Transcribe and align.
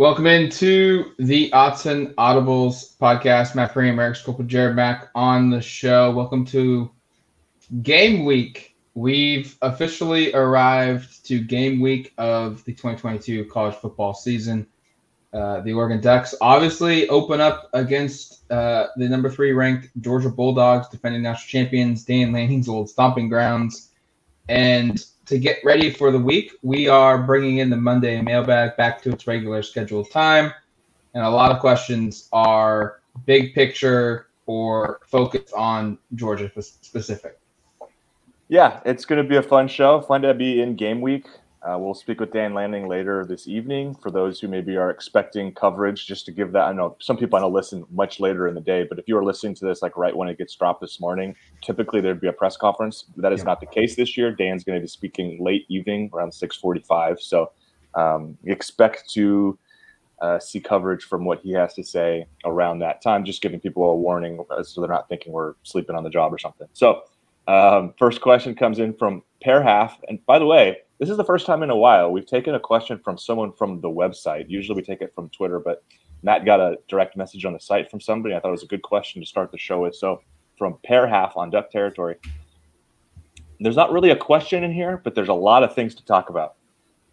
Welcome 0.00 0.26
into 0.28 1.12
the 1.18 1.50
Autzen 1.50 2.14
Audibles 2.14 2.96
podcast. 2.96 3.54
Matt 3.54 3.74
Prehm, 3.74 3.98
Eric 4.00 4.16
Skopil, 4.16 4.46
Jared 4.46 4.74
Mack 4.74 5.10
on 5.14 5.50
the 5.50 5.60
show. 5.60 6.10
Welcome 6.10 6.46
to 6.46 6.90
game 7.82 8.24
week. 8.24 8.78
We've 8.94 9.54
officially 9.60 10.32
arrived 10.32 11.26
to 11.26 11.44
game 11.44 11.80
week 11.82 12.14
of 12.16 12.64
the 12.64 12.72
2022 12.72 13.44
college 13.50 13.74
football 13.74 14.14
season. 14.14 14.66
Uh, 15.34 15.60
the 15.60 15.74
Oregon 15.74 16.00
Ducks 16.00 16.34
obviously 16.40 17.06
open 17.10 17.42
up 17.42 17.68
against 17.74 18.50
uh, 18.50 18.86
the 18.96 19.06
number 19.06 19.28
three 19.28 19.52
ranked 19.52 19.90
Georgia 20.00 20.30
Bulldogs, 20.30 20.88
defending 20.88 21.20
national 21.20 21.46
champions, 21.46 22.06
Dan 22.06 22.32
Lanning's 22.32 22.70
old 22.70 22.88
stomping 22.88 23.28
grounds. 23.28 23.90
And 24.48 25.04
to 25.30 25.38
get 25.38 25.58
ready 25.64 25.90
for 25.90 26.10
the 26.10 26.18
week, 26.18 26.56
we 26.62 26.88
are 26.88 27.22
bringing 27.22 27.58
in 27.58 27.70
the 27.70 27.76
Monday 27.76 28.20
mailbag 28.20 28.76
back 28.76 29.00
to 29.02 29.12
its 29.12 29.28
regular 29.28 29.62
scheduled 29.62 30.10
time. 30.10 30.52
And 31.14 31.24
a 31.24 31.30
lot 31.30 31.52
of 31.52 31.60
questions 31.60 32.28
are 32.32 33.00
big 33.26 33.54
picture 33.54 34.26
or 34.46 34.98
focus 35.06 35.52
on 35.52 35.98
Georgia 36.16 36.50
specific. 36.60 37.38
Yeah, 38.48 38.80
it's 38.84 39.04
going 39.04 39.22
to 39.22 39.28
be 39.28 39.36
a 39.36 39.42
fun 39.42 39.68
show. 39.68 40.00
Fun 40.00 40.22
to 40.22 40.34
be 40.34 40.62
in 40.62 40.74
game 40.74 41.00
week. 41.00 41.26
Uh, 41.62 41.76
we'll 41.76 41.92
speak 41.92 42.20
with 42.20 42.32
Dan 42.32 42.54
Lanning 42.54 42.88
later 42.88 43.26
this 43.26 43.46
evening 43.46 43.94
for 43.94 44.10
those 44.10 44.40
who 44.40 44.48
maybe 44.48 44.78
are 44.78 44.88
expecting 44.88 45.52
coverage. 45.52 46.06
Just 46.06 46.24
to 46.24 46.32
give 46.32 46.52
that, 46.52 46.62
I 46.62 46.72
know 46.72 46.96
some 47.00 47.18
people 47.18 47.38
I 47.38 47.42
know 47.42 47.50
listen 47.50 47.84
much 47.90 48.18
later 48.18 48.48
in 48.48 48.54
the 48.54 48.62
day, 48.62 48.86
but 48.88 48.98
if 48.98 49.06
you 49.06 49.16
are 49.18 49.24
listening 49.24 49.54
to 49.56 49.66
this 49.66 49.82
like 49.82 49.94
right 49.98 50.16
when 50.16 50.28
it 50.30 50.38
gets 50.38 50.54
dropped 50.54 50.80
this 50.80 51.00
morning, 51.00 51.36
typically 51.62 52.00
there'd 52.00 52.20
be 52.20 52.28
a 52.28 52.32
press 52.32 52.56
conference. 52.56 53.04
That 53.18 53.34
is 53.34 53.40
yeah. 53.40 53.44
not 53.44 53.60
the 53.60 53.66
case 53.66 53.94
this 53.94 54.16
year. 54.16 54.32
Dan's 54.32 54.64
going 54.64 54.78
to 54.78 54.80
be 54.80 54.88
speaking 54.88 55.44
late 55.44 55.66
evening 55.68 56.08
around 56.14 56.32
six 56.32 56.56
forty-five. 56.56 57.20
So 57.20 57.52
um, 57.94 58.38
expect 58.46 59.10
to 59.10 59.58
uh, 60.22 60.38
see 60.38 60.60
coverage 60.60 61.04
from 61.04 61.26
what 61.26 61.40
he 61.42 61.52
has 61.52 61.74
to 61.74 61.84
say 61.84 62.24
around 62.46 62.78
that 62.78 63.02
time. 63.02 63.22
Just 63.22 63.42
giving 63.42 63.60
people 63.60 63.82
a 63.84 63.94
warning 63.94 64.42
so 64.62 64.80
they're 64.80 64.88
not 64.88 65.10
thinking 65.10 65.34
we're 65.34 65.56
sleeping 65.64 65.94
on 65.94 66.04
the 66.04 66.10
job 66.10 66.32
or 66.32 66.38
something. 66.38 66.68
So 66.72 67.02
um, 67.48 67.92
first 67.98 68.22
question 68.22 68.54
comes 68.54 68.78
in 68.78 68.94
from 68.94 69.22
Pair 69.42 69.62
Half, 69.62 69.98
and 70.08 70.24
by 70.24 70.38
the 70.38 70.46
way 70.46 70.78
this 71.00 71.08
is 71.08 71.16
the 71.16 71.24
first 71.24 71.46
time 71.46 71.62
in 71.62 71.70
a 71.70 71.76
while 71.76 72.12
we've 72.12 72.26
taken 72.26 72.54
a 72.54 72.60
question 72.60 73.00
from 73.02 73.16
someone 73.16 73.52
from 73.52 73.80
the 73.80 73.88
website. 73.88 74.44
Usually 74.48 74.76
we 74.76 74.82
take 74.82 75.00
it 75.00 75.14
from 75.14 75.30
Twitter, 75.30 75.58
but 75.58 75.82
Matt 76.22 76.44
got 76.44 76.60
a 76.60 76.76
direct 76.88 77.16
message 77.16 77.46
on 77.46 77.54
the 77.54 77.58
site 77.58 77.90
from 77.90 78.02
somebody. 78.02 78.34
I 78.34 78.40
thought 78.40 78.48
it 78.48 78.52
was 78.52 78.62
a 78.62 78.66
good 78.66 78.82
question 78.82 79.22
to 79.22 79.26
start 79.26 79.50
the 79.50 79.56
show 79.56 79.80
with. 79.80 79.96
So 79.96 80.20
from 80.58 80.76
pair 80.84 81.08
half 81.08 81.38
on 81.38 81.48
duck 81.48 81.70
territory, 81.70 82.16
there's 83.60 83.76
not 83.76 83.92
really 83.92 84.10
a 84.10 84.16
question 84.16 84.62
in 84.62 84.72
here, 84.72 85.00
but 85.02 85.14
there's 85.14 85.28
a 85.28 85.34
lot 85.34 85.62
of 85.62 85.74
things 85.74 85.94
to 85.94 86.04
talk 86.04 86.28
about. 86.28 86.56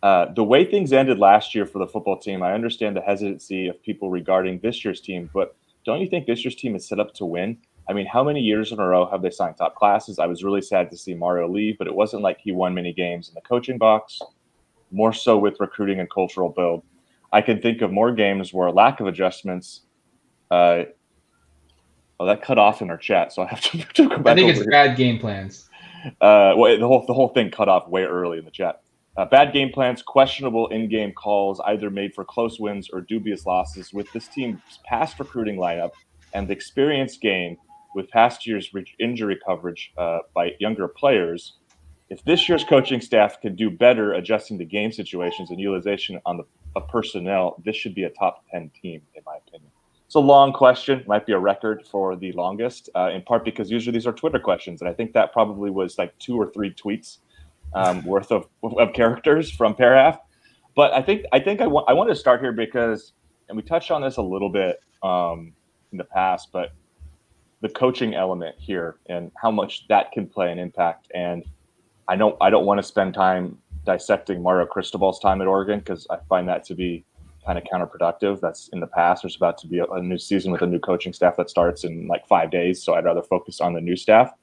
Uh, 0.03 0.33
the 0.33 0.43
way 0.43 0.65
things 0.65 0.91
ended 0.91 1.17
last 1.17 1.55
year 1.55 1.65
for 1.65 1.79
the 1.79 1.87
football 1.87 2.19
team, 2.19 2.43
I 2.43 2.51
understand 2.53 2.97
the 2.97 3.01
hesitancy 3.01 3.67
of 3.67 3.81
people 3.81 4.09
regarding 4.09 4.59
this 4.59 4.83
year's 4.83 4.99
team, 4.99 5.29
but 5.33 5.55
don't 5.85 6.01
you 6.01 6.09
think 6.09 6.27
this 6.27 6.43
year's 6.43 6.55
team 6.55 6.75
is 6.75 6.85
set 6.85 6.99
up 6.99 7.13
to 7.15 7.25
win? 7.25 7.57
I 7.89 7.93
mean, 7.93 8.05
how 8.05 8.23
many 8.23 8.41
years 8.41 8.71
in 8.71 8.79
a 8.79 8.87
row 8.87 9.09
have 9.09 9.21
they 9.21 9.29
signed 9.29 9.57
top 9.57 9.75
classes? 9.75 10.19
I 10.19 10.25
was 10.25 10.43
really 10.43 10.61
sad 10.61 10.91
to 10.91 10.97
see 10.97 11.13
Mario 11.13 11.47
leave, 11.47 11.77
but 11.77 11.87
it 11.87 11.95
wasn't 11.95 12.21
like 12.21 12.39
he 12.39 12.51
won 12.51 12.73
many 12.73 12.91
games 12.91 13.29
in 13.29 13.33
the 13.33 13.41
coaching 13.41 13.77
box, 13.77 14.19
more 14.91 15.13
so 15.13 15.37
with 15.37 15.59
recruiting 15.59 15.99
and 15.99 16.09
cultural 16.09 16.49
build. 16.49 16.83
I 17.31 17.41
can 17.41 17.61
think 17.61 17.81
of 17.81 17.91
more 17.91 18.11
games 18.11 18.53
where 18.53 18.67
a 18.67 18.71
lack 18.71 18.99
of 18.99 19.07
adjustments. 19.07 19.81
Uh, 20.51 20.83
oh, 22.19 22.25
that 22.25 22.41
cut 22.41 22.57
off 22.57 22.81
in 22.81 22.89
our 22.89 22.97
chat, 22.97 23.33
so 23.33 23.41
I 23.41 23.47
have 23.47 23.61
to, 23.61 23.77
to. 23.93 24.13
I 24.25 24.35
think 24.35 24.49
it's 24.49 24.59
here. 24.59 24.69
bad 24.69 24.97
game 24.97 25.19
plans. 25.19 25.69
Uh, 26.21 26.53
well, 26.55 26.77
the 26.77 26.87
whole 26.87 27.05
the 27.05 27.13
whole 27.13 27.29
thing 27.29 27.51
cut 27.51 27.69
off 27.69 27.87
way 27.87 28.03
early 28.03 28.37
in 28.37 28.45
the 28.45 28.51
chat. 28.51 28.81
Uh, 29.17 29.25
bad 29.25 29.51
game 29.51 29.71
plans, 29.71 30.03
questionable 30.03 30.67
in-game 30.67 31.11
calls, 31.11 31.59
either 31.61 31.89
made 31.89 32.13
for 32.13 32.23
close 32.23 32.59
wins 32.59 32.87
or 32.93 33.01
dubious 33.01 33.47
losses. 33.47 33.91
With 33.91 34.11
this 34.11 34.27
team's 34.27 34.59
past 34.85 35.19
recruiting 35.19 35.57
lineup 35.57 35.91
and 36.33 36.47
the 36.47 36.53
experience 36.53 37.17
gained, 37.17 37.57
with 37.97 38.09
past 38.11 38.45
year's 38.45 38.71
injury 38.99 39.39
coverage 39.43 39.91
uh, 39.97 40.19
by 40.35 40.51
younger 40.59 40.87
players, 40.87 41.53
if 42.09 42.23
this 42.23 42.47
year's 42.47 42.63
coaching 42.63 43.01
staff 43.01 43.41
can 43.41 43.55
do 43.55 43.71
better 43.71 44.13
adjusting 44.13 44.59
to 44.59 44.65
game 44.65 44.91
situations 44.91 45.49
and 45.49 45.59
utilization 45.59 46.21
on 46.25 46.37
the 46.37 46.43
of 46.75 46.87
personnel, 46.89 47.59
this 47.65 47.75
should 47.75 47.95
be 47.95 48.03
a 48.03 48.09
top 48.11 48.45
10 48.51 48.69
team, 48.79 49.01
in 49.15 49.23
my 49.25 49.35
opinion. 49.47 49.71
It's 50.05 50.13
a 50.13 50.19
long 50.19 50.53
question, 50.53 51.03
might 51.07 51.25
be 51.25 51.33
a 51.33 51.39
record 51.39 51.85
for 51.89 52.15
the 52.15 52.31
longest, 52.33 52.89
uh, 52.95 53.09
in 53.11 53.23
part 53.23 53.43
because 53.43 53.71
usually 53.71 53.93
these 53.93 54.05
are 54.05 54.13
Twitter 54.13 54.39
questions. 54.39 54.79
And 54.81 54.89
I 54.89 54.93
think 54.93 55.13
that 55.13 55.33
probably 55.33 55.71
was 55.71 55.97
like 55.97 56.17
two 56.19 56.39
or 56.39 56.51
three 56.51 56.71
tweets 56.71 57.17
um, 57.73 58.05
worth 58.13 58.31
of, 58.31 58.47
of 58.63 58.93
characters 58.93 59.49
from 59.49 59.73
Paraf. 59.73 60.19
But 60.75 60.93
I 60.93 61.01
think 61.01 61.23
I 61.33 61.39
think 61.39 61.61
I 61.61 61.67
want 61.67 61.89
I 61.89 61.93
want 61.93 62.09
to 62.11 62.15
start 62.15 62.39
here 62.39 62.51
because, 62.51 63.13
and 63.49 63.57
we 63.57 63.63
touched 63.63 63.89
on 63.89 64.03
this 64.03 64.17
a 64.17 64.21
little 64.21 64.51
bit 64.51 64.79
um, 65.01 65.53
in 65.91 65.97
the 65.97 66.03
past, 66.03 66.49
but 66.53 66.69
the 67.61 67.69
coaching 67.69 68.13
element 68.13 68.55
here 68.59 68.97
and 69.07 69.31
how 69.41 69.51
much 69.51 69.87
that 69.87 70.11
can 70.11 70.27
play 70.27 70.51
an 70.51 70.59
impact. 70.59 71.11
And 71.13 71.43
I 72.07 72.15
don't 72.15 72.37
I 72.41 72.49
don't 72.49 72.65
want 72.65 72.77
to 72.77 72.83
spend 72.83 73.13
time 73.13 73.57
dissecting 73.85 74.41
Mario 74.41 74.65
Cristobal's 74.65 75.19
time 75.19 75.41
at 75.41 75.47
Oregon 75.47 75.79
because 75.79 76.05
I 76.09 76.17
find 76.29 76.47
that 76.47 76.63
to 76.65 76.75
be 76.75 77.05
kind 77.45 77.57
of 77.57 77.63
counterproductive. 77.63 78.41
That's 78.41 78.67
in 78.69 78.79
the 78.79 78.87
past. 78.87 79.23
There's 79.23 79.37
about 79.37 79.57
to 79.59 79.67
be 79.67 79.79
a, 79.79 79.85
a, 79.85 80.01
new 80.01 80.17
season 80.17 80.51
with 80.51 80.61
a 80.61 80.67
new 80.67 80.79
coaching 80.79 81.13
staff 81.13 81.37
that 81.37 81.49
starts 81.49 81.85
in 81.85 82.07
like 82.07 82.27
five 82.27 82.51
days. 82.51 82.83
So 82.83 82.93
I'd 82.93 83.05
rather 83.05 83.23
focus 83.23 83.61
on 83.61 83.73
the 83.73 83.79
new 83.79 83.95
staff. 83.95 84.33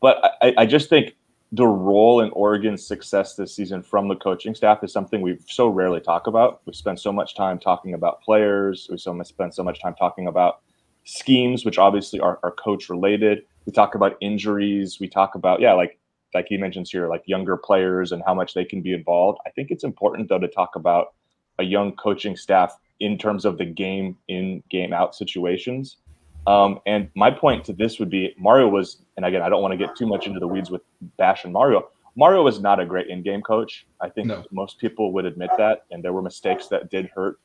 But 0.00 0.36
I, 0.42 0.52
I 0.58 0.66
just 0.66 0.88
think 0.88 1.14
the 1.52 1.66
role 1.66 2.20
in 2.20 2.30
Oregon's 2.30 2.84
success 2.84 3.36
this 3.36 3.54
season 3.54 3.82
from 3.82 4.08
the 4.08 4.16
coaching 4.16 4.54
staff 4.54 4.82
is 4.82 4.92
something 4.92 5.20
we 5.20 5.38
so 5.46 5.68
rarely 5.68 6.00
talk 6.00 6.26
about. 6.26 6.62
We 6.66 6.72
spend 6.72 6.98
so 6.98 7.12
much 7.12 7.36
time 7.36 7.60
talking 7.60 7.94
about 7.94 8.22
players. 8.22 8.88
We 8.90 8.98
so 8.98 9.14
much 9.14 9.28
spend 9.28 9.54
so 9.54 9.62
much 9.62 9.80
time 9.80 9.94
talking 9.94 10.26
about 10.26 10.61
schemes, 11.04 11.64
which 11.64 11.78
obviously 11.78 12.20
are, 12.20 12.38
are 12.42 12.52
coach 12.52 12.88
related. 12.88 13.44
We 13.66 13.72
talk 13.72 13.94
about 13.94 14.16
injuries. 14.20 14.98
We 15.00 15.08
talk 15.08 15.34
about, 15.34 15.60
yeah, 15.60 15.72
like 15.72 15.98
like 16.34 16.46
he 16.48 16.56
mentions 16.56 16.90
here, 16.90 17.08
like 17.08 17.22
younger 17.26 17.56
players 17.56 18.12
and 18.12 18.22
how 18.24 18.34
much 18.34 18.54
they 18.54 18.64
can 18.64 18.80
be 18.80 18.94
involved. 18.94 19.38
I 19.46 19.50
think 19.50 19.70
it's 19.70 19.84
important 19.84 20.28
though 20.28 20.38
to 20.38 20.48
talk 20.48 20.76
about 20.76 21.14
a 21.58 21.62
young 21.62 21.92
coaching 21.92 22.36
staff 22.36 22.78
in 23.00 23.18
terms 23.18 23.44
of 23.44 23.58
the 23.58 23.66
game 23.66 24.16
in, 24.28 24.62
game 24.70 24.92
out 24.92 25.14
situations. 25.14 25.98
Um, 26.46 26.80
and 26.86 27.10
my 27.14 27.30
point 27.30 27.64
to 27.66 27.72
this 27.72 27.98
would 27.98 28.10
be 28.10 28.34
Mario 28.38 28.68
was, 28.68 29.02
and 29.16 29.26
again, 29.26 29.42
I 29.42 29.48
don't 29.48 29.62
want 29.62 29.72
to 29.72 29.78
get 29.78 29.94
too 29.94 30.06
much 30.06 30.26
into 30.26 30.40
the 30.40 30.48
weeds 30.48 30.70
with 30.70 30.82
Bash 31.18 31.44
and 31.44 31.52
Mario. 31.52 31.88
Mario 32.16 32.42
was 32.42 32.60
not 32.60 32.80
a 32.80 32.86
great 32.86 33.08
in-game 33.08 33.42
coach. 33.42 33.86
I 34.00 34.08
think 34.08 34.28
no. 34.28 34.44
most 34.50 34.78
people 34.78 35.12
would 35.12 35.24
admit 35.24 35.50
that, 35.58 35.84
and 35.90 36.02
there 36.02 36.12
were 36.12 36.22
mistakes 36.22 36.68
that 36.68 36.90
did 36.90 37.10
hurt 37.14 37.38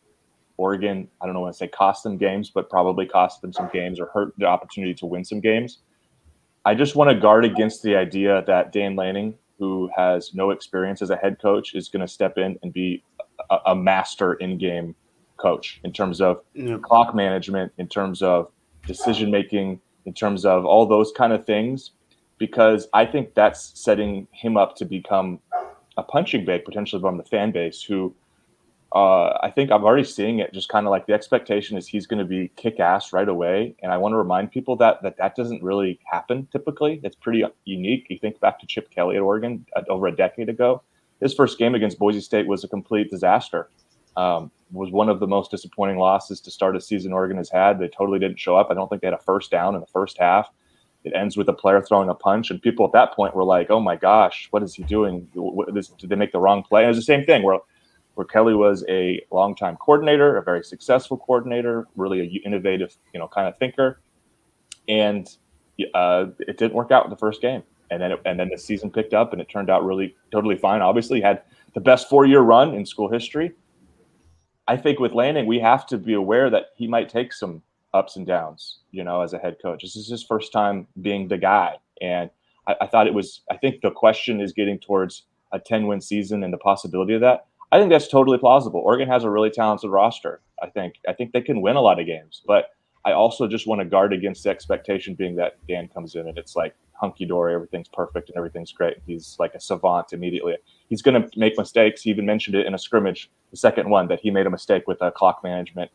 Oregon, 0.57 1.07
I 1.22 1.25
don't 1.25 1.34
know 1.34 1.41
when 1.41 1.51
to 1.51 1.57
say 1.57 1.68
cost 1.68 2.03
them 2.03 2.18
games, 2.18 2.50
but 2.50 2.69
probably 2.69 3.06
cost 3.06 3.41
them 3.41 3.53
some 3.53 3.69
games 3.72 4.00
or 4.00 4.07
hurt 4.07 4.34
the 4.38 4.45
opportunity 4.45 4.94
to 4.95 5.06
win 5.06 5.23
some 5.23 5.40
games. 5.40 5.79
I 6.66 6.75
just 6.75 6.95
want 6.95 7.09
to 7.09 7.16
guard 7.16 7.45
against 7.45 7.84
the 7.84 7.95
idea 7.95 8.44
that 8.47 8.73
Dan 8.73 8.95
Lanning, 8.95 9.35
who 9.59 9.90
has 9.95 10.34
no 10.34 10.50
experience 10.50 11.01
as 11.01 11.09
a 11.12 11.16
head 11.16 11.40
coach, 11.41 11.75
is 11.75 11.90
going 11.90 12.01
to 12.01 12.07
step 12.07 12.38
in 12.38 12.57
and 12.63 12.73
be 12.73 13.03
a, 13.50 13.57
a 13.68 13.75
master 13.75 14.34
in 14.34 14.57
game 14.57 14.95
coach 15.38 15.79
in 15.84 15.94
terms 15.94 16.19
of 16.19 16.41
yeah. 16.53 16.78
clock 16.81 17.16
management, 17.16 17.72
in 17.78 17.88
terms 17.88 18.22
of 18.22 18.51
decision 18.85 19.31
making, 19.31 19.79
in 20.06 20.13
terms 20.13 20.44
of 20.45 20.66
all 20.66 20.85
those 20.85 21.12
kind 21.12 21.34
of 21.34 21.45
things, 21.45 21.91
because 22.38 22.88
I 22.94 23.06
think 23.06 23.34
that's 23.34 23.72
setting 23.79 24.28
him 24.31 24.57
up 24.57 24.75
to 24.78 24.85
become 24.85 25.39
a 25.97 26.03
punching 26.03 26.45
bag 26.45 26.66
potentially 26.66 27.01
from 27.01 27.18
the 27.18 27.24
fan 27.24 27.51
base 27.51 27.81
who 27.81 28.16
uh, 28.94 29.38
I 29.44 29.52
think 29.53 29.70
I'm 29.70 29.84
already 29.84 30.06
seeing 30.06 30.40
it. 30.40 30.53
Just 30.53 30.70
kind 30.70 30.88
of 30.88 30.92
like 30.92 31.08
the 31.08 31.14
expectation 31.14 31.78
is 31.78 31.88
he's 31.88 32.08
going 32.08 32.20
to 32.20 32.25
be 32.25 32.50
kick 32.56 32.80
ass 32.80 33.12
right 33.12 33.28
away, 33.28 33.75
and 33.84 33.92
I 33.92 33.98
want 33.98 34.14
to 34.14 34.18
remind 34.18 34.52
people 34.52 34.78
that 34.78 35.02
that 35.03 35.18
that 35.18 35.36
doesn't 35.36 35.62
really 35.62 36.00
happen 36.06 36.48
typically. 36.52 37.02
It's 37.03 37.16
pretty 37.16 37.44
unique. 37.66 38.08
You 38.09 38.18
think 38.18 38.40
back 38.40 38.59
to 38.59 38.68
Chip 38.68 38.90
Kelly 38.90 39.18
at 39.18 39.22
Oregon 39.22 39.66
uh, 39.75 39.81
over 39.90 40.08
a 40.08 40.16
decade 40.16 40.48
ago. 40.48 40.84
His 41.20 41.34
first 41.34 41.58
game 41.58 41.75
against 41.75 42.00
Boise 42.00 42.22
State 42.22 42.48
was 42.48 42.64
a 42.64 42.68
complete 42.68 43.09
disaster. 43.09 43.70
Um, 44.16 44.52
was 44.72 44.92
one 44.92 45.10
of 45.10 45.19
the 45.19 45.28
most 45.28 45.51
disappointing 45.51 45.98
losses 45.98 46.42
to 46.42 46.51
start 46.51 46.75
a 46.75 46.81
season 46.81 47.13
Oregon 47.13 47.38
has 47.38 47.50
had. 47.50 47.80
They 47.80 47.88
totally 47.88 48.19
didn't 48.19 48.39
show 48.39 48.56
up. 48.56 48.68
I 48.69 48.74
don't 48.74 48.89
think 48.89 49.01
they 49.01 49.07
had 49.07 49.13
a 49.13 49.19
first 49.19 49.51
down 49.51 49.75
in 49.75 49.81
the 49.81 49.88
first 49.88 50.18
half. 50.18 50.50
It 51.04 51.13
ends 51.16 51.38
with 51.38 51.48
a 51.50 51.54
player 51.54 51.81
throwing 51.81 52.10
a 52.10 52.13
punch, 52.13 52.51
and 52.51 52.62
people 52.62 52.86
at 52.86 52.92
that 52.94 53.13
point 53.13 53.36
were 53.36 53.44
like, 53.44 53.69
"Oh 53.69 53.80
my 53.80 53.95
gosh, 53.98 54.48
what 54.51 54.63
is 54.63 54.74
he 54.74 54.84
doing? 54.84 55.28
Did 55.36 56.10
they 56.10 56.16
make 56.16 56.31
the 56.31 56.39
wrong 56.39 56.63
play?" 56.63 56.81
And 56.81 56.88
it 56.88 56.95
was 56.95 56.98
the 56.98 57.04
same 57.04 57.25
thing 57.25 57.44
where 57.44 57.60
where 58.18 58.25
Kelly 58.25 58.56
was 58.56 58.84
a 58.90 59.22
longtime 59.31 59.78
coordinator, 59.78 60.38
a 60.38 60.42
very 60.42 60.64
successful 60.64 61.18
coordinator, 61.18 61.88
really 61.96 62.19
an 62.19 62.31
innovative, 62.44 62.98
you 63.14 63.19
know, 63.19 63.28
kind 63.28 63.48
of 63.48 63.56
thinker, 63.60 64.02
and 64.90 65.30
uh, 65.94 66.25
it 66.40 66.58
didn't 66.58 66.74
work 66.74 66.90
out 66.90 67.04
in 67.04 67.12
the 67.12 67.18
first 67.18 67.44
game. 67.44 67.62
And 67.92 68.02
then, 68.02 68.14
it, 68.14 68.22
and 68.25 68.40
then 68.40 68.50
the 68.50 68.58
season 68.58 68.90
picked 68.90 69.14
up, 69.14 69.34
and 69.34 69.42
it 69.42 69.48
turned 69.50 69.69
out 69.69 69.86
really 69.86 70.16
totally 70.31 70.58
fine. 70.58 70.81
Obviously, 70.81 71.22
had 71.22 71.44
the 71.75 71.80
best 71.80 72.10
four-year 72.10 72.42
run 72.42 72.74
in 72.74 72.88
school 72.88 73.08
history. 73.08 73.52
I 74.68 74.78
think 74.78 75.00
with 75.00 75.13
Lanning, 75.13 75.46
we 75.46 75.60
have 75.60 75.86
to 75.86 76.00
be 76.00 76.16
aware 76.16 76.50
that 76.50 76.70
he 76.75 76.88
might 76.88 77.10
take 77.10 77.31
some 77.31 77.62
ups 77.94 78.16
and 78.16 78.25
downs, 78.25 78.80
you 78.90 79.04
know, 79.04 79.22
as 79.22 79.34
a 79.34 79.38
head 79.38 79.58
coach. 79.62 79.84
This 79.84 79.96
is 79.96 80.10
his 80.10 80.24
first 80.24 80.52
time 80.52 80.88
being 81.02 81.28
the 81.28 81.38
guy, 81.38 81.75
and 82.02 82.31
I, 82.66 82.78
I 82.81 82.88
thought 82.88 83.06
it 83.06 83.13
was. 83.13 83.42
I 83.52 83.58
think 83.58 83.81
the 83.81 83.92
question 83.92 84.42
is 84.42 84.54
getting 84.54 84.80
towards 84.80 85.25
a 85.52 85.60
10-win 85.60 86.02
season 86.02 86.44
and 86.44 86.52
the 86.52 86.58
possibility 86.58 87.13
of 87.13 87.22
that. 87.22 87.46
I 87.72 87.80
think 87.80 87.92
that's 87.92 88.08
totally 88.08 88.38
plausible. 88.38 88.80
Oregon 88.80 89.10
has 89.10 89.24
a 89.24 89.30
really 89.30 89.50
talented 89.50 89.90
roster. 89.90 90.42
I 90.62 90.69
think 90.69 90.96
I 91.08 91.14
think 91.14 91.34
they 91.34 91.42
can 91.42 91.62
win 91.62 91.75
a 91.75 91.81
lot 91.81 92.00
of 92.00 92.06
games, 92.06 92.42
but 92.46 92.69
I 93.06 93.12
also 93.12 93.48
just 93.48 93.68
want 93.68 93.80
to 93.80 93.86
guard 93.86 94.14
against 94.14 94.44
the 94.44 94.50
expectation 94.50 95.16
being 95.16 95.36
that 95.36 95.58
Dan 95.68 95.88
comes 95.88 96.16
in 96.16 96.28
and 96.28 96.38
it's 96.38 96.56
like 96.56 96.75
hunky 96.94 97.25
dory, 97.25 97.54
everything's 97.54 97.88
perfect 97.88 98.30
and 98.30 98.38
everything's 98.38 98.72
great. 98.72 98.98
He's 99.06 99.36
like 99.40 99.54
a 99.54 99.60
savant 99.60 100.14
immediately. 100.14 100.56
He's 100.90 101.02
going 101.02 101.22
to 101.22 101.40
make 101.40 101.58
mistakes. 101.58 102.02
He 102.02 102.10
even 102.10 102.25
mentioned 102.25 102.56
it 102.56 102.66
in 102.66 102.74
a 102.74 102.78
scrimmage, 102.78 103.30
the 103.52 103.58
second 103.58 103.90
one, 103.90 104.08
that 104.08 104.20
he 104.20 104.31
made 104.31 104.48
a 104.48 104.50
mistake 104.50 104.88
with 104.88 105.02
a 105.02 105.12
clock 105.12 105.42
management 105.44 105.92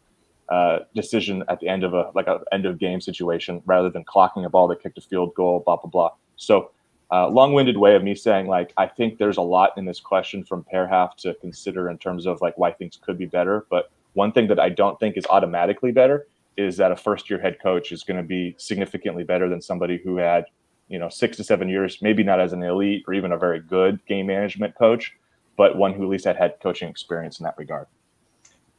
uh, 0.49 0.81
decision 0.95 1.43
at 1.49 1.61
the 1.61 1.69
end 1.69 1.85
of 1.85 1.93
a 1.95 2.11
like 2.15 2.29
a 2.29 2.41
end 2.53 2.67
of 2.67 2.79
game 2.79 3.01
situation 3.01 3.63
rather 3.67 3.91
than 3.91 4.05
clocking 4.05 4.45
a 4.47 4.51
ball 4.51 4.69
that 4.69 4.83
kicked 4.83 4.99
a 4.99 5.03
field 5.03 5.35
goal. 5.35 5.63
Blah 5.65 5.77
blah 5.77 5.91
blah. 5.91 6.11
So. 6.37 6.71
Uh, 7.13 7.29
long-winded 7.29 7.77
way 7.77 7.95
of 7.95 8.03
me 8.03 8.15
saying 8.15 8.47
like 8.47 8.73
I 8.79 8.87
think 8.87 9.19
there's 9.19 9.37
a 9.37 9.43
lot 9.43 9.73
in 9.77 9.85
this 9.85 10.01
question 10.01 10.43
from 10.43 10.65
Pairhalf 10.73 11.15
to 11.17 11.35
consider 11.35 11.91
in 11.91 11.99
terms 11.99 12.25
of 12.27 12.41
like 12.41 12.57
why 12.57 12.73
things 12.73 12.99
could 13.01 13.19
be 13.19 13.27
better. 13.27 13.67
But 13.69 13.91
one 14.15 14.33
thing 14.33 14.49
that 14.49 14.59
I 14.59 14.71
don't 14.71 14.99
think 14.99 15.19
is 15.19 15.27
automatically 15.29 15.93
better 15.93 16.27
is 16.57 16.79
that 16.79 16.91
a 16.91 16.97
first-year 16.97 17.39
head 17.39 17.59
coach 17.63 17.93
is 17.93 18.03
going 18.03 18.17
to 18.17 18.23
be 18.23 18.55
significantly 18.59 19.25
better 19.25 19.51
than 19.51 19.61
somebody 19.61 20.01
who 20.03 20.17
had 20.17 20.47
you 20.89 20.99
know 20.99 21.11
six 21.11 21.37
to 21.37 21.45
seven 21.45 21.69
years, 21.69 21.99
maybe 22.01 22.23
not 22.23 22.41
as 22.41 22.55
an 22.55 22.63
elite 22.63 23.05
or 23.07 23.13
even 23.13 23.33
a 23.33 23.39
very 23.39 23.61
good 23.61 24.05
game 24.07 24.27
management 24.27 24.75
coach, 24.75 25.13
but 25.57 25.77
one 25.77 25.93
who 25.93 26.05
at 26.05 26.09
least 26.09 26.25
had 26.25 26.37
head 26.37 26.55
coaching 26.63 26.89
experience 26.89 27.41
in 27.41 27.45
that 27.45 27.55
regard. 27.59 27.87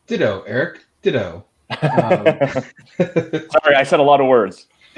Ditto, 0.07 0.43
Eric. 0.47 0.85
Ditto. 1.01 1.45
Um, 1.81 2.25
Sorry, 2.99 3.75
I 3.75 3.83
said 3.83 3.99
a 3.99 4.03
lot 4.03 4.21
of 4.21 4.27
words. 4.27 4.67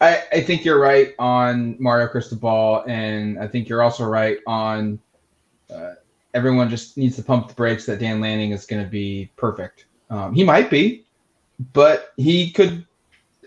I, 0.00 0.22
I 0.32 0.40
think 0.42 0.64
you're 0.64 0.80
right 0.80 1.14
on 1.18 1.76
Mario 1.80 2.08
Cristobal, 2.08 2.84
and 2.86 3.38
I 3.38 3.48
think 3.48 3.68
you're 3.68 3.82
also 3.82 4.04
right 4.04 4.38
on 4.46 4.98
uh, 5.72 5.94
everyone 6.34 6.68
just 6.68 6.96
needs 6.96 7.16
to 7.16 7.22
pump 7.22 7.48
the 7.48 7.54
brakes 7.54 7.86
that 7.86 7.98
Dan 7.98 8.20
Lanning 8.20 8.52
is 8.52 8.66
going 8.66 8.84
to 8.84 8.90
be 8.90 9.30
perfect. 9.36 9.86
Um, 10.10 10.34
he 10.34 10.44
might 10.44 10.70
be, 10.70 11.06
but 11.72 12.12
he 12.16 12.50
could 12.50 12.86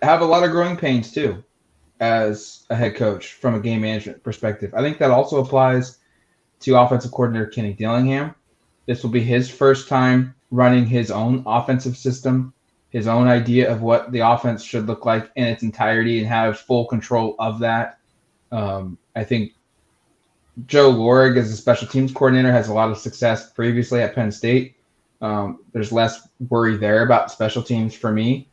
have 0.01 0.21
a 0.21 0.25
lot 0.25 0.43
of 0.43 0.51
growing 0.51 0.75
pains 0.75 1.11
too 1.11 1.43
as 1.99 2.65
a 2.69 2.75
head 2.75 2.95
coach 2.95 3.33
from 3.33 3.55
a 3.55 3.59
game 3.59 3.81
management 3.81 4.23
perspective. 4.23 4.73
I 4.73 4.81
think 4.81 4.97
that 4.97 5.11
also 5.11 5.39
applies 5.39 5.99
to 6.61 6.79
offensive 6.79 7.11
coordinator 7.11 7.47
Kenny 7.47 7.73
Dillingham. 7.73 8.33
This 8.85 9.03
will 9.03 9.11
be 9.11 9.21
his 9.21 9.49
first 9.49 9.87
time 9.87 10.33
running 10.51 10.85
his 10.85 11.11
own 11.11 11.43
offensive 11.45 11.95
system, 11.95 12.53
his 12.89 13.07
own 13.07 13.27
idea 13.27 13.71
of 13.71 13.81
what 13.81 14.11
the 14.11 14.19
offense 14.19 14.63
should 14.63 14.87
look 14.87 15.05
like 15.05 15.29
in 15.35 15.45
its 15.45 15.63
entirety 15.63 16.19
and 16.19 16.27
have 16.27 16.59
full 16.59 16.85
control 16.85 17.35
of 17.39 17.59
that. 17.59 17.99
Um, 18.51 18.97
I 19.15 19.23
think 19.23 19.53
Joe 20.65 20.91
Lorig, 20.91 21.37
as 21.37 21.51
a 21.51 21.55
special 21.55 21.87
teams 21.87 22.11
coordinator, 22.11 22.51
has 22.51 22.67
a 22.67 22.73
lot 22.73 22.89
of 22.89 22.97
success 22.97 23.51
previously 23.51 24.01
at 24.01 24.15
Penn 24.15 24.31
State. 24.31 24.75
Um, 25.21 25.59
there's 25.71 25.91
less 25.91 26.27
worry 26.49 26.77
there 26.77 27.03
about 27.03 27.31
special 27.31 27.61
teams 27.61 27.93
for 27.93 28.11
me. 28.11 28.47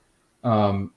Um, 0.44 0.92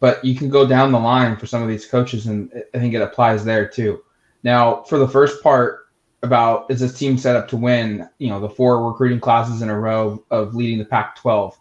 but 0.00 0.24
you 0.24 0.34
can 0.34 0.48
go 0.48 0.66
down 0.66 0.92
the 0.92 0.98
line 0.98 1.36
for 1.36 1.46
some 1.46 1.62
of 1.62 1.68
these 1.68 1.86
coaches, 1.86 2.26
and 2.26 2.50
I 2.74 2.78
think 2.78 2.94
it 2.94 3.02
applies 3.02 3.44
there 3.44 3.66
too. 3.66 4.02
Now, 4.42 4.82
for 4.82 4.98
the 4.98 5.08
first 5.08 5.42
part 5.42 5.88
about 6.22 6.70
is 6.70 6.80
this 6.80 6.98
team 6.98 7.16
set 7.16 7.36
up 7.36 7.48
to 7.48 7.56
win, 7.56 8.08
you 8.18 8.28
know, 8.28 8.40
the 8.40 8.48
four 8.48 8.86
recruiting 8.86 9.20
classes 9.20 9.62
in 9.62 9.70
a 9.70 9.78
row 9.78 10.22
of 10.30 10.54
leading 10.54 10.78
the 10.78 10.84
Pac 10.84 11.16
12, 11.16 11.56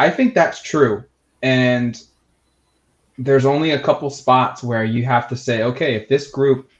I 0.00 0.10
think 0.10 0.34
that's 0.34 0.62
true. 0.62 1.04
And 1.42 2.00
there's 3.18 3.44
only 3.44 3.72
a 3.72 3.82
couple 3.82 4.10
spots 4.10 4.62
where 4.62 4.84
you 4.84 5.04
have 5.04 5.28
to 5.28 5.36
say, 5.36 5.62
okay, 5.62 5.94
if 5.94 6.08
this 6.08 6.30
group 6.30 6.70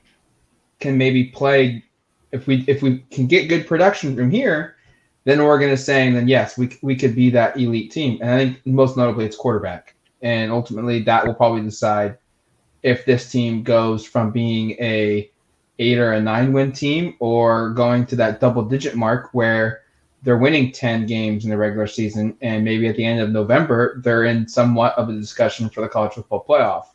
can 0.81 0.96
maybe 0.96 1.25
play, 1.25 1.84
if 2.32 2.46
we 2.46 2.64
if 2.67 2.82
we 2.82 2.99
can 3.11 3.26
get 3.26 3.49
good 3.49 3.67
production 3.67 4.17
from 4.17 4.31
here, 4.31 4.76
then 5.25 5.40
Oregon 5.40 5.70
is 5.70 5.84
saying, 5.84 6.14
then 6.14 6.28
yes, 6.28 6.56
we 6.56 6.76
we 6.82 6.96
could 6.96 7.14
be 7.14 7.31
that 7.31 7.56
elite 7.56 7.93
team. 7.93 8.19
And 8.22 8.31
I 8.31 8.38
think 8.38 8.67
most 8.67 8.96
notably, 8.96 9.26
it's 9.26 9.37
quarterback 9.37 9.94
and 10.23 10.52
ultimately 10.52 11.02
that 11.02 11.26
will 11.26 11.34
probably 11.34 11.62
decide 11.62 12.19
if 12.82 13.05
this 13.05 13.31
team 13.31 13.62
goes 13.62 14.06
from 14.06 14.31
being 14.31 14.73
a 14.73 15.31
eight 15.78 15.99
or 15.99 16.12
a 16.12 16.20
nine 16.20 16.52
win 16.52 16.73
team 16.73 17.14
or 17.20 17.70
going 17.70 18.05
to 18.06 18.16
that 18.16 18.40
double 18.40 18.62
digit 18.62 18.94
mark 18.94 19.31
where 19.32 19.82
they're 20.22 20.38
winning 20.38 20.70
10 20.72 21.06
games 21.06 21.44
in 21.44 21.50
the 21.50 21.56
regular 21.56 21.87
season 21.87 22.37
and 22.43 22.64
maybe 22.64 22.88
at 22.88 22.96
the 22.96 23.05
end 23.05 23.20
of 23.20 23.31
november 23.31 24.00
they're 24.02 24.25
in 24.25 24.46
somewhat 24.46 24.96
of 24.96 25.08
a 25.08 25.12
discussion 25.12 25.69
for 25.69 25.81
the 25.81 25.88
college 25.88 26.12
football 26.12 26.44
playoff 26.49 26.87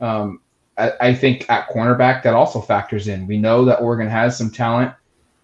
um, 0.00 0.40
I, 0.76 0.92
I, 1.00 1.14
think 1.14 1.50
at 1.50 1.68
cornerback 1.68 2.22
that 2.22 2.34
also 2.34 2.60
factors 2.60 3.08
in 3.08 3.26
we 3.26 3.38
know 3.38 3.64
that 3.64 3.80
oregon 3.80 4.08
has 4.08 4.38
some 4.38 4.50
talent 4.50 4.94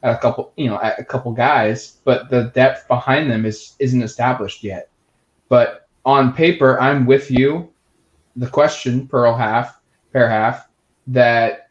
at 0.03 0.15
a 0.15 0.19
couple 0.19 0.53
you 0.57 0.69
know 0.69 0.81
at 0.81 0.99
a 0.99 1.05
couple 1.05 1.33
guys 1.33 1.99
but 2.05 2.31
the 2.31 2.53
depth 2.55 2.87
behind 2.89 3.31
them 3.31 3.45
is 3.45 3.75
isn't 3.79 4.03
established 4.03 4.63
yet 4.63 4.91
but 5.49 5.85
on 6.05 6.33
paper, 6.33 6.81
I'm 6.81 7.07
with 7.07 7.31
you. 7.31 7.71
The 8.37 8.49
question, 8.49 9.07
Pearl 9.07 9.37
half, 9.37 9.81
pair 10.13 10.29
half, 10.29 10.69
that 11.07 11.71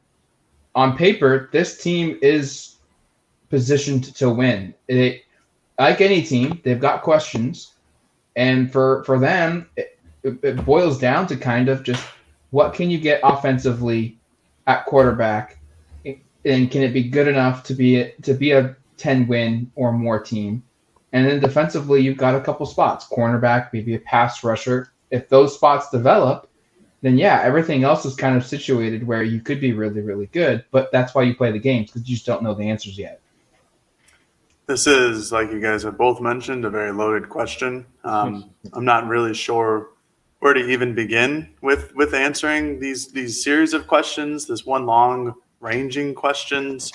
on 0.76 0.98
paper, 0.98 1.50
this 1.52 1.82
team 1.82 2.18
is 2.22 2.78
positioned 3.50 4.16
to 4.16 4.30
win. 4.30 4.74
It, 4.88 5.23
like 5.80 6.02
any 6.02 6.22
team, 6.24 6.62
they've 6.64 6.80
got 6.80 7.02
questions, 7.02 7.74
and 8.36 8.72
for 8.72 9.04
for 9.04 9.20
them, 9.20 9.70
it, 9.76 10.00
it 10.24 10.66
boils 10.66 11.00
down 11.00 11.28
to 11.28 11.36
kind 11.36 11.70
of 11.70 11.84
just 11.84 12.06
what 12.52 12.74
can 12.74 12.90
you 12.90 13.00
get 13.00 13.20
offensively 13.24 14.18
at 14.68 14.86
quarterback, 14.86 15.60
and 16.06 16.72
can 16.72 16.84
it 16.84 16.94
be 16.94 17.10
good 17.10 17.28
enough 17.28 17.64
to 17.64 17.74
be 17.74 18.12
to 18.22 18.34
be 18.34 18.52
a 18.52 18.76
ten 18.98 19.28
win 19.28 19.72
or 19.76 19.92
more 19.92 20.22
team? 20.22 20.64
And 21.12 21.28
then 21.28 21.40
defensively, 21.40 22.02
you've 22.02 22.18
got 22.18 22.36
a 22.36 22.42
couple 22.42 22.66
spots 22.66 23.08
cornerback, 23.08 23.70
maybe 23.72 23.94
a 23.94 24.00
pass 24.00 24.44
rusher. 24.44 24.92
If 25.12 25.30
those 25.30 25.54
spots 25.54 25.90
develop, 25.92 26.50
then 27.02 27.18
yeah, 27.18 27.42
everything 27.44 27.84
else 27.84 28.06
is 28.06 28.16
kind 28.16 28.36
of 28.36 28.46
situated 28.46 29.06
where 29.06 29.22
you 29.22 29.40
could 29.42 29.60
be 29.60 29.74
really, 29.74 30.02
really 30.02 30.26
good. 30.28 30.66
But 30.72 30.92
that's 30.92 31.14
why 31.14 31.24
you 31.24 31.36
play 31.36 31.52
the 31.52 31.60
games 31.60 31.92
because 31.92 32.10
you 32.10 32.16
just 32.16 32.26
don't 32.26 32.42
know 32.42 32.56
the 32.56 32.70
answers 32.70 32.98
yet. 32.98 33.22
This 34.66 34.88
is, 34.88 35.32
like 35.32 35.52
you 35.52 35.60
guys 35.60 35.84
have 35.84 35.98
both 35.98 36.22
mentioned, 36.22 36.64
a 36.64 36.70
very 36.70 36.94
loaded 36.94 37.28
question. 37.30 37.86
Um, 38.06 38.52
I'm 38.72 38.86
not 38.86 39.08
really 39.08 39.34
sure 39.34 39.90
where 40.40 40.54
to 40.54 40.60
even 40.70 40.96
begin 40.96 41.54
with 41.62 41.94
with 41.96 42.14
answering 42.14 42.80
these 42.80 43.12
these 43.12 43.44
series 43.44 43.74
of 43.74 43.88
questions. 43.88 44.46
This 44.46 44.66
one 44.66 44.86
long 44.86 45.34
ranging 45.60 46.16
questions. 46.16 46.92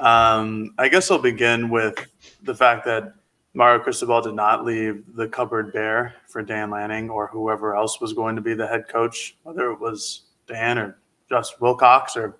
Um, 0.00 0.74
I 0.78 0.88
guess 0.88 1.10
I'll 1.10 1.18
begin 1.18 1.68
with 1.68 1.94
the 2.42 2.54
fact 2.54 2.84
that 2.86 3.14
Mario 3.54 3.80
Cristobal 3.80 4.20
did 4.22 4.34
not 4.34 4.64
leave 4.64 5.04
the 5.14 5.28
cupboard 5.28 5.72
bare 5.72 6.14
for 6.28 6.42
Dan 6.42 6.70
Lanning 6.70 7.08
or 7.08 7.28
whoever 7.28 7.76
else 7.76 8.00
was 8.00 8.12
going 8.12 8.34
to 8.34 8.42
be 8.42 8.54
the 8.54 8.66
head 8.66 8.88
coach, 8.88 9.36
whether 9.44 9.70
it 9.70 9.78
was 9.78 10.22
Dan 10.48 10.78
or 10.78 10.98
Justin 11.28 11.58
Wilcox 11.60 12.16
or 12.16 12.36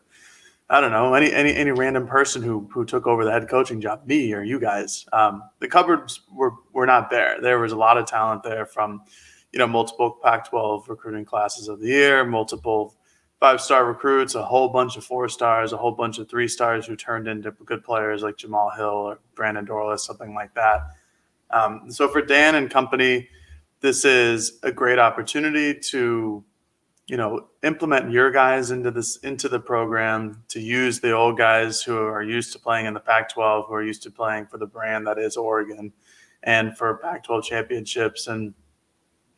I 0.71 0.80
don't 0.80 0.92
know 0.92 1.14
any 1.14 1.33
any 1.33 1.54
any 1.54 1.73
random 1.73 2.06
person 2.06 2.42
who 2.42 2.68
who 2.73 2.85
took 2.85 3.06
over 3.06 3.25
the 3.25 3.30
head 3.30 3.49
coaching 3.49 3.80
job, 3.80 4.06
me 4.06 4.33
or 4.33 4.42
you 4.42 4.59
guys. 4.59 5.04
Um, 5.12 5.42
the 5.61 5.68
cupboards 5.68 6.23
were 6.33 6.52
were 6.73 6.87
not 6.87 7.11
there. 7.11 7.40
There 7.40 7.59
was 7.59 7.73
a 7.73 7.76
lot 7.76 7.99
of 7.99 8.06
talent 8.06 8.42
there 8.42 8.64
from 8.64 9.02
you 9.52 9.59
know 9.59 9.66
multiple 9.66 10.18
Pac-12 10.23 10.88
recruiting 10.88 11.25
classes 11.25 11.68
of 11.68 11.80
the 11.80 11.88
year, 11.88 12.25
multiple 12.25 12.97
five 13.40 13.61
star 13.61 13.85
recruits, 13.85 14.35
a 14.35 14.42
whole 14.42 14.71
bunch 14.71 14.97
of 14.97 15.04
four 15.04 15.28
stars, 15.28 15.75
a 15.75 15.76
whole 15.76 15.92
bunch 15.92 16.18
of 16.18 16.30
three 16.30 16.49
stars 16.49 16.87
who 16.87 16.97
turned 16.97 17.28
into 17.28 17.50
good 17.50 17.85
players 17.85 18.23
like 18.23 18.38
Jamal 18.38 18.71
Hill 18.71 18.87
or 18.87 19.18
Brandon 19.35 19.66
Dorlus, 19.66 20.00
something 20.00 20.35
like 20.35 20.54
that. 20.54 20.80
Um, 21.50 21.90
so 21.90 22.09
for 22.09 22.23
Dan 22.23 22.54
and 22.54 22.71
company, 22.71 23.28
this 23.80 24.06
is 24.06 24.61
a 24.62 24.73
great 24.73 24.99
opportunity 24.99 25.78
to, 25.78 26.42
you 27.06 27.16
know, 27.16 27.49
implement 27.62 28.11
your 28.11 28.30
guys 28.30 28.70
into 28.70 28.90
this 28.90 29.16
into 29.16 29.49
the 29.49 29.61
program 29.61 30.42
to 30.49 30.61
use 30.61 31.00
the 31.00 31.12
old 31.12 31.37
guys 31.37 31.82
who 31.82 31.96
are 31.99 32.23
used 32.23 32.52
to 32.52 32.58
playing 32.58 32.87
in 32.87 32.94
the 32.94 33.00
Pac-12, 33.00 33.68
who 33.68 33.75
are 33.75 33.82
used 33.82 34.02
to 34.04 34.11
playing 34.11 34.46
for 34.46 34.58
the 34.58 34.66
brand 34.66 35.06
that 35.06 35.18
is 35.18 35.37
Oregon, 35.37 35.92
and 36.42 36.76
for 36.76 36.94
Pac-12 36.96 37.44
championships 37.44 38.26
and 38.26 38.54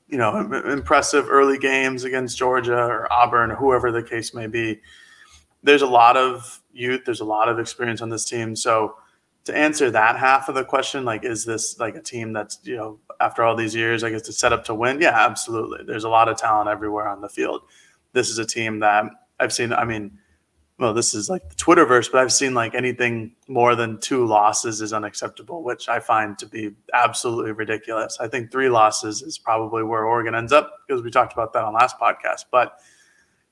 you 0.08 0.18
know, 0.18 0.38
impressive 0.70 1.28
early 1.28 1.58
games 1.58 2.04
against 2.04 2.38
Georgia 2.38 2.78
or 2.78 3.12
Auburn 3.12 3.50
or 3.50 3.56
whoever 3.56 3.90
the 3.90 4.02
case 4.02 4.32
may 4.32 4.46
be. 4.46 4.80
There's 5.62 5.82
a 5.82 5.86
lot 5.86 6.16
of 6.16 6.62
youth, 6.72 7.02
there's 7.04 7.20
a 7.20 7.24
lot 7.24 7.48
of 7.48 7.58
experience 7.58 8.00
on 8.00 8.10
this 8.10 8.24
team. 8.24 8.54
So 8.54 8.96
to 9.46 9.56
answer 9.56 9.90
that 9.92 10.18
half 10.18 10.48
of 10.48 10.54
the 10.54 10.64
question, 10.64 11.04
like, 11.04 11.24
is 11.24 11.44
this 11.44 11.78
like 11.78 11.94
a 11.94 12.02
team 12.02 12.32
that's, 12.32 12.58
you 12.64 12.76
know, 12.76 12.98
after 13.20 13.42
all 13.42 13.56
these 13.56 13.74
years, 13.74 14.04
I 14.04 14.10
guess 14.10 14.22
to 14.22 14.32
set 14.32 14.52
up 14.52 14.64
to 14.64 14.74
win? 14.74 15.00
Yeah, 15.00 15.14
absolutely. 15.14 15.84
There's 15.86 16.04
a 16.04 16.08
lot 16.08 16.28
of 16.28 16.36
talent 16.36 16.68
everywhere 16.68 17.08
on 17.08 17.20
the 17.20 17.28
field. 17.28 17.62
This 18.12 18.28
is 18.28 18.38
a 18.38 18.44
team 18.44 18.80
that 18.80 19.04
I've 19.38 19.52
seen, 19.52 19.72
I 19.72 19.84
mean, 19.84 20.18
well, 20.78 20.92
this 20.92 21.14
is 21.14 21.30
like 21.30 21.48
the 21.48 21.54
Twitterverse, 21.54 22.10
but 22.10 22.20
I've 22.20 22.32
seen 22.32 22.54
like 22.54 22.74
anything 22.74 23.36
more 23.46 23.76
than 23.76 23.98
two 24.00 24.26
losses 24.26 24.80
is 24.80 24.92
unacceptable, 24.92 25.62
which 25.62 25.88
I 25.88 26.00
find 26.00 26.36
to 26.38 26.46
be 26.46 26.72
absolutely 26.92 27.52
ridiculous. 27.52 28.18
I 28.20 28.26
think 28.26 28.50
three 28.50 28.68
losses 28.68 29.22
is 29.22 29.38
probably 29.38 29.84
where 29.84 30.04
Oregon 30.04 30.34
ends 30.34 30.52
up 30.52 30.70
because 30.86 31.02
we 31.02 31.10
talked 31.10 31.32
about 31.32 31.52
that 31.52 31.62
on 31.62 31.72
last 31.72 31.98
podcast. 31.98 32.46
But 32.50 32.78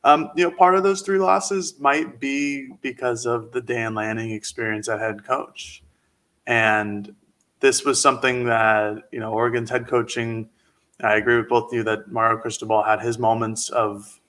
um, 0.02 0.32
you 0.36 0.44
know, 0.44 0.50
part 0.50 0.74
of 0.74 0.82
those 0.82 1.00
three 1.02 1.18
losses 1.18 1.78
might 1.78 2.20
be 2.20 2.68
because 2.82 3.24
of 3.26 3.52
the 3.52 3.62
Dan 3.62 3.94
Lanning 3.94 4.32
experience 4.32 4.88
at 4.88 4.98
head 4.98 5.24
coach. 5.24 5.84
And 6.46 7.14
this 7.60 7.84
was 7.84 8.00
something 8.00 8.44
that, 8.44 9.04
you 9.10 9.20
know, 9.20 9.32
Oregon's 9.32 9.70
head 9.70 9.86
coaching, 9.86 10.50
I 11.02 11.16
agree 11.16 11.36
with 11.36 11.48
both 11.48 11.72
of 11.72 11.72
you 11.72 11.82
that 11.84 12.10
Mario 12.10 12.38
Cristobal 12.38 12.82
had 12.82 13.00
his 13.00 13.18
moments 13.18 13.70
of 13.70 14.20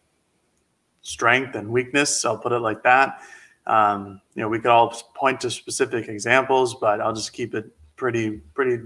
strength 1.01 1.55
and 1.55 1.69
weakness. 1.69 2.25
I'll 2.25 2.37
put 2.37 2.51
it 2.51 2.59
like 2.59 2.81
that. 2.83 3.21
Um, 3.67 4.21
you 4.35 4.41
know, 4.41 4.49
we 4.49 4.59
could 4.59 4.71
all 4.71 4.89
point 5.15 5.41
to 5.41 5.51
specific 5.51 6.07
examples, 6.07 6.75
but 6.75 7.01
I'll 7.01 7.13
just 7.13 7.33
keep 7.33 7.53
it 7.55 7.65
pretty 7.95 8.31
pretty 8.53 8.77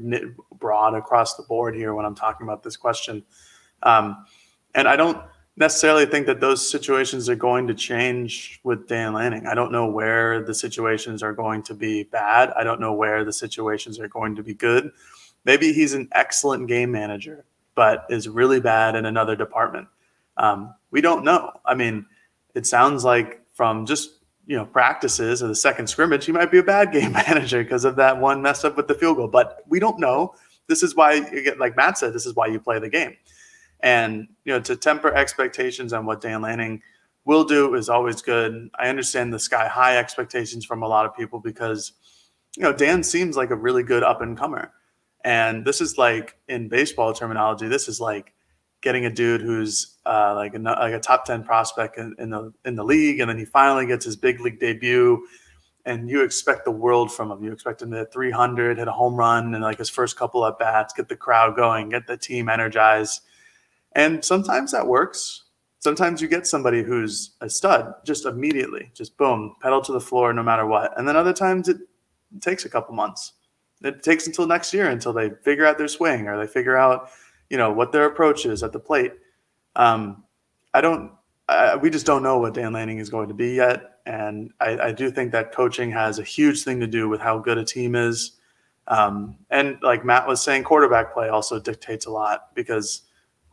broad 0.60 0.94
across 0.94 1.36
the 1.36 1.44
board 1.44 1.76
here 1.76 1.94
when 1.94 2.06
I'm 2.06 2.16
talking 2.16 2.46
about 2.46 2.64
this 2.64 2.78
question. 2.78 3.24
Um, 3.84 4.26
and 4.76 4.88
I 4.88 4.96
don't 4.96 5.22
necessarily 5.60 6.06
think 6.06 6.26
that 6.26 6.40
those 6.40 6.68
situations 6.68 7.28
are 7.28 7.36
going 7.36 7.68
to 7.68 7.74
change 7.74 8.62
with 8.64 8.88
Dan 8.88 9.14
Lanning. 9.14 9.46
I 9.46 9.54
don't 9.54 9.74
know 9.74 9.86
where 9.86 10.42
the 10.42 10.54
situations 10.54 11.22
are 11.22 11.34
going 11.34 11.62
to 11.64 11.74
be 11.74 12.04
bad. 12.04 12.52
I 12.58 12.64
don't 12.64 12.80
know 12.80 12.94
where 12.94 13.26
the 13.26 13.34
situations 13.34 14.00
are 14.00 14.08
going 14.08 14.38
to 14.38 14.44
be 14.44 14.54
good. 14.54 14.90
Maybe 15.44 15.74
he's 15.74 15.94
an 15.94 16.08
excellent 16.14 16.68
game 16.68 16.92
manager, 16.92 17.46
but 17.76 18.06
is 18.10 18.30
really 18.30 18.62
bad 18.62 18.96
in 18.96 19.06
another 19.06 19.36
department. 19.36 19.90
Um, 20.38 20.74
we 20.92 21.02
don't 21.02 21.26
know. 21.26 21.52
I 21.66 21.76
mean, 21.76 22.06
it 22.56 22.66
sounds 22.66 23.04
like 23.04 23.42
from 23.54 23.86
just 23.86 24.12
you 24.48 24.56
know 24.56 24.66
practices 24.66 25.44
or 25.44 25.48
the 25.48 25.56
second 25.56 25.88
scrimmage, 25.88 26.26
he 26.26 26.32
might 26.32 26.52
be 26.52 26.60
a 26.60 26.64
bad 26.64 26.92
game 26.94 27.12
manager 27.12 27.62
because 27.64 27.84
of 27.84 27.98
that 27.98 28.18
one 28.18 28.42
mess 28.42 28.64
up 28.64 28.78
with 28.78 28.88
the 28.88 28.96
field 28.96 29.18
goal. 29.18 29.28
But 29.28 29.64
we 29.68 29.80
don't 29.80 30.00
know. 30.00 30.36
This 30.68 30.84
is 30.84 30.96
why, 30.96 31.30
like 31.58 31.76
Matt 31.76 31.98
said, 31.98 32.14
this 32.14 32.26
is 32.26 32.36
why 32.36 32.48
you 32.48 32.60
play 32.60 32.80
the 32.80 32.90
game. 32.90 33.18
And 33.82 34.28
you 34.44 34.54
know, 34.54 34.60
to 34.62 34.76
temper 34.76 35.14
expectations 35.14 35.94
on 35.94 36.06
what 36.06 36.22
Dan 36.22 36.42
Lanning 36.42 36.82
will 37.26 37.44
do 37.44 37.76
is 37.76 37.90
always 37.90 38.22
good. 38.22 38.70
I 38.78 38.90
understand 38.90 39.34
the 39.34 39.40
sky 39.40 39.68
high 39.68 39.98
expectations 39.98 40.66
from 40.66 40.84
a 40.84 40.88
lot 40.88 41.06
of 41.06 41.16
people 41.16 41.40
because 41.40 41.94
you 42.58 42.64
know 42.64 42.74
Dan 42.74 43.04
seems 43.04 43.38
like 43.38 43.52
a 43.52 43.56
really 43.56 43.84
good 43.84 44.04
up 44.04 44.22
and 44.22 44.38
comer. 44.38 44.72
And 45.24 45.66
this 45.66 45.82
is 45.82 45.98
like 45.98 46.38
in 46.48 46.70
baseball 46.70 47.14
terminology, 47.14 47.68
this 47.68 47.88
is 47.88 48.00
like 48.00 48.34
getting 48.82 49.06
a 49.06 49.10
dude 49.10 49.42
who's 49.42 49.98
uh, 50.06 50.34
like 50.36 50.56
a 50.56 50.60
like 50.60 50.94
a 50.94 51.00
top 51.00 51.26
ten 51.26 51.44
prospect 51.44 51.98
in, 51.98 52.16
in, 52.18 52.30
the 52.30 52.54
in 52.66 52.76
the 52.76 52.84
league, 52.84 53.20
and 53.20 53.30
then 53.30 53.38
he 53.38 53.46
finally 53.46 53.86
gets 53.86 54.06
his 54.06 54.16
big 54.16 54.40
league 54.40 54.60
debut, 54.60 55.26
and 55.86 56.10
you 56.10 56.24
expect 56.24 56.66
the 56.66 56.72
world 56.72 57.12
from 57.12 57.32
him. 57.32 57.44
You 57.44 57.52
expect 57.52 57.82
him 57.82 57.92
to 57.92 57.98
hit 57.98 58.14
300, 58.14 58.78
hit 58.78 58.88
a 58.88 58.92
home 58.92 59.16
run, 59.16 59.54
and 59.54 59.64
like 59.64 59.78
his 59.78 59.90
first 59.90 60.18
couple 60.18 60.46
at 60.46 60.58
bats, 60.58 60.94
get 60.94 61.10
the 61.10 61.16
crowd 61.16 61.56
going, 61.56 61.90
get 61.90 62.08
the 62.08 62.18
team 62.18 62.48
energized, 62.48 63.22
and 63.94 64.24
sometimes 64.24 64.72
that 64.72 64.88
works. 64.88 65.44
Sometimes 65.80 66.22
you 66.22 66.28
get 66.28 66.46
somebody 66.46 66.84
who's 66.84 67.32
a 67.42 67.50
stud 67.50 67.94
just 68.06 68.26
immediately, 68.26 68.92
just 68.94 69.18
boom, 69.18 69.56
pedal 69.62 69.82
to 69.82 69.94
the 69.94 70.00
floor 70.00 70.34
no 70.34 70.44
matter 70.44 70.66
what, 70.66 70.98
and 70.98 71.08
then 71.08 71.16
other 71.16 71.34
times 71.34 71.70
it 71.70 71.78
takes 72.42 72.66
a 72.66 72.70
couple 72.70 72.94
months. 72.94 73.34
It 73.82 74.04
takes 74.04 74.28
until 74.28 74.46
next 74.46 74.74
year 74.74 74.90
until 74.90 75.14
they 75.14 75.30
figure 75.44 75.66
out 75.66 75.78
their 75.78 75.88
swing 75.88 76.28
or 76.28 76.38
they 76.38 76.52
figure 76.52 76.78
out 76.78 77.12
you 77.50 77.58
know 77.58 77.72
what 77.72 77.92
their 77.92 78.06
approach 78.06 78.46
is 78.46 78.64
at 78.64 78.72
the 78.72 78.80
plate. 78.80 79.14
Um, 79.76 80.24
I 80.74 80.82
don't. 80.82 81.12
I, 81.48 81.76
we 81.76 81.90
just 81.90 82.06
don't 82.06 82.22
know 82.22 82.38
what 82.38 82.54
Dan 82.54 82.74
Lanning 82.74 83.00
is 83.00 83.10
going 83.10 83.28
to 83.30 83.34
be 83.34 83.54
yet, 83.56 84.00
and 84.06 84.52
I, 84.60 84.78
I, 84.78 84.92
do 84.92 85.10
think 85.10 85.32
that 85.32 85.52
coaching 85.52 85.92
has 85.92 86.20
a 86.20 86.24
huge 86.24 86.64
thing 86.64 86.80
to 86.80 86.86
do 86.86 87.10
with 87.10 87.20
how 87.20 87.40
good 87.40 87.58
a 87.58 87.66
team 87.66 87.96
is. 87.96 88.34
Um, 88.88 89.38
and 89.50 89.78
like 89.82 90.06
Matt 90.06 90.28
was 90.28 90.44
saying, 90.44 90.64
quarterback 90.64 91.12
play 91.14 91.30
also 91.30 91.60
dictates 91.60 92.06
a 92.06 92.12
lot 92.12 92.54
because 92.54 93.04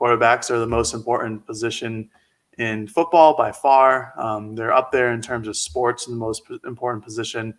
quarterbacks 0.00 0.50
are 0.50 0.59
the 0.59 0.67
most 0.67 0.95
important 0.95 1.47
position 1.47 2.11
in 2.59 2.87
football 2.87 3.37
by 3.37 3.53
far. 3.53 4.12
Um, 4.17 4.55
they're 4.55 4.73
up 4.73 4.93
there 4.93 5.12
in 5.12 5.21
terms 5.21 5.49
of 5.49 5.57
sports, 5.57 6.07
the 6.07 6.15
most 6.15 6.43
important 6.65 7.05
position. 7.05 7.55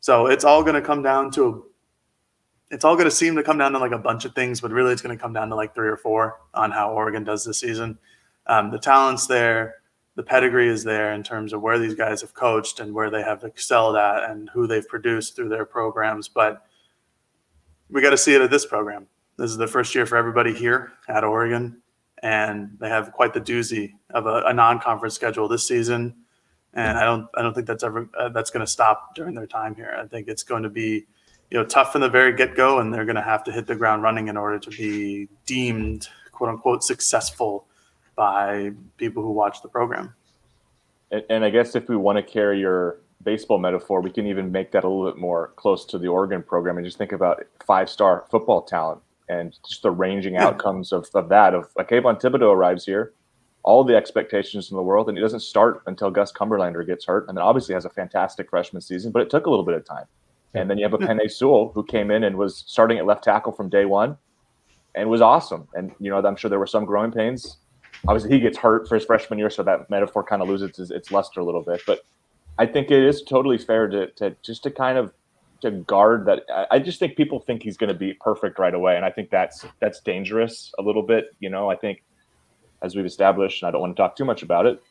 So 0.00 0.26
it's 0.26 0.44
all 0.44 0.62
going 0.62 0.74
to 0.74 0.82
come 0.82 1.02
down 1.02 1.30
to 1.32 1.64
it's 2.70 2.84
all 2.84 2.96
going 2.96 3.06
to 3.06 3.10
seem 3.10 3.34
to 3.36 3.42
come 3.42 3.56
down 3.56 3.72
to 3.72 3.78
like 3.78 3.92
a 3.92 3.98
bunch 3.98 4.24
of 4.24 4.34
things, 4.34 4.60
but 4.60 4.70
really 4.70 4.92
it's 4.92 5.00
going 5.00 5.16
to 5.16 5.20
come 5.20 5.32
down 5.32 5.48
to 5.48 5.54
like 5.54 5.74
three 5.74 5.88
or 5.88 5.96
four 5.96 6.40
on 6.52 6.70
how 6.70 6.92
Oregon 6.92 7.24
does 7.24 7.44
this 7.44 7.60
season. 7.60 7.98
Um, 8.46 8.70
the 8.70 8.78
talent's 8.78 9.26
there, 9.26 9.76
the 10.16 10.22
pedigree 10.22 10.68
is 10.68 10.84
there 10.84 11.14
in 11.14 11.22
terms 11.22 11.52
of 11.52 11.62
where 11.62 11.78
these 11.78 11.94
guys 11.94 12.20
have 12.20 12.34
coached 12.34 12.80
and 12.80 12.92
where 12.92 13.10
they 13.10 13.22
have 13.22 13.44
excelled 13.44 13.96
at 13.96 14.28
and 14.30 14.50
who 14.50 14.66
they've 14.66 14.86
produced 14.86 15.34
through 15.34 15.48
their 15.48 15.64
programs. 15.64 16.28
But 16.28 16.66
we 17.88 18.02
got 18.02 18.10
to 18.10 18.18
see 18.18 18.34
it 18.34 18.42
at 18.42 18.50
this 18.50 18.66
program. 18.66 19.06
This 19.38 19.52
is 19.52 19.56
the 19.56 19.68
first 19.68 19.94
year 19.94 20.04
for 20.04 20.16
everybody 20.16 20.52
here 20.52 20.92
at 21.06 21.22
Oregon, 21.22 21.80
and 22.24 22.76
they 22.80 22.88
have 22.88 23.12
quite 23.12 23.32
the 23.32 23.40
doozy 23.40 23.92
of 24.10 24.26
a, 24.26 24.42
a 24.46 24.52
non-conference 24.52 25.14
schedule 25.14 25.46
this 25.46 25.66
season. 25.66 26.12
And 26.74 26.98
I 26.98 27.04
don't, 27.04 27.28
I 27.36 27.42
don't 27.42 27.54
think 27.54 27.68
that's 27.68 27.84
ever 27.84 28.08
uh, 28.18 28.30
that's 28.30 28.50
going 28.50 28.66
to 28.66 28.70
stop 28.70 29.14
during 29.14 29.36
their 29.36 29.46
time 29.46 29.76
here. 29.76 29.96
I 29.96 30.06
think 30.08 30.26
it's 30.26 30.42
going 30.42 30.64
to 30.64 30.68
be 30.68 31.06
you 31.50 31.56
know 31.56 31.64
tough 31.64 31.92
from 31.92 32.00
the 32.00 32.08
very 32.08 32.34
get 32.34 32.56
go, 32.56 32.80
and 32.80 32.92
they're 32.92 33.04
going 33.04 33.16
to 33.16 33.22
have 33.22 33.44
to 33.44 33.52
hit 33.52 33.68
the 33.68 33.76
ground 33.76 34.02
running 34.02 34.26
in 34.26 34.36
order 34.36 34.58
to 34.58 34.70
be 34.70 35.28
deemed 35.46 36.08
quote 36.32 36.50
unquote 36.50 36.82
successful 36.82 37.66
by 38.16 38.72
people 38.96 39.22
who 39.22 39.30
watch 39.30 39.62
the 39.62 39.68
program. 39.68 40.14
And, 41.12 41.22
and 41.30 41.44
I 41.44 41.50
guess 41.50 41.76
if 41.76 41.88
we 41.88 41.96
want 41.96 42.16
to 42.16 42.24
carry 42.24 42.58
your 42.58 42.98
baseball 43.22 43.58
metaphor, 43.58 44.00
we 44.00 44.10
can 44.10 44.26
even 44.26 44.50
make 44.50 44.72
that 44.72 44.82
a 44.82 44.88
little 44.88 45.10
bit 45.12 45.20
more 45.20 45.52
close 45.54 45.84
to 45.86 45.98
the 45.98 46.08
Oregon 46.08 46.42
program 46.42 46.76
and 46.76 46.84
just 46.84 46.98
think 46.98 47.12
about 47.12 47.44
five 47.64 47.88
star 47.88 48.24
football 48.30 48.62
talent 48.62 49.00
and 49.28 49.56
just 49.68 49.82
the 49.82 49.90
ranging 49.90 50.36
outcomes 50.36 50.92
of, 50.92 51.08
of 51.14 51.28
that. 51.28 51.54
Of 51.54 51.70
like 51.76 51.88
Kayvon 51.88 52.20
Thibodeaux 52.20 52.52
arrives 52.52 52.84
here, 52.84 53.12
all 53.62 53.84
the 53.84 53.96
expectations 53.96 54.70
in 54.70 54.76
the 54.76 54.82
world, 54.82 55.08
and 55.08 55.18
he 55.18 55.22
doesn't 55.22 55.40
start 55.40 55.82
until 55.86 56.10
Gus 56.10 56.32
Cumberlander 56.32 56.86
gets 56.86 57.04
hurt, 57.04 57.28
and 57.28 57.36
then 57.36 57.42
obviously 57.42 57.74
has 57.74 57.84
a 57.84 57.90
fantastic 57.90 58.50
freshman 58.50 58.80
season, 58.80 59.12
but 59.12 59.22
it 59.22 59.30
took 59.30 59.46
a 59.46 59.50
little 59.50 59.64
bit 59.64 59.74
of 59.74 59.84
time. 59.84 60.06
And 60.54 60.70
then 60.70 60.78
you 60.78 60.84
have 60.84 60.94
a 60.94 60.98
Penei 60.98 61.30
Sewell 61.30 61.72
who 61.74 61.84
came 61.84 62.10
in 62.10 62.24
and 62.24 62.36
was 62.36 62.64
starting 62.66 62.98
at 62.98 63.04
left 63.04 63.22
tackle 63.22 63.52
from 63.52 63.68
day 63.68 63.84
one 63.84 64.16
and 64.94 65.10
was 65.10 65.20
awesome. 65.20 65.68
And, 65.74 65.92
you 66.00 66.10
know, 66.10 66.18
I'm 66.18 66.36
sure 66.36 66.48
there 66.48 66.58
were 66.58 66.66
some 66.66 66.86
growing 66.86 67.12
pains. 67.12 67.58
Obviously, 68.06 68.30
he 68.30 68.40
gets 68.40 68.56
hurt 68.56 68.88
for 68.88 68.94
his 68.94 69.04
freshman 69.04 69.38
year, 69.38 69.50
so 69.50 69.62
that 69.62 69.90
metaphor 69.90 70.24
kind 70.24 70.40
of 70.40 70.48
loses 70.48 70.70
its, 70.78 70.90
its 70.90 71.10
luster 71.10 71.40
a 71.40 71.44
little 71.44 71.62
bit. 71.62 71.82
But 71.86 72.00
I 72.58 72.66
think 72.66 72.90
it 72.90 73.02
is 73.02 73.22
totally 73.22 73.58
fair 73.58 73.88
to, 73.88 74.06
to 74.12 74.34
just 74.42 74.62
to 74.62 74.70
kind 74.70 74.96
of 74.96 75.12
to 75.60 75.70
guard 75.70 76.26
that. 76.26 76.42
I 76.70 76.78
just 76.78 76.98
think 76.98 77.16
people 77.16 77.40
think 77.40 77.62
he's 77.62 77.76
going 77.76 77.92
to 77.92 77.98
be 77.98 78.14
perfect 78.14 78.58
right 78.58 78.74
away, 78.74 78.96
and 78.96 79.04
I 79.04 79.10
think 79.10 79.30
that's 79.30 79.66
that's 79.80 80.00
dangerous 80.00 80.72
a 80.78 80.82
little 80.82 81.02
bit. 81.02 81.26
You 81.40 81.50
know, 81.50 81.70
I 81.70 81.76
think 81.76 82.02
as 82.82 82.94
we've 82.94 83.06
established, 83.06 83.62
and 83.62 83.68
I 83.68 83.72
don't 83.72 83.80
want 83.80 83.96
to 83.96 84.02
talk 84.02 84.16
too 84.16 84.24
much 84.24 84.42
about 84.42 84.66
it. 84.66 84.82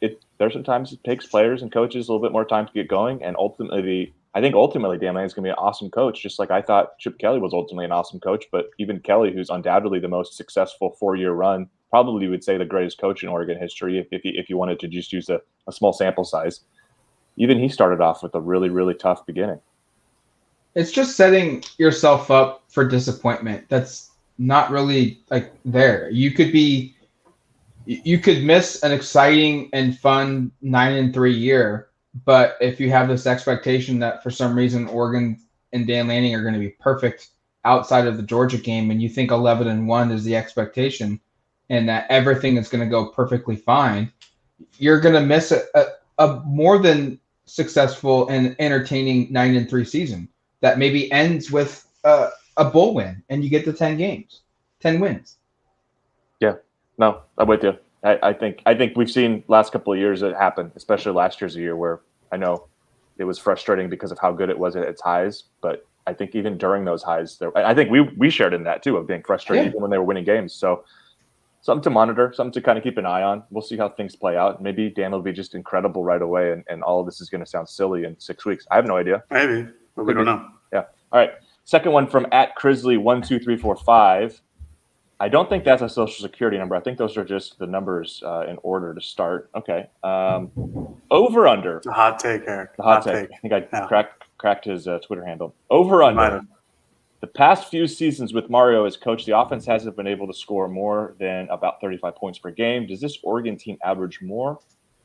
It 0.00 0.22
there 0.38 0.50
sometimes 0.50 0.92
it 0.92 1.04
takes 1.04 1.26
players 1.26 1.62
and 1.62 1.72
coaches 1.72 2.08
a 2.08 2.12
little 2.12 2.24
bit 2.24 2.32
more 2.32 2.44
time 2.44 2.66
to 2.66 2.72
get 2.72 2.88
going, 2.88 3.22
and 3.22 3.36
ultimately 3.38 4.14
I 4.34 4.40
think 4.40 4.56
ultimately 4.56 4.98
Dan 4.98 5.14
Lanning 5.14 5.26
is 5.26 5.34
going 5.34 5.44
to 5.44 5.48
be 5.48 5.52
an 5.52 5.58
awesome 5.58 5.90
coach, 5.90 6.20
just 6.20 6.40
like 6.40 6.50
I 6.50 6.60
thought 6.60 6.98
Chip 6.98 7.18
Kelly 7.18 7.38
was 7.38 7.52
ultimately 7.52 7.84
an 7.84 7.92
awesome 7.92 8.18
coach. 8.18 8.46
But 8.50 8.66
even 8.78 8.98
Kelly, 8.98 9.32
who's 9.32 9.48
undoubtedly 9.48 10.00
the 10.00 10.08
most 10.08 10.36
successful 10.36 10.96
four-year 10.98 11.32
run, 11.32 11.68
probably 11.88 12.26
would 12.26 12.42
say 12.42 12.58
the 12.58 12.64
greatest 12.64 12.98
coach 12.98 13.22
in 13.22 13.28
Oregon 13.28 13.56
history 13.56 13.98
if, 13.98 14.08
if, 14.10 14.24
you, 14.24 14.32
if 14.34 14.50
you 14.50 14.56
wanted 14.56 14.80
to 14.80 14.88
just 14.88 15.12
use 15.12 15.28
a, 15.28 15.40
a 15.68 15.72
small 15.72 15.92
sample 15.92 16.24
size. 16.24 16.60
Even 17.36 17.60
he 17.60 17.68
started 17.68 18.00
off 18.00 18.24
with 18.24 18.34
a 18.34 18.40
really, 18.40 18.70
really 18.70 18.94
tough 18.94 19.24
beginning. 19.24 19.60
It's 20.74 20.92
just 20.92 21.16
setting 21.16 21.62
yourself 21.78 22.30
up 22.30 22.64
for 22.68 22.86
disappointment. 22.86 23.68
That's 23.68 24.10
not 24.38 24.70
really 24.70 25.22
like 25.30 25.52
there. 25.64 26.10
You 26.10 26.32
could 26.32 26.52
be, 26.52 26.96
you 27.86 28.18
could 28.18 28.42
miss 28.42 28.82
an 28.82 28.92
exciting 28.92 29.70
and 29.72 29.98
fun 29.98 30.50
nine 30.60 30.94
and 30.94 31.14
three 31.14 31.34
year 31.34 31.88
but 32.24 32.56
if 32.60 32.78
you 32.78 32.90
have 32.90 33.08
this 33.08 33.26
expectation 33.26 33.98
that 33.98 34.22
for 34.22 34.30
some 34.30 34.56
reason 34.56 34.86
Oregon 34.86 35.38
and 35.72 35.86
Dan 35.86 36.06
Lanning 36.06 36.34
are 36.34 36.42
going 36.42 36.54
to 36.54 36.60
be 36.60 36.70
perfect 36.70 37.30
outside 37.64 38.06
of 38.06 38.16
the 38.16 38.22
Georgia 38.22 38.58
game, 38.58 38.90
and 38.90 39.02
you 39.02 39.08
think 39.08 39.30
11 39.30 39.66
and 39.66 39.88
one 39.88 40.12
is 40.12 40.22
the 40.22 40.36
expectation, 40.36 41.18
and 41.70 41.88
that 41.88 42.06
everything 42.10 42.56
is 42.56 42.68
going 42.68 42.84
to 42.84 42.90
go 42.90 43.06
perfectly 43.06 43.56
fine, 43.56 44.12
you're 44.78 45.00
going 45.00 45.14
to 45.14 45.20
miss 45.20 45.50
a, 45.50 45.62
a, 45.74 45.84
a 46.18 46.40
more 46.44 46.78
than 46.78 47.18
successful 47.46 48.28
and 48.28 48.54
entertaining 48.58 49.32
nine 49.32 49.56
and 49.56 49.68
three 49.68 49.84
season 49.84 50.28
that 50.64 50.78
maybe 50.78 51.12
ends 51.12 51.50
with 51.50 51.86
a, 52.04 52.30
a 52.56 52.64
bowl 52.64 52.94
win, 52.94 53.22
and 53.28 53.44
you 53.44 53.50
get 53.50 53.66
to 53.66 53.72
10 53.74 53.98
games, 53.98 54.40
10 54.80 54.98
wins. 54.98 55.36
Yeah, 56.40 56.54
no, 56.96 57.20
I'm 57.36 57.48
with 57.48 57.62
you. 57.62 57.76
I, 58.02 58.18
I, 58.22 58.32
think 58.32 58.62
I 58.64 58.74
think 58.74 58.96
we've 58.96 59.10
seen 59.10 59.44
last 59.46 59.72
couple 59.72 59.92
of 59.92 59.98
years 59.98 60.22
it 60.22 60.34
happen, 60.34 60.72
especially 60.74 61.12
last 61.12 61.38
year's 61.42 61.54
a 61.56 61.60
year 61.60 61.76
where 61.76 62.00
I 62.32 62.38
know 62.38 62.66
it 63.18 63.24
was 63.24 63.38
frustrating 63.38 63.90
because 63.90 64.10
of 64.10 64.18
how 64.18 64.32
good 64.32 64.48
it 64.48 64.58
was 64.58 64.74
at 64.74 64.88
its 64.88 65.02
highs, 65.02 65.44
but 65.60 65.86
I 66.06 66.14
think 66.14 66.34
even 66.34 66.56
during 66.56 66.86
those 66.86 67.02
highs, 67.02 67.36
there, 67.36 67.54
I 67.58 67.74
think 67.74 67.90
we 67.90 68.00
we 68.00 68.30
shared 68.30 68.54
in 68.54 68.64
that 68.64 68.82
too 68.82 68.96
of 68.96 69.06
being 69.06 69.22
frustrated 69.22 69.66
yeah. 69.66 69.68
even 69.68 69.82
when 69.82 69.90
they 69.90 69.98
were 69.98 70.04
winning 70.04 70.24
games. 70.24 70.54
So 70.54 70.84
something 71.60 71.82
to 71.82 71.90
monitor, 71.90 72.32
something 72.34 72.52
to 72.52 72.62
kind 72.62 72.78
of 72.78 72.84
keep 72.84 72.96
an 72.96 73.04
eye 73.04 73.22
on. 73.22 73.42
We'll 73.50 73.60
see 73.60 73.76
how 73.76 73.90
things 73.90 74.16
play 74.16 74.38
out. 74.38 74.62
Maybe 74.62 74.88
Dan 74.88 75.12
will 75.12 75.20
be 75.20 75.32
just 75.32 75.54
incredible 75.54 76.04
right 76.04 76.22
away, 76.22 76.52
and, 76.52 76.64
and 76.68 76.82
all 76.82 77.00
of 77.00 77.06
this 77.06 77.20
is 77.20 77.28
going 77.28 77.44
to 77.44 77.50
sound 77.50 77.68
silly 77.68 78.04
in 78.04 78.18
six 78.18 78.46
weeks. 78.46 78.66
I 78.70 78.76
have 78.76 78.86
no 78.86 78.96
idea. 78.96 79.22
Maybe, 79.30 79.68
but 79.96 80.04
we 80.04 80.14
don't 80.14 80.24
know. 80.24 80.48
Yeah. 80.72 80.84
All 81.12 81.20
right. 81.20 81.32
Second 81.64 81.92
one 81.92 82.06
from 82.06 82.26
at 82.32 82.56
Crisley 82.56 82.98
one 82.98 83.22
two 83.22 83.38
three 83.38 83.56
four 83.56 83.76
five. 83.76 84.40
I 85.20 85.28
don't 85.28 85.48
think 85.48 85.64
that's 85.64 85.80
a 85.80 85.88
social 85.88 86.22
security 86.22 86.58
number. 86.58 86.74
I 86.74 86.80
think 86.80 86.98
those 86.98 87.16
are 87.16 87.24
just 87.24 87.58
the 87.58 87.66
numbers 87.66 88.22
uh, 88.26 88.46
in 88.48 88.58
order 88.62 88.92
to 88.92 89.00
start. 89.00 89.48
Okay. 89.54 89.88
Um, 90.02 90.50
over 91.10 91.46
under. 91.46 91.80
The 91.84 91.92
hot 91.92 92.18
take, 92.18 92.42
Eric. 92.46 92.76
The 92.76 92.82
hot, 92.82 93.04
hot 93.04 93.12
take. 93.12 93.30
take. 93.30 93.38
I 93.38 93.40
think 93.40 93.72
I 93.72 93.86
cracked 93.86 94.24
cracked 94.38 94.64
his 94.64 94.86
uh, 94.88 94.98
Twitter 94.98 95.24
handle. 95.24 95.54
Over 95.70 96.02
under. 96.02 96.42
The 97.20 97.28
past 97.28 97.70
few 97.70 97.86
seasons 97.86 98.34
with 98.34 98.50
Mario 98.50 98.84
as 98.84 98.98
coach, 98.98 99.24
the 99.24 99.38
offense 99.38 99.64
hasn't 99.64 99.96
been 99.96 100.06
able 100.06 100.26
to 100.26 100.34
score 100.34 100.68
more 100.68 101.14
than 101.18 101.48
about 101.48 101.80
35 101.80 102.16
points 102.16 102.38
per 102.38 102.50
game. 102.50 102.86
Does 102.86 103.00
this 103.00 103.18
Oregon 103.22 103.56
team 103.56 103.78
average 103.82 104.20
more 104.20 104.58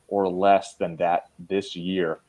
or 0.08 0.28
less 0.28 0.74
than 0.74 0.96
that 0.96 1.30
this 1.48 1.74
year? 1.74 2.20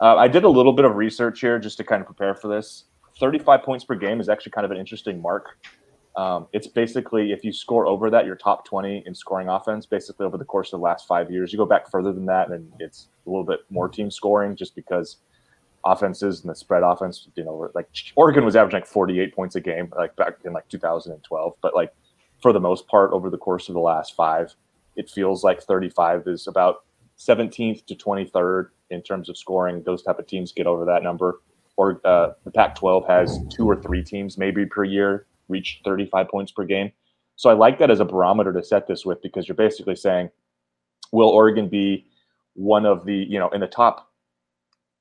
Uh, 0.00 0.16
I 0.16 0.28
did 0.28 0.44
a 0.44 0.48
little 0.48 0.72
bit 0.72 0.84
of 0.84 0.96
research 0.96 1.40
here 1.40 1.58
just 1.58 1.76
to 1.78 1.84
kind 1.84 2.00
of 2.00 2.06
prepare 2.06 2.34
for 2.34 2.48
this. 2.48 2.84
35 3.20 3.62
points 3.62 3.84
per 3.84 3.94
game 3.94 4.20
is 4.20 4.28
actually 4.28 4.52
kind 4.52 4.64
of 4.64 4.70
an 4.70 4.76
interesting 4.76 5.22
mark. 5.22 5.58
Um, 6.16 6.46
it's 6.52 6.66
basically 6.66 7.32
if 7.32 7.44
you 7.44 7.52
score 7.52 7.86
over 7.86 8.10
that, 8.10 8.24
you're 8.26 8.36
top 8.36 8.64
20 8.64 9.02
in 9.06 9.14
scoring 9.14 9.48
offense, 9.48 9.86
basically 9.86 10.26
over 10.26 10.38
the 10.38 10.44
course 10.44 10.72
of 10.72 10.80
the 10.80 10.84
last 10.84 11.06
five 11.06 11.30
years. 11.30 11.52
You 11.52 11.58
go 11.58 11.66
back 11.66 11.90
further 11.90 12.12
than 12.12 12.26
that, 12.26 12.50
and 12.50 12.72
it's 12.78 13.08
a 13.26 13.30
little 13.30 13.44
bit 13.44 13.60
more 13.70 13.88
team 13.88 14.10
scoring 14.10 14.54
just 14.54 14.74
because 14.74 15.18
offenses 15.84 16.40
and 16.40 16.50
the 16.50 16.54
spread 16.54 16.82
offense, 16.82 17.28
you 17.34 17.44
know, 17.44 17.70
like 17.74 17.88
Oregon 18.16 18.44
was 18.44 18.56
averaging 18.56 18.80
like 18.80 18.86
48 18.86 19.34
points 19.34 19.54
a 19.56 19.60
game, 19.60 19.92
like 19.96 20.14
back 20.16 20.34
in 20.44 20.52
like 20.52 20.68
2012. 20.68 21.52
But 21.60 21.74
like 21.74 21.92
for 22.40 22.52
the 22.52 22.60
most 22.60 22.86
part, 22.86 23.12
over 23.12 23.28
the 23.28 23.38
course 23.38 23.68
of 23.68 23.74
the 23.74 23.80
last 23.80 24.14
five, 24.14 24.54
it 24.96 25.10
feels 25.10 25.42
like 25.42 25.62
35 25.62 26.26
is 26.26 26.46
about 26.46 26.84
17th 27.18 27.86
to 27.86 27.94
23rd 27.94 28.68
in 28.90 29.02
terms 29.02 29.28
of 29.28 29.36
scoring. 29.36 29.82
Those 29.84 30.02
type 30.02 30.18
of 30.18 30.26
teams 30.26 30.52
get 30.52 30.66
over 30.66 30.84
that 30.84 31.02
number. 31.02 31.40
Or 31.76 32.00
uh, 32.04 32.30
the 32.44 32.50
Pac-12 32.50 33.08
has 33.08 33.38
two 33.50 33.68
or 33.68 33.80
three 33.80 34.02
teams 34.02 34.38
maybe 34.38 34.64
per 34.64 34.84
year 34.84 35.26
reach 35.48 35.80
35 35.84 36.28
points 36.28 36.52
per 36.52 36.64
game. 36.64 36.92
So 37.36 37.50
I 37.50 37.54
like 37.54 37.78
that 37.80 37.90
as 37.90 38.00
a 38.00 38.04
barometer 38.04 38.52
to 38.52 38.62
set 38.62 38.86
this 38.86 39.04
with 39.04 39.20
because 39.22 39.48
you're 39.48 39.56
basically 39.56 39.96
saying, 39.96 40.30
will 41.12 41.28
Oregon 41.28 41.68
be 41.68 42.06
one 42.54 42.86
of 42.86 43.04
the, 43.04 43.14
you 43.14 43.38
know, 43.38 43.48
in 43.50 43.60
the 43.60 43.66
top 43.66 44.10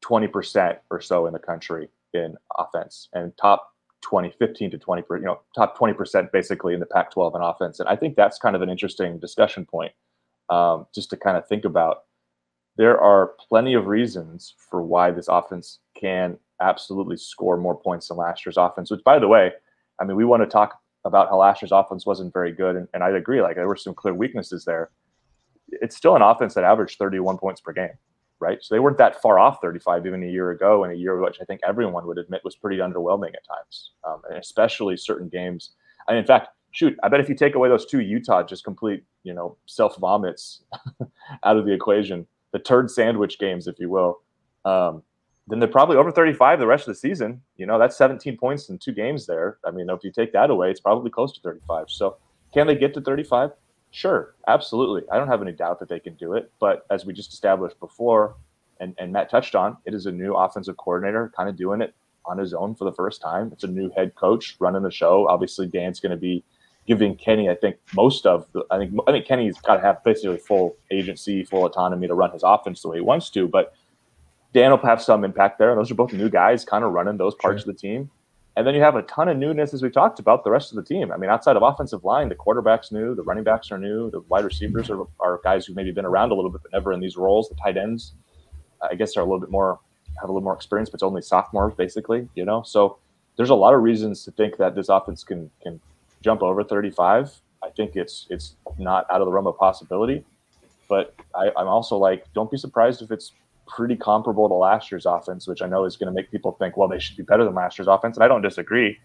20% 0.03 0.77
or 0.89 0.99
so 0.99 1.27
in 1.27 1.33
the 1.33 1.39
country 1.39 1.89
in 2.13 2.35
offense 2.57 3.09
and 3.13 3.35
top 3.37 3.73
20, 4.01 4.31
15 4.37 4.71
to 4.71 4.77
20, 4.77 5.03
you 5.11 5.19
know, 5.21 5.41
top 5.55 5.77
20% 5.77 6.31
basically 6.31 6.73
in 6.73 6.79
the 6.79 6.85
Pac 6.85 7.11
12 7.11 7.35
in 7.35 7.41
offense. 7.41 7.79
And 7.79 7.87
I 7.87 7.95
think 7.95 8.15
that's 8.15 8.37
kind 8.37 8.55
of 8.55 8.61
an 8.61 8.69
interesting 8.69 9.19
discussion 9.19 9.65
point 9.65 9.93
um, 10.53 10.85
just 10.93 11.09
to 11.09 11.17
kind 11.17 11.37
of 11.37 11.47
think 11.47 11.65
about. 11.65 12.03
There 12.75 12.99
are 12.99 13.33
plenty 13.49 13.73
of 13.73 13.87
reasons 13.87 14.55
for 14.69 14.81
why 14.81 15.11
this 15.11 15.27
offense 15.27 15.79
can 15.99 16.37
absolutely 16.61 17.17
score 17.17 17.57
more 17.57 17.79
points 17.79 18.07
than 18.07 18.17
last 18.17 18.45
year's 18.45 18.57
offense, 18.57 18.89
which, 18.89 19.03
by 19.03 19.19
the 19.19 19.27
way, 19.27 19.51
I 19.99 20.05
mean, 20.05 20.15
we 20.15 20.25
want 20.25 20.43
to 20.43 20.47
talk 20.47 20.79
about 21.05 21.29
how 21.29 21.37
last 21.37 21.61
year's 21.61 21.71
offense 21.71 22.05
wasn't 22.05 22.33
very 22.33 22.51
good. 22.51 22.75
And, 22.75 22.87
and 22.93 23.03
I 23.03 23.09
agree, 23.09 23.41
like, 23.41 23.55
there 23.55 23.67
were 23.67 23.75
some 23.75 23.93
clear 23.93 24.13
weaknesses 24.13 24.65
there. 24.65 24.89
It's 25.69 25.95
still 25.95 26.15
an 26.15 26.21
offense 26.21 26.53
that 26.55 26.63
averaged 26.63 26.97
31 26.97 27.37
points 27.37 27.61
per 27.61 27.73
game 27.73 27.97
right? 28.43 28.59
So 28.61 28.75
they 28.75 28.79
weren't 28.79 28.97
that 28.97 29.21
far 29.21 29.39
off 29.39 29.61
35 29.61 30.05
even 30.05 30.23
a 30.23 30.27
year 30.27 30.51
ago, 30.51 30.83
and 30.83 30.91
a 30.91 30.95
year 30.97 31.17
which 31.17 31.37
I 31.41 31.45
think 31.45 31.61
everyone 31.65 32.05
would 32.05 32.17
admit 32.17 32.41
was 32.43 32.57
pretty 32.57 32.77
underwhelming 32.77 33.29
at 33.29 33.47
times, 33.47 33.91
um, 34.05 34.21
and 34.29 34.37
especially 34.37 34.97
certain 34.97 35.29
games. 35.29 35.71
And 36.09 36.17
in 36.17 36.25
fact, 36.25 36.49
shoot, 36.73 36.97
I 37.01 37.07
bet 37.07 37.21
if 37.21 37.29
you 37.29 37.35
take 37.35 37.55
away 37.55 37.69
those 37.69 37.85
two 37.85 38.01
Utah 38.01 38.43
just 38.43 38.65
complete, 38.65 39.03
you 39.23 39.33
know, 39.33 39.55
self 39.65 39.95
vomits 39.97 40.63
out 41.43 41.55
of 41.55 41.65
the 41.65 41.71
equation, 41.71 42.27
the 42.51 42.59
turd 42.59 42.91
sandwich 42.91 43.39
games, 43.39 43.67
if 43.67 43.79
you 43.79 43.89
will, 43.89 44.21
um, 44.65 45.01
then 45.47 45.59
they're 45.59 45.67
probably 45.67 45.97
over 45.97 46.11
35 46.11 46.59
the 46.59 46.67
rest 46.67 46.87
of 46.87 46.93
the 46.93 46.99
season. 46.99 47.41
You 47.57 47.65
know, 47.65 47.79
that's 47.79 47.95
17 47.97 48.37
points 48.37 48.69
in 48.69 48.77
two 48.77 48.91
games 48.91 49.25
there. 49.25 49.57
I 49.65 49.71
mean, 49.71 49.89
if 49.89 50.03
you 50.03 50.11
take 50.11 50.33
that 50.33 50.49
away, 50.49 50.71
it's 50.71 50.79
probably 50.79 51.11
close 51.11 51.33
to 51.33 51.41
35. 51.41 51.89
So 51.89 52.17
can 52.53 52.67
they 52.67 52.75
get 52.75 52.93
to 52.95 53.01
35? 53.01 53.51
Sure, 53.91 54.33
absolutely. 54.47 55.03
I 55.11 55.17
don't 55.17 55.27
have 55.27 55.41
any 55.41 55.51
doubt 55.51 55.79
that 55.79 55.89
they 55.89 55.99
can 55.99 56.15
do 56.15 56.33
it. 56.33 56.51
But 56.59 56.85
as 56.89 57.05
we 57.05 57.13
just 57.13 57.33
established 57.33 57.79
before, 57.79 58.35
and, 58.79 58.95
and 58.97 59.13
Matt 59.13 59.29
touched 59.29 59.53
on, 59.53 59.77
it 59.85 59.93
is 59.93 60.07
a 60.07 60.11
new 60.11 60.33
offensive 60.33 60.77
coordinator 60.77 61.31
kind 61.35 61.47
of 61.47 61.55
doing 61.55 61.81
it 61.81 61.93
on 62.25 62.37
his 62.37 62.53
own 62.53 62.73
for 62.73 62.85
the 62.85 62.93
first 62.93 63.21
time. 63.21 63.51
It's 63.51 63.63
a 63.63 63.67
new 63.67 63.91
head 63.91 64.15
coach 64.15 64.55
running 64.59 64.81
the 64.81 64.89
show. 64.89 65.27
Obviously, 65.27 65.67
Dan's 65.67 65.99
going 65.99 66.11
to 66.11 66.17
be 66.17 66.43
giving 66.87 67.15
Kenny, 67.15 67.49
I 67.49 67.55
think, 67.55 67.77
most 67.95 68.25
of 68.25 68.47
the. 68.53 68.63
I 68.71 68.77
think 68.77 68.93
I 69.07 69.11
think 69.11 69.25
Kenny's 69.25 69.57
got 69.59 69.75
to 69.75 69.81
have 69.81 70.03
basically 70.03 70.37
full 70.37 70.75
agency, 70.91 71.43
full 71.43 71.65
autonomy 71.65 72.07
to 72.07 72.13
run 72.13 72.31
his 72.31 72.43
offense 72.43 72.81
the 72.81 72.89
way 72.89 72.97
he 72.97 73.01
wants 73.01 73.29
to. 73.31 73.47
But 73.47 73.73
Dan 74.53 74.71
will 74.71 74.77
have 74.79 75.01
some 75.01 75.23
impact 75.23 75.59
there. 75.59 75.71
And 75.71 75.79
those 75.79 75.91
are 75.91 75.95
both 75.95 76.13
new 76.13 76.29
guys, 76.29 76.63
kind 76.63 76.83
of 76.83 76.91
running 76.91 77.17
those 77.17 77.35
parts 77.35 77.63
sure. 77.63 77.71
of 77.71 77.75
the 77.75 77.81
team. 77.81 78.09
And 78.55 78.67
then 78.67 78.75
you 78.75 78.81
have 78.81 78.95
a 78.95 79.01
ton 79.03 79.29
of 79.29 79.37
newness, 79.37 79.73
as 79.73 79.81
we 79.81 79.89
talked 79.89 80.19
about, 80.19 80.43
the 80.43 80.51
rest 80.51 80.71
of 80.71 80.75
the 80.75 80.83
team. 80.83 81.11
I 81.11 81.17
mean, 81.17 81.31
outside 81.31 81.55
of 81.55 81.63
offensive 81.63 82.03
line, 82.03 82.29
the 82.29 82.35
quarterback's 82.35 82.91
new, 82.91 83.15
the 83.15 83.23
running 83.23 83.43
backs 83.43 83.71
are 83.71 83.79
new, 83.79 84.11
the 84.11 84.21
wide 84.29 84.45
receivers 84.45 84.91
are, 84.91 85.07
are 85.19 85.41
guys 85.43 85.65
who've 85.65 85.75
maybe 85.75 85.91
been 85.91 86.05
around 86.05 86.31
a 86.31 86.35
little 86.35 86.51
bit, 86.51 86.61
but 86.61 86.71
never 86.71 86.93
in 86.93 86.99
these 86.99 87.17
roles. 87.17 87.49
The 87.49 87.55
tight 87.55 87.77
ends, 87.77 88.13
uh, 88.81 88.89
I 88.91 88.95
guess, 88.95 89.17
are 89.17 89.21
a 89.21 89.23
little 89.23 89.39
bit 89.39 89.49
more, 89.49 89.79
have 90.21 90.29
a 90.29 90.31
little 90.31 90.43
more 90.43 90.53
experience, 90.53 90.91
but 90.91 90.95
it's 90.95 91.03
only 91.03 91.23
sophomores, 91.23 91.73
basically, 91.73 92.29
you 92.35 92.45
know? 92.45 92.61
So 92.61 92.99
there's 93.37 93.49
a 93.49 93.55
lot 93.55 93.73
of 93.73 93.81
reasons 93.81 94.23
to 94.25 94.31
think 94.31 94.57
that 94.57 94.75
this 94.75 94.87
offense 94.87 95.23
can, 95.23 95.49
can 95.63 95.81
jump 96.23 96.41
over 96.41 96.63
35. 96.63 97.31
I 97.63 97.69
think 97.69 97.95
it's, 97.95 98.27
it's 98.29 98.55
not 98.77 99.05
out 99.11 99.21
of 99.21 99.27
the 99.27 99.31
realm 99.31 99.47
of 99.47 99.57
possibility. 99.57 100.25
But 100.89 101.15
I, 101.35 101.49
I'm 101.57 101.67
also 101.67 101.97
like, 101.97 102.25
don't 102.33 102.49
be 102.49 102.57
surprised 102.57 103.01
if 103.01 103.11
it's 103.11 103.33
pretty 103.67 103.95
comparable 103.95 104.47
to 104.47 104.53
last 104.53 104.91
year's 104.91 105.05
offense, 105.05 105.47
which 105.47 105.61
I 105.61 105.67
know 105.67 105.85
is 105.85 105.95
going 105.95 106.07
to 106.07 106.13
make 106.13 106.31
people 106.31 106.53
think, 106.53 106.77
well, 106.77 106.87
they 106.87 106.99
should 106.99 107.17
be 107.17 107.23
better 107.23 107.45
than 107.45 107.55
last 107.55 107.77
year's 107.77 107.87
offense. 107.87 108.17
And 108.17 108.23
I 108.23 108.27
don't 108.27 108.41
disagree, 108.41 108.99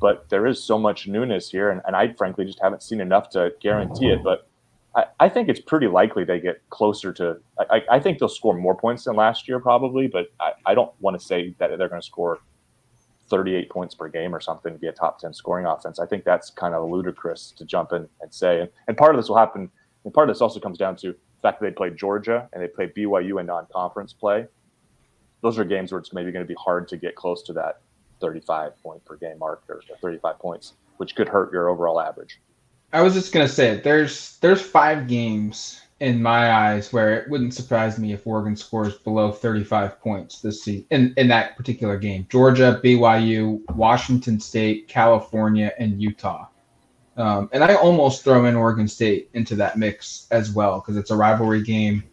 but 0.00 0.28
there 0.28 0.46
is 0.46 0.62
so 0.62 0.78
much 0.78 1.08
newness 1.08 1.50
here. 1.50 1.70
And, 1.70 1.80
and 1.86 1.96
I 1.96 2.12
frankly 2.14 2.44
just 2.44 2.60
haven't 2.60 2.82
seen 2.82 3.00
enough 3.00 3.30
to 3.30 3.52
guarantee 3.60 4.08
it. 4.08 4.22
But 4.22 4.48
I, 4.94 5.04
I 5.20 5.28
think 5.28 5.48
it's 5.48 5.60
pretty 5.60 5.88
likely 5.88 6.24
they 6.24 6.40
get 6.40 6.62
closer 6.70 7.12
to, 7.14 7.38
I, 7.70 7.82
I, 7.90 8.00
think 8.00 8.18
they'll 8.18 8.28
score 8.28 8.56
more 8.56 8.76
points 8.76 9.04
than 9.04 9.16
last 9.16 9.48
year, 9.48 9.58
probably, 9.58 10.06
but 10.06 10.28
I, 10.40 10.52
I 10.64 10.74
don't 10.74 10.92
want 11.00 11.18
to 11.18 11.24
say 11.24 11.54
that 11.58 11.76
they're 11.76 11.88
going 11.88 12.00
to 12.00 12.06
score 12.06 12.38
38 13.28 13.70
points 13.70 13.94
per 13.94 14.08
game 14.08 14.34
or 14.34 14.40
something 14.40 14.72
to 14.72 14.78
be 14.78 14.86
a 14.86 14.92
top 14.92 15.18
10 15.18 15.32
scoring 15.32 15.66
offense. 15.66 15.98
I 15.98 16.06
think 16.06 16.24
that's 16.24 16.50
kind 16.50 16.74
of 16.74 16.88
ludicrous 16.88 17.52
to 17.56 17.64
jump 17.64 17.92
in 17.92 18.08
and 18.20 18.32
say. 18.32 18.60
And, 18.60 18.70
and 18.88 18.96
part 18.96 19.14
of 19.14 19.20
this 19.20 19.28
will 19.28 19.36
happen. 19.36 19.70
And 20.04 20.14
part 20.14 20.28
of 20.28 20.36
this 20.36 20.40
also 20.40 20.60
comes 20.60 20.78
down 20.78 20.96
to 20.96 21.08
the 21.08 21.42
fact 21.42 21.60
that 21.60 21.66
they 21.66 21.72
played 21.72 21.96
Georgia 21.96 22.48
and 22.52 22.62
they 22.62 22.68
played 22.68 22.94
BYU 22.94 23.40
in 23.40 23.46
non-conference 23.46 24.12
play, 24.12 24.46
those 25.42 25.58
are 25.58 25.64
games 25.64 25.92
where 25.92 25.98
it's 25.98 26.12
maybe 26.12 26.32
going 26.32 26.44
to 26.44 26.48
be 26.48 26.56
hard 26.58 26.88
to 26.88 26.96
get 26.96 27.14
close 27.14 27.42
to 27.44 27.52
that 27.54 27.80
35 28.20 28.80
point 28.82 29.04
per 29.04 29.16
game 29.16 29.38
mark 29.38 29.62
or 29.68 29.82
35 30.00 30.38
points, 30.38 30.74
which 30.96 31.14
could 31.14 31.28
hurt 31.28 31.52
your 31.52 31.68
overall 31.68 32.00
average. 32.00 32.40
I 32.92 33.02
was 33.02 33.14
just 33.14 33.32
gonna 33.32 33.48
say 33.48 33.80
there's 33.80 34.38
there's 34.38 34.62
five 34.62 35.08
games 35.08 35.80
in 36.00 36.22
my 36.22 36.52
eyes 36.52 36.92
where 36.92 37.14
it 37.14 37.30
wouldn't 37.30 37.54
surprise 37.54 37.98
me 37.98 38.12
if 38.12 38.26
Oregon 38.26 38.54
scores 38.54 38.98
below 38.98 39.32
35 39.32 39.98
points 40.00 40.40
this 40.40 40.62
season 40.62 40.86
in, 40.90 41.14
in 41.16 41.28
that 41.28 41.56
particular 41.56 41.96
game. 41.96 42.26
Georgia, 42.28 42.80
BYU, 42.84 43.60
Washington 43.74 44.38
State, 44.38 44.88
California, 44.88 45.72
and 45.78 46.00
Utah. 46.00 46.48
Um, 47.16 47.48
and 47.52 47.64
I 47.64 47.74
almost 47.74 48.24
throw 48.24 48.44
in 48.44 48.54
Oregon 48.54 48.86
State 48.86 49.30
into 49.32 49.56
that 49.56 49.78
mix 49.78 50.26
as 50.30 50.52
well 50.52 50.80
because 50.80 50.98
it's 50.98 51.10
a 51.10 51.16
rivalry 51.16 51.62
game. 51.62 52.04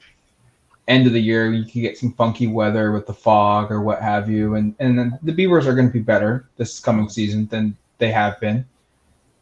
End 0.87 1.05
of 1.07 1.13
the 1.13 1.21
year, 1.21 1.51
you 1.51 1.69
can 1.69 1.81
get 1.81 1.97
some 1.97 2.13
funky 2.13 2.47
weather 2.47 2.91
with 2.93 3.05
the 3.05 3.13
fog 3.13 3.71
or 3.71 3.81
what 3.81 4.01
have 4.01 4.29
you, 4.29 4.55
and 4.55 4.75
and 4.79 4.99
then 4.99 5.17
the 5.23 5.31
Beavers 5.31 5.65
are 5.65 5.73
going 5.73 5.87
to 5.87 5.93
be 5.93 6.01
better 6.01 6.49
this 6.57 6.79
coming 6.79 7.07
season 7.07 7.47
than 7.47 7.77
they 7.99 8.11
have 8.11 8.37
been. 8.41 8.65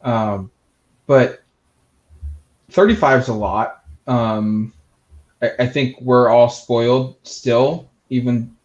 Um, 0.02 0.52
but 1.06 1.42
35 2.70 3.22
is 3.22 3.28
a 3.28 3.34
lot. 3.34 3.81
Um, 4.06 4.72
I, 5.40 5.50
I 5.60 5.66
think 5.66 6.00
we're 6.00 6.28
all 6.28 6.48
spoiled 6.48 7.16
still, 7.22 7.90
even 8.10 8.56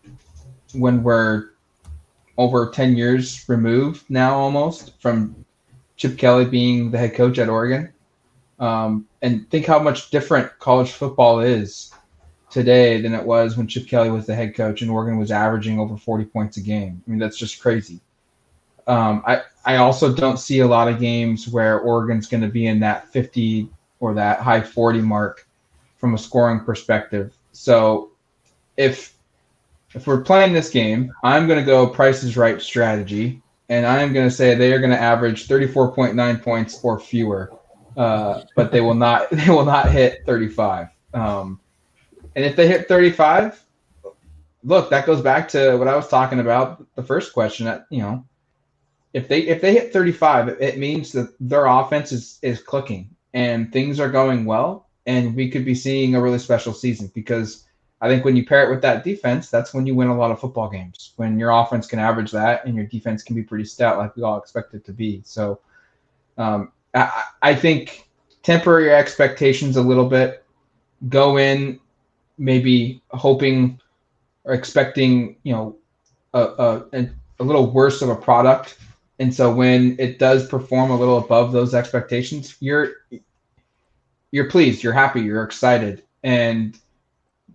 when 0.74 1.04
we're 1.04 1.50
over 2.38 2.70
10 2.70 2.96
years 2.96 3.48
removed 3.50 4.06
now 4.10 4.36
almost 4.36 5.00
from 5.02 5.46
Chip 5.96 6.18
Kelly 6.18 6.46
being 6.46 6.92
the 6.92 6.98
head 6.98 7.16
coach 7.16 7.40
at 7.40 7.50
Oregon. 7.50 7.92
Um, 8.60 9.08
and 9.22 9.50
think 9.50 9.66
how 9.66 9.80
much 9.80 10.10
different 10.10 10.58
college 10.60 10.92
football 10.92 11.40
is 11.40 11.92
today 12.50 13.02
than 13.02 13.14
it 13.14 13.24
was 13.24 13.58
when 13.58 13.68
Chip 13.68 13.88
Kelly 13.88 14.10
was 14.10 14.26
the 14.26 14.36
head 14.36 14.56
coach 14.56 14.82
and 14.82 14.90
Oregon 14.90 15.18
was 15.18 15.32
averaging 15.32 15.80
over 15.80 15.98
40 15.98 16.26
points 16.26 16.58
a 16.58 16.62
game. 16.62 17.02
I 17.06 17.10
mean, 17.10 17.20
that's 17.20 17.38
just 17.38 17.62
crazy. 17.62 18.00
Um, 18.88 19.22
I, 19.28 19.42
I 19.66 19.76
also 19.78 20.14
don't 20.14 20.40
see 20.40 20.60
a 20.60 20.68
lot 20.68 20.88
of 20.88 21.00
games 21.00 21.48
where 21.48 21.80
Oregon's 21.80 22.28
going 22.28 22.42
to 22.42 22.48
be 22.48 22.68
in 22.68 22.80
that 22.80 23.12
50 23.12 23.70
or 24.00 24.14
that 24.14 24.40
high 24.40 24.62
40 24.62 25.02
mark 25.02 25.48
from 25.98 26.14
a 26.14 26.18
scoring 26.18 26.62
perspective. 26.62 27.38
So 27.52 28.12
if 28.76 29.16
if 29.96 30.06
we're 30.06 30.22
playing 30.22 30.54
this 30.54 30.70
game, 30.70 31.12
I'm 31.24 31.48
going 31.48 31.60
to 31.60 31.66
go 31.66 31.88
Price 31.88 32.24
is 32.24 32.38
Right 32.38 32.62
strategy 32.62 33.42
and 33.70 33.86
I 33.86 34.02
am 34.02 34.14
going 34.14 34.28
to 34.28 34.34
say 34.34 34.56
they 34.56 34.74
are 34.74 34.80
going 34.80 34.92
to 34.92 35.02
average 35.02 35.48
34.9 35.48 36.42
points 36.42 36.80
or 36.84 37.00
fewer, 37.00 37.52
uh, 37.96 38.44
but 38.56 38.72
they 38.72 38.82
will 38.82 38.94
not 38.94 39.30
they 39.32 39.50
will 39.50 39.66
not 39.66 39.92
hit 39.92 40.26
35. 40.26 40.88
Um, 41.14 41.60
and 42.36 42.46
if 42.46 42.56
they 42.56 42.68
hit 42.68 42.88
35, 42.88 43.64
look, 44.64 44.90
that 44.90 45.06
goes 45.06 45.22
back 45.22 45.48
to 45.50 45.76
what 45.78 45.88
I 45.88 45.96
was 45.96 46.08
talking 46.08 46.40
about 46.40 46.86
the 46.96 47.04
first 47.04 47.34
question. 47.34 47.66
That 47.66 47.88
you 47.90 48.02
know, 48.02 48.26
if 49.14 49.28
they 49.28 49.42
if 49.42 49.62
they 49.62 49.74
hit 49.74 49.92
35, 49.92 50.50
it, 50.50 50.62
it 50.62 50.78
means 50.78 51.12
that 51.14 51.34
their 51.40 51.66
offense 51.66 52.12
is 52.12 52.40
is 52.42 52.62
clicking 52.62 53.10
and 53.34 53.72
things 53.72 54.00
are 54.00 54.10
going 54.10 54.46
well, 54.46 54.88
and 55.06 55.36
we 55.36 55.50
could 55.50 55.66
be 55.66 55.76
seeing 55.76 56.16
a 56.16 56.22
really 56.22 56.40
special 56.40 56.74
season 56.74 57.12
because 57.14 57.66
I 58.00 58.08
think 58.08 58.24
when 58.24 58.36
you 58.36 58.46
pair 58.46 58.68
it 58.68 58.70
with 58.70 58.82
that 58.84 59.04
defense, 59.04 59.50
that's 59.50 59.74
when 59.74 59.88
you 59.88 59.96
win 59.96 60.10
a 60.10 60.18
lot 60.18 60.32
of 60.32 60.40
football 60.40 60.70
games. 60.70 61.14
When 61.16 61.40
your 61.40 61.50
offense 61.50 61.88
can 61.88 62.00
average 62.00 62.32
that 62.32 62.66
and 62.66 62.76
your 62.76 62.86
defense 62.86 63.24
can 63.24 63.36
be 63.36 63.44
pretty 63.44 63.66
stout, 63.66 63.98
like 63.98 64.16
we 64.16 64.24
all 64.24 64.38
expect 64.38 64.74
it 64.76 64.86
to 64.86 64.94
be. 64.94 65.22
So 65.26 65.60
um, 66.38 66.72
I, 66.94 67.24
I 67.42 67.56
think 67.56 68.08
temper 68.44 68.80
your 68.80 68.96
expectations 68.96 69.78
a 69.78 69.82
little 69.82 70.08
bit. 70.08 70.44
Go 71.10 71.38
in 71.38 71.80
maybe 72.38 73.02
hoping 73.10 73.80
or 74.44 74.54
expecting, 74.54 75.38
you 75.44 75.54
know, 75.54 75.76
a, 76.34 76.84
a, 76.94 77.10
a 77.40 77.44
little 77.44 77.72
worse 77.72 78.02
of 78.02 78.10
a 78.10 78.16
product. 78.16 78.78
And 79.20 79.34
so 79.34 79.54
when 79.54 79.96
it 80.00 80.20
does 80.20 80.48
perform 80.48 80.92
a 80.92 80.98
little 80.98 81.18
above 81.18 81.52
those 81.52 81.74
expectations, 81.74 82.56
you're 82.60 82.92
you're 84.32 84.50
pleased, 84.50 84.84
you're 84.84 84.94
happy, 84.94 85.22
you're 85.22 85.44
excited. 85.44 86.04
And 86.24 86.78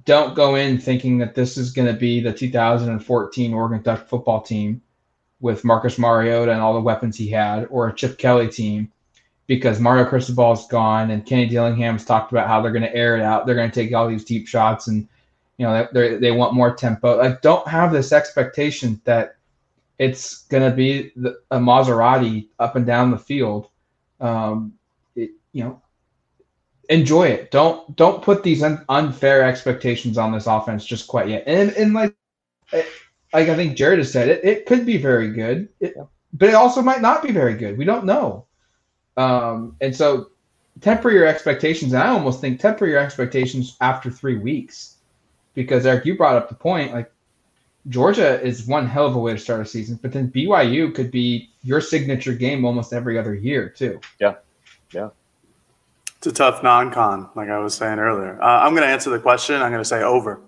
don't 0.04 0.34
go 0.34 0.56
in 0.56 0.78
thinking 0.78 1.18
that 1.18 1.34
this 1.34 1.56
is 1.56 1.72
going 1.72 1.86
to 1.86 1.98
be 1.98 2.20
the 2.20 2.32
2014 2.32 3.54
Oregon 3.54 3.82
Duck 3.82 4.08
football 4.08 4.40
team 4.40 4.82
with 5.40 5.64
Marcus 5.64 5.98
Mariota 5.98 6.52
and 6.52 6.60
all 6.60 6.74
the 6.74 6.80
weapons 6.80 7.16
he 7.16 7.28
had, 7.28 7.66
or 7.70 7.88
a 7.88 7.94
Chip 7.94 8.16
Kelly 8.16 8.48
team, 8.48 8.90
because 9.46 9.80
Mario 9.80 10.04
Cristobal 10.04 10.52
is 10.52 10.66
gone 10.66 11.10
and 11.10 11.26
Kenny 11.26 11.48
Dillingham's 11.48 12.04
talked 12.04 12.32
about 12.32 12.48
how 12.48 12.60
they're 12.60 12.72
going 12.72 12.82
to 12.82 12.94
air 12.94 13.16
it 13.16 13.22
out. 13.22 13.44
They're 13.44 13.54
going 13.54 13.70
to 13.70 13.74
take 13.74 13.92
all 13.94 14.08
these 14.08 14.24
deep 14.24 14.48
shots 14.48 14.88
and 14.88 15.06
you 15.58 15.66
know 15.66 15.86
they 15.92 16.16
they 16.16 16.30
want 16.32 16.54
more 16.54 16.74
tempo. 16.74 17.18
Like 17.18 17.42
don't 17.42 17.66
have 17.68 17.92
this 17.92 18.12
expectation 18.12 19.00
that 19.04 19.36
it's 20.02 20.46
going 20.48 20.68
to 20.68 20.74
be 20.74 21.12
the, 21.14 21.40
a 21.52 21.58
Maserati 21.58 22.48
up 22.58 22.74
and 22.74 22.84
down 22.84 23.12
the 23.12 23.18
field. 23.18 23.68
Um, 24.20 24.74
it, 25.14 25.30
you 25.52 25.62
know, 25.62 25.80
enjoy 26.88 27.28
it. 27.28 27.52
Don't 27.52 27.94
don't 27.94 28.20
put 28.22 28.42
these 28.42 28.64
un- 28.64 28.84
unfair 28.88 29.44
expectations 29.44 30.18
on 30.18 30.32
this 30.32 30.48
offense 30.48 30.84
just 30.84 31.06
quite 31.06 31.28
yet. 31.28 31.44
And 31.46 31.70
and 31.72 31.94
like 31.94 32.16
like 32.72 33.48
I 33.48 33.54
think 33.54 33.76
Jared 33.76 33.98
has 33.98 34.10
said, 34.10 34.28
it 34.28 34.44
it 34.44 34.66
could 34.66 34.84
be 34.84 34.96
very 34.96 35.30
good, 35.30 35.68
it, 35.78 35.94
but 36.32 36.48
it 36.48 36.54
also 36.56 36.82
might 36.82 37.00
not 37.00 37.22
be 37.22 37.30
very 37.30 37.54
good. 37.54 37.78
We 37.78 37.84
don't 37.84 38.04
know. 38.04 38.46
Um, 39.16 39.76
and 39.80 39.94
so 39.94 40.30
temper 40.80 41.10
your 41.10 41.26
expectations. 41.26 41.92
And 41.92 42.02
I 42.02 42.08
almost 42.08 42.40
think 42.40 42.58
temper 42.58 42.86
your 42.86 42.98
expectations 42.98 43.76
after 43.80 44.10
three 44.10 44.38
weeks, 44.38 44.96
because 45.54 45.86
Eric, 45.86 46.06
you 46.06 46.16
brought 46.16 46.36
up 46.36 46.48
the 46.48 46.56
point. 46.56 46.92
Like 46.92 47.12
Georgia 47.88 48.40
is 48.40 48.66
one 48.66 48.86
hell 48.86 49.06
of 49.06 49.16
a 49.16 49.18
way 49.18 49.32
to 49.32 49.38
start 49.38 49.60
a 49.60 49.64
season, 49.64 49.98
but 50.00 50.12
then 50.12 50.30
BYU 50.30 50.94
could 50.94 51.10
be 51.10 51.50
your 51.62 51.80
signature 51.80 52.32
game 52.32 52.64
almost 52.64 52.92
every 52.92 53.18
other 53.18 53.34
year 53.34 53.68
too. 53.68 54.00
Yeah, 54.20 54.34
yeah. 54.92 55.10
It's 56.18 56.26
a 56.28 56.32
tough 56.32 56.62
non-con, 56.62 57.30
like 57.34 57.48
I 57.48 57.58
was 57.58 57.74
saying 57.74 57.98
earlier. 57.98 58.40
Uh, 58.40 58.60
I'm 58.60 58.74
going 58.74 58.86
to 58.86 58.92
answer 58.92 59.10
the 59.10 59.18
question. 59.18 59.56
I'm 59.56 59.72
going 59.72 59.82
to 59.82 59.88
say 59.88 60.02
over. 60.02 60.40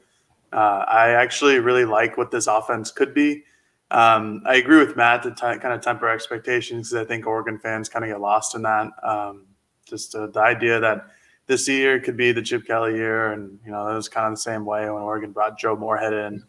Uh, 0.52 0.84
I 0.86 1.10
actually 1.10 1.58
really 1.58 1.84
like 1.84 2.16
what 2.16 2.30
this 2.30 2.46
offense 2.46 2.92
could 2.92 3.12
be. 3.12 3.42
Um, 3.90 4.42
I 4.46 4.54
agree 4.54 4.78
with 4.78 4.96
Matt 4.96 5.24
to 5.24 5.30
t- 5.30 5.36
kind 5.40 5.74
of 5.74 5.80
temper 5.80 6.08
expectations 6.08 6.90
because 6.90 7.04
I 7.04 7.08
think 7.08 7.26
Oregon 7.26 7.58
fans 7.58 7.88
kind 7.88 8.04
of 8.04 8.10
get 8.10 8.20
lost 8.20 8.54
in 8.54 8.62
that. 8.62 8.92
Um, 9.02 9.46
just 9.84 10.14
uh, 10.14 10.28
the 10.28 10.40
idea 10.40 10.78
that 10.78 11.06
this 11.46 11.68
year 11.68 12.00
could 12.00 12.16
be 12.16 12.32
the 12.32 12.42
Chip 12.42 12.66
Kelly 12.66 12.94
year, 12.94 13.32
and 13.32 13.58
you 13.64 13.70
know 13.70 13.86
that 13.86 13.94
was 13.94 14.08
kind 14.08 14.26
of 14.26 14.32
the 14.32 14.40
same 14.40 14.64
way 14.64 14.88
when 14.88 15.02
Oregon 15.02 15.32
brought 15.32 15.58
Joe 15.58 15.76
Moorhead 15.76 16.12
in. 16.12 16.44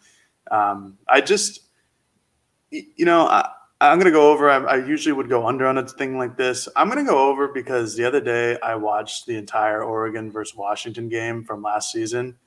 Um, 0.51 0.97
I 1.08 1.21
just, 1.21 1.62
you 2.71 3.05
know, 3.05 3.27
I, 3.27 3.49
I'm 3.81 3.97
going 3.97 4.05
to 4.05 4.12
go 4.12 4.31
over. 4.31 4.49
I, 4.49 4.58
I, 4.58 4.86
usually 4.86 5.13
would 5.13 5.29
go 5.29 5.47
under 5.47 5.67
on 5.67 5.77
a 5.77 5.88
thing 5.88 6.17
like 6.17 6.38
this. 6.38 6.67
I'm 6.75 6.89
going 6.89 7.03
to 7.03 7.10
go 7.10 7.29
over 7.29 7.49
because 7.49 7.95
the 7.95 8.05
other 8.05 8.21
day 8.21 8.58
I 8.62 8.75
watched 8.75 9.25
the 9.25 9.36
entire 9.38 9.84
Oregon 9.84 10.31
versus 10.31 10.55
Washington 10.55 11.10
game 11.10 11.43
from 11.43 11.62
last 11.62 11.91
season. 11.91 12.38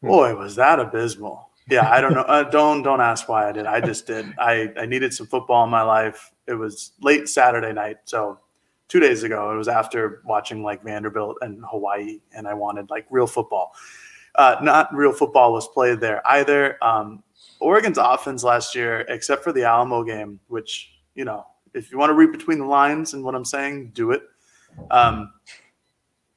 Hmm. 0.00 0.08
Boy, 0.08 0.34
was 0.36 0.56
that 0.56 0.78
abysmal. 0.78 1.50
Yeah, 1.68 1.90
I 1.90 2.00
don't 2.00 2.14
know. 2.14 2.24
Uh, 2.26 2.44
don't 2.44 2.82
don't 2.82 3.00
ask 3.00 3.28
why 3.28 3.48
I 3.48 3.52
did. 3.52 3.66
I 3.66 3.80
just 3.80 4.06
did. 4.06 4.26
I 4.38 4.72
I 4.78 4.86
needed 4.86 5.12
some 5.14 5.26
football 5.26 5.64
in 5.64 5.70
my 5.70 5.82
life. 5.82 6.32
It 6.46 6.54
was 6.54 6.92
late 7.00 7.28
Saturday 7.28 7.72
night, 7.72 7.98
so 8.04 8.38
two 8.88 9.00
days 9.00 9.22
ago. 9.22 9.52
It 9.52 9.56
was 9.56 9.68
after 9.68 10.22
watching 10.24 10.62
like 10.62 10.82
Vanderbilt 10.82 11.38
and 11.40 11.64
Hawaii, 11.68 12.20
and 12.32 12.46
I 12.46 12.54
wanted 12.54 12.90
like 12.90 13.06
real 13.10 13.26
football. 13.26 13.72
Uh, 14.36 14.56
not 14.62 14.94
real 14.94 15.12
football 15.12 15.52
was 15.52 15.66
played 15.68 16.00
there 16.00 16.20
either. 16.28 16.82
Um, 16.84 17.22
Oregon's 17.58 17.98
offense 17.98 18.44
last 18.44 18.74
year, 18.74 19.00
except 19.08 19.42
for 19.42 19.52
the 19.52 19.64
Alamo 19.64 20.04
game, 20.04 20.38
which, 20.48 20.92
you 21.14 21.24
know, 21.24 21.46
if 21.74 21.90
you 21.90 21.98
want 21.98 22.10
to 22.10 22.14
read 22.14 22.32
between 22.32 22.58
the 22.58 22.66
lines 22.66 23.14
and 23.14 23.24
what 23.24 23.34
I'm 23.34 23.44
saying, 23.44 23.92
do 23.94 24.10
it. 24.10 24.22
Um, 24.90 25.32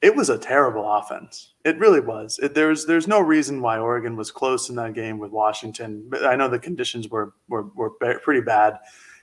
it 0.02 0.14
was 0.14 0.30
a 0.30 0.38
terrible 0.38 0.90
offense. 0.90 1.52
It 1.64 1.78
really 1.78 2.00
was. 2.00 2.38
It, 2.42 2.54
there's 2.54 2.86
there's 2.86 3.06
no 3.06 3.20
reason 3.20 3.60
why 3.60 3.78
Oregon 3.78 4.16
was 4.16 4.30
close 4.30 4.70
in 4.70 4.76
that 4.76 4.94
game 4.94 5.18
with 5.18 5.30
Washington. 5.30 6.06
But 6.08 6.24
I 6.24 6.36
know 6.36 6.48
the 6.48 6.58
conditions 6.58 7.08
were 7.08 7.34
were, 7.48 7.64
were 7.74 7.90
pretty 7.90 8.40
bad. 8.40 8.78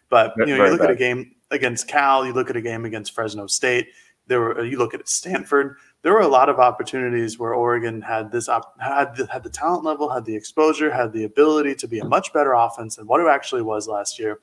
But 0.09 0.33
you 0.37 0.45
know, 0.45 0.65
you 0.65 0.71
look 0.71 0.81
bad. 0.81 0.91
at 0.91 0.95
a 0.95 0.99
game 0.99 1.35
against 1.49 1.87
Cal, 1.87 2.25
you 2.25 2.33
look 2.33 2.49
at 2.49 2.55
a 2.55 2.61
game 2.61 2.85
against 2.85 3.13
Fresno 3.13 3.47
State. 3.47 3.87
There 4.27 4.39
were 4.39 4.63
you 4.63 4.77
look 4.77 4.93
at 4.93 5.07
Stanford 5.09 5.77
there 6.07 6.13
were 6.13 6.21
a 6.21 6.27
lot 6.29 6.47
of 6.47 6.57
opportunities 6.57 7.37
where 7.37 7.53
Oregon 7.53 8.01
had 8.01 8.31
this 8.31 8.47
op- 8.47 8.79
had 8.79 9.13
the, 9.17 9.27
had 9.27 9.43
the 9.43 9.49
talent 9.49 9.83
level, 9.83 10.07
had 10.09 10.23
the 10.23 10.33
exposure, 10.33 10.89
had 10.89 11.11
the 11.11 11.25
ability 11.25 11.75
to 11.75 11.85
be 11.85 11.99
a 11.99 12.05
much 12.05 12.31
better 12.31 12.53
offense 12.53 12.95
than 12.95 13.07
what 13.07 13.19
it 13.19 13.27
actually 13.27 13.61
was 13.61 13.89
last 13.89 14.17
year, 14.17 14.39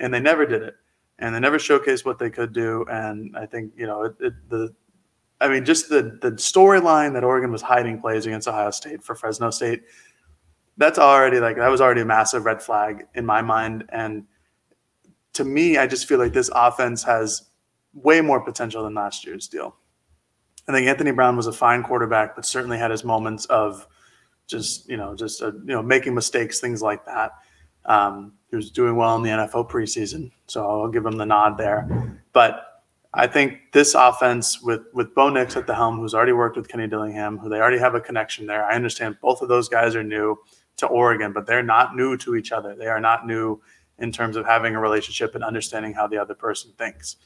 and 0.00 0.12
they 0.12 0.18
never 0.18 0.44
did 0.44 0.62
it, 0.62 0.74
and 1.20 1.32
they 1.32 1.38
never 1.38 1.58
showcased 1.58 2.04
what 2.04 2.18
they 2.18 2.28
could 2.28 2.52
do. 2.52 2.84
And 2.90 3.36
I 3.36 3.46
think 3.46 3.72
you 3.76 3.86
know 3.86 4.02
it, 4.02 4.16
it, 4.18 4.32
the, 4.48 4.74
I 5.40 5.46
mean, 5.46 5.64
just 5.64 5.88
the 5.88 6.18
the 6.20 6.32
storyline 6.32 7.12
that 7.12 7.22
Oregon 7.22 7.52
was 7.52 7.62
hiding 7.62 8.00
plays 8.00 8.26
against 8.26 8.48
Ohio 8.48 8.72
State 8.72 9.00
for 9.00 9.14
Fresno 9.14 9.50
State, 9.50 9.84
that's 10.76 10.98
already 10.98 11.38
like 11.38 11.54
that 11.54 11.68
was 11.68 11.80
already 11.80 12.00
a 12.00 12.04
massive 12.04 12.44
red 12.44 12.60
flag 12.60 13.06
in 13.14 13.24
my 13.24 13.42
mind. 13.42 13.84
And 13.90 14.24
to 15.34 15.44
me, 15.44 15.78
I 15.78 15.86
just 15.86 16.08
feel 16.08 16.18
like 16.18 16.32
this 16.32 16.50
offense 16.52 17.04
has 17.04 17.44
way 17.94 18.20
more 18.20 18.40
potential 18.40 18.82
than 18.82 18.94
last 18.94 19.24
year's 19.24 19.46
deal. 19.46 19.76
I 20.68 20.72
think 20.72 20.88
Anthony 20.88 21.12
Brown 21.12 21.36
was 21.36 21.46
a 21.46 21.52
fine 21.52 21.82
quarterback, 21.82 22.34
but 22.34 22.44
certainly 22.44 22.78
had 22.78 22.90
his 22.90 23.04
moments 23.04 23.46
of 23.46 23.86
just 24.46 24.88
you 24.88 24.96
know 24.96 25.14
just 25.14 25.42
uh, 25.42 25.52
you 25.52 25.74
know 25.74 25.82
making 25.82 26.14
mistakes, 26.14 26.60
things 26.60 26.82
like 26.82 27.04
that. 27.06 27.32
Um, 27.84 28.32
he 28.50 28.56
was 28.56 28.70
doing 28.70 28.96
well 28.96 29.16
in 29.16 29.22
the 29.22 29.30
NFL 29.30 29.70
preseason, 29.70 30.30
so 30.46 30.68
I'll 30.68 30.88
give 30.88 31.06
him 31.06 31.16
the 31.16 31.26
nod 31.26 31.56
there. 31.58 32.20
But 32.32 32.84
I 33.14 33.26
think 33.26 33.72
this 33.72 33.94
offense 33.94 34.60
with 34.60 34.82
with 34.92 35.14
Bo 35.14 35.30
Nix 35.30 35.56
at 35.56 35.66
the 35.66 35.74
helm, 35.74 35.98
who's 35.98 36.14
already 36.14 36.32
worked 36.32 36.56
with 36.56 36.68
Kenny 36.68 36.86
Dillingham, 36.86 37.38
who 37.38 37.48
they 37.48 37.58
already 37.58 37.78
have 37.78 37.94
a 37.94 38.00
connection 38.00 38.46
there. 38.46 38.64
I 38.64 38.74
understand 38.74 39.18
both 39.20 39.42
of 39.42 39.48
those 39.48 39.68
guys 39.68 39.94
are 39.94 40.04
new 40.04 40.36
to 40.78 40.86
Oregon, 40.86 41.32
but 41.32 41.46
they're 41.46 41.62
not 41.62 41.96
new 41.96 42.16
to 42.18 42.36
each 42.36 42.52
other. 42.52 42.74
They 42.74 42.88
are 42.88 43.00
not 43.00 43.26
new 43.26 43.60
in 43.98 44.12
terms 44.12 44.36
of 44.36 44.44
having 44.44 44.74
a 44.74 44.80
relationship 44.80 45.34
and 45.34 45.42
understanding 45.42 45.94
how 45.94 46.06
the 46.06 46.18
other 46.18 46.34
person 46.34 46.72
thinks. 46.76 47.16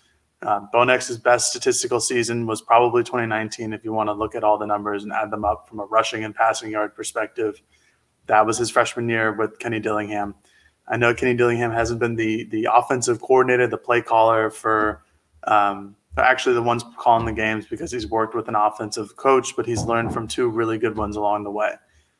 Uh, 0.42 0.61
Bo 0.72 0.85
Nix's 0.85 1.18
best 1.18 1.50
statistical 1.50 2.00
season 2.00 2.46
was 2.46 2.62
probably 2.62 3.03
2019. 3.03 3.72
If 3.72 3.85
you 3.85 3.92
want 3.92 4.09
to 4.09 4.14
look 4.14 4.35
at 4.35 4.42
all 4.42 4.57
the 4.57 4.66
numbers 4.66 5.05
and 5.05 5.12
add 5.12 5.31
them 5.31 5.44
up 5.44 5.68
from 5.68 5.81
a 5.81 5.85
rushing 5.85 6.24
and 6.24 6.35
passing 6.35 6.70
yard 6.70 6.94
perspective, 6.94 7.61
that 8.26 8.46
was 8.46 8.57
his 8.57 8.70
freshman 8.70 9.09
year 9.09 9.33
with 9.33 9.59
Kenny 9.59 9.81
Dillingham. 9.81 10.35
I 10.88 10.96
know 10.96 11.14
Kenny 11.14 11.35
Dillingham 11.35 11.72
hasn't 11.72 12.00
been 12.00 12.16
the 12.16 12.44
the 12.44 12.68
offensive 12.72 13.20
coordinator, 13.20 13.66
the 13.66 13.76
play 13.76 14.00
caller 14.00 14.50
for 14.50 15.03
um, 15.44 15.94
actually 16.16 16.55
the 16.55 16.62
ones 16.62 16.85
calling 16.98 17.26
the 17.26 17.33
games 17.33 17.66
because 17.66 17.92
he's 17.92 18.09
worked 18.09 18.35
with 18.35 18.48
an 18.48 18.55
offensive 18.55 19.16
coach, 19.16 19.55
but 19.57 19.66
he's 19.66 19.85
learned 19.85 20.12
from 20.12 20.26
two 20.26 20.48
really 20.48 20.79
good 20.79 20.96
ones 20.96 21.16
along 21.16 21.44
the 21.44 21.50
way. 21.50 21.74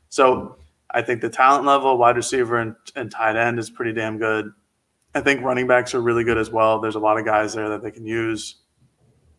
So 0.09 0.57
I 0.91 1.03
think 1.03 1.21
the 1.21 1.31
talent 1.31 1.65
level, 1.65 1.97
wide 1.97 2.17
receiver 2.17 2.59
and, 2.59 2.77
and 2.95 3.11
tight 3.11 3.37
end 3.37 3.59
is 3.59 3.71
pretty 3.71 3.93
damn 3.93 4.19
good. 4.19 4.53
I 5.15 5.21
think 5.21 5.43
running 5.43 5.67
backs 5.67 5.95
are 5.95 6.01
really 6.01 6.25
good 6.25 6.39
as 6.39 6.51
well. 6.51 6.81
There's 6.81 6.95
a 6.95 7.01
lot 7.01 7.19
of 7.19 7.25
guys 7.25 7.55
there 7.55 7.69
that 7.71 7.83
they 7.83 7.91
can 7.91 8.07
use. 8.07 8.57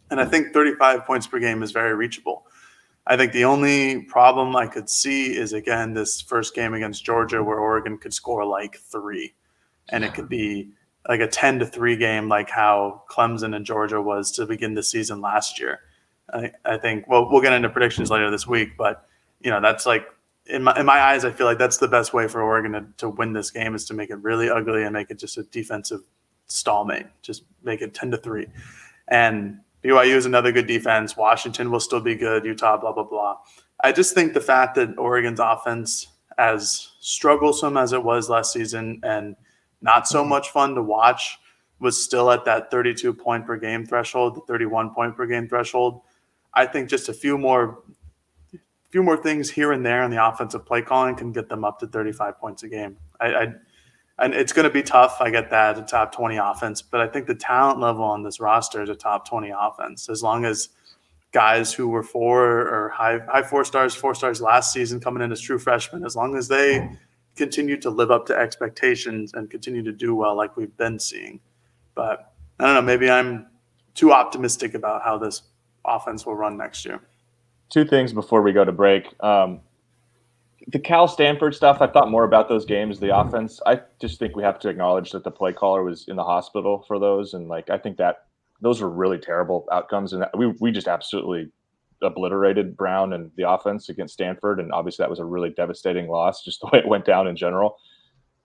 And 0.10 0.20
I 0.20 0.26
think 0.26 0.54
35 0.54 1.06
points 1.06 1.28
per 1.28 1.40
game 1.40 1.64
is 1.64 1.72
very 1.72 1.96
reachable. 1.96 2.46
I 3.08 3.18
think 3.18 3.32
the 3.32 3.46
only 3.46 4.04
problem 4.04 4.56
I 4.56 4.68
could 4.68 4.90
see 4.90 5.36
is 5.36 5.54
again 5.54 5.94
this 5.94 6.22
first 6.22 6.54
game 6.54 6.74
against 6.74 7.04
Georgia 7.04 7.44
where 7.44 7.58
Oregon 7.58 7.98
could 7.98 8.14
score 8.14 8.46
like 8.46 8.78
three. 8.78 9.34
And 9.90 10.04
it 10.04 10.14
could 10.14 10.30
be 10.30 10.72
like 11.08 11.22
a 11.22 11.28
10 11.28 11.60
to 11.60 11.66
3 11.66 11.98
game 11.98 12.30
like 12.30 12.50
how 12.50 13.04
Clemson 13.10 13.56
and 13.56 13.66
Georgia 13.66 14.02
was 14.02 14.32
to 14.34 14.46
begin 14.46 14.76
the 14.76 14.84
season 14.84 15.20
last 15.20 15.60
year. 15.60 15.80
I, 16.32 16.52
I 16.64 16.78
think 16.78 17.08
well 17.08 17.30
we'll 17.30 17.42
get 17.42 17.54
into 17.54 17.70
predictions 17.70 18.12
later 18.12 18.30
this 18.30 18.46
week, 18.46 18.78
but 18.78 19.08
you 19.40 19.50
know, 19.50 19.62
that's 19.62 19.86
like 19.86 20.06
in 20.48 20.64
my 20.64 20.78
in 20.80 20.86
my 20.86 21.00
eyes, 21.00 21.24
I 21.26 21.32
feel 21.32 21.46
like 21.46 21.58
that's 21.58 21.78
the 21.78 21.88
best 21.88 22.14
way 22.14 22.28
for 22.28 22.42
Oregon 22.42 22.72
to, 22.74 22.86
to 22.98 23.10
win 23.10 23.34
this 23.34 23.52
game 23.52 23.76
is 23.76 23.86
to 23.86 23.94
make 23.94 24.10
it 24.10 24.18
really 24.18 24.50
ugly 24.50 24.84
and 24.84 24.94
make 24.94 25.10
it 25.10 25.20
just 25.20 25.38
a 25.38 25.44
defensive 25.44 26.02
stalemate. 26.48 27.06
Just 27.22 27.44
make 27.64 27.82
it 27.82 27.94
ten 27.94 28.12
to 28.12 28.18
three. 28.18 28.48
And 29.08 29.60
BYU 29.84 30.16
is 30.16 30.26
another 30.26 30.52
good 30.52 30.68
defense. 30.68 31.16
Washington 31.16 31.72
will 31.72 31.80
still 31.80 32.02
be 32.02 32.16
good. 32.16 32.46
Utah, 32.46 32.78
blah 32.78 32.92
blah 32.92 33.04
blah. 33.04 33.38
I 33.84 33.92
just 33.92 34.14
think 34.14 34.34
the 34.34 34.42
fact 34.42 34.76
that 34.76 34.98
Oregon's 34.98 35.40
offense, 35.40 36.08
as 36.38 36.92
strugglesome 37.00 37.78
as 37.78 37.94
it 37.94 38.04
was 38.04 38.30
last 38.30 38.54
season 38.54 39.00
and 39.04 39.36
not 39.82 40.08
so 40.08 40.24
much 40.24 40.50
fun 40.50 40.76
to 40.76 40.84
watch, 40.84 41.40
was 41.80 42.02
still 42.02 42.30
at 42.32 42.46
that 42.46 42.70
32 42.70 43.14
point 43.14 43.46
per 43.46 43.58
game 43.58 43.86
threshold, 43.86 44.36
the 44.36 44.42
31 44.42 44.94
point 44.94 45.16
per 45.16 45.26
game 45.26 45.48
threshold. 45.48 46.02
I 46.54 46.66
think 46.66 46.90
just 46.90 47.10
a 47.10 47.14
few 47.14 47.38
more 47.38 47.80
few 48.92 49.02
more 49.02 49.18
things 49.18 49.50
here 49.50 49.72
and 49.72 49.86
there 49.86 50.04
in 50.04 50.12
the 50.12 50.24
offensive 50.24 50.66
play 50.66 50.82
calling 50.82 51.16
can 51.16 51.32
get 51.32 51.50
them 51.50 51.64
up 51.64 51.80
to 51.80 51.88
35 51.88 52.38
points 52.40 52.64
a 52.64 52.68
game. 52.68 52.98
I, 53.20 53.34
I 53.34 53.54
and 54.20 54.36
it's 54.36 54.54
going 54.54 54.68
to 54.68 54.74
be 54.74 54.84
tough. 54.84 55.18
I 55.20 55.32
get 55.32 55.50
that 55.50 55.80
a 55.80 55.82
top 55.82 56.14
20 56.14 56.38
offense, 56.38 56.82
but 56.82 57.02
I 57.02 57.08
think 57.08 57.26
the 57.26 57.34
talent 57.34 57.80
level 57.80 58.04
on 58.04 58.22
this 58.22 58.40
roster 58.40 58.84
is 58.84 58.90
a 58.90 58.96
top 58.96 59.28
20 59.28 59.52
offense. 59.58 60.10
As 60.10 60.22
long 60.22 60.46
as 60.46 60.70
guys 61.32 61.74
who 61.74 61.88
were 61.88 62.04
four 62.04 62.68
or 62.68 62.90
high 62.90 63.20
high 63.28 63.42
four 63.42 63.66
stars, 63.66 63.96
four 63.96 64.14
stars 64.14 64.42
last 64.42 64.74
season 64.74 65.00
coming 65.00 65.24
in 65.24 65.32
as 65.32 65.42
true 65.42 65.58
freshmen, 65.58 66.06
as 66.06 66.16
long 66.16 66.36
as 66.36 66.48
they 66.48 66.88
continue 67.36 67.78
to 67.78 67.90
live 67.90 68.12
up 68.12 68.26
to 68.28 68.38
expectations 68.38 69.34
and 69.34 69.50
continue 69.50 69.82
to 69.82 69.92
do 69.92 70.14
well 70.14 70.36
like 70.36 70.56
we've 70.56 70.76
been 70.78 71.00
seeing. 71.00 71.40
But 71.96 72.34
I 72.60 72.66
don't 72.66 72.76
know, 72.76 72.82
maybe 72.82 73.10
I'm 73.10 73.48
too 73.96 74.12
optimistic 74.12 74.76
about 74.76 75.02
how 75.02 75.18
this 75.18 75.44
offense 75.86 76.26
will 76.26 76.36
run 76.36 76.58
next 76.58 76.86
year. 76.86 77.02
Two 77.72 77.86
things 77.86 78.14
before 78.14 78.42
we 78.42 78.52
go 78.52 78.66
to 78.66 78.72
break. 78.72 79.08
Um, 79.24 79.62
the 80.68 80.80
Cal 80.80 81.08
Stanford 81.08 81.56
stuff, 81.56 81.82
I 81.82 81.88
thought 81.88 82.12
more 82.12 82.24
about 82.24 82.50
those 82.50 82.66
games, 82.66 83.00
the 83.00 83.18
offense. 83.18 83.60
I 83.66 83.82
just 84.00 84.20
think 84.20 84.36
we 84.36 84.44
have 84.44 84.60
to 84.60 84.70
acknowledge 84.70 85.12
that 85.12 85.24
the 85.24 85.32
play 85.32 85.54
caller 85.54 85.84
was 85.84 86.08
in 86.08 86.16
the 86.16 86.24
hospital 86.24 86.84
for 86.88 87.00
those. 87.00 87.34
And 87.34 87.48
like, 87.48 87.70
I 87.70 87.78
think 87.78 87.98
that 87.98 88.26
those 88.62 88.82
were 88.82 88.90
really 88.90 89.18
terrible 89.18 89.68
outcomes. 89.72 90.14
And 90.14 90.26
we, 90.38 90.48
we 90.60 90.72
just 90.72 90.88
absolutely 90.88 91.50
obliterated 92.02 92.78
Brown 92.78 93.14
and 93.14 93.32
the 93.38 93.50
offense 93.50 93.90
against 93.90 94.14
Stanford. 94.14 94.60
And 94.60 94.72
obviously 94.72 95.04
that 95.04 95.10
was 95.10 95.20
a 95.20 95.26
really 95.26 95.50
devastating 95.50 96.08
loss, 96.08 96.44
just 96.44 96.60
the 96.62 96.70
way 96.72 96.80
it 96.80 96.88
went 96.88 97.06
down 97.06 97.28
in 97.28 97.36
general. 97.36 97.78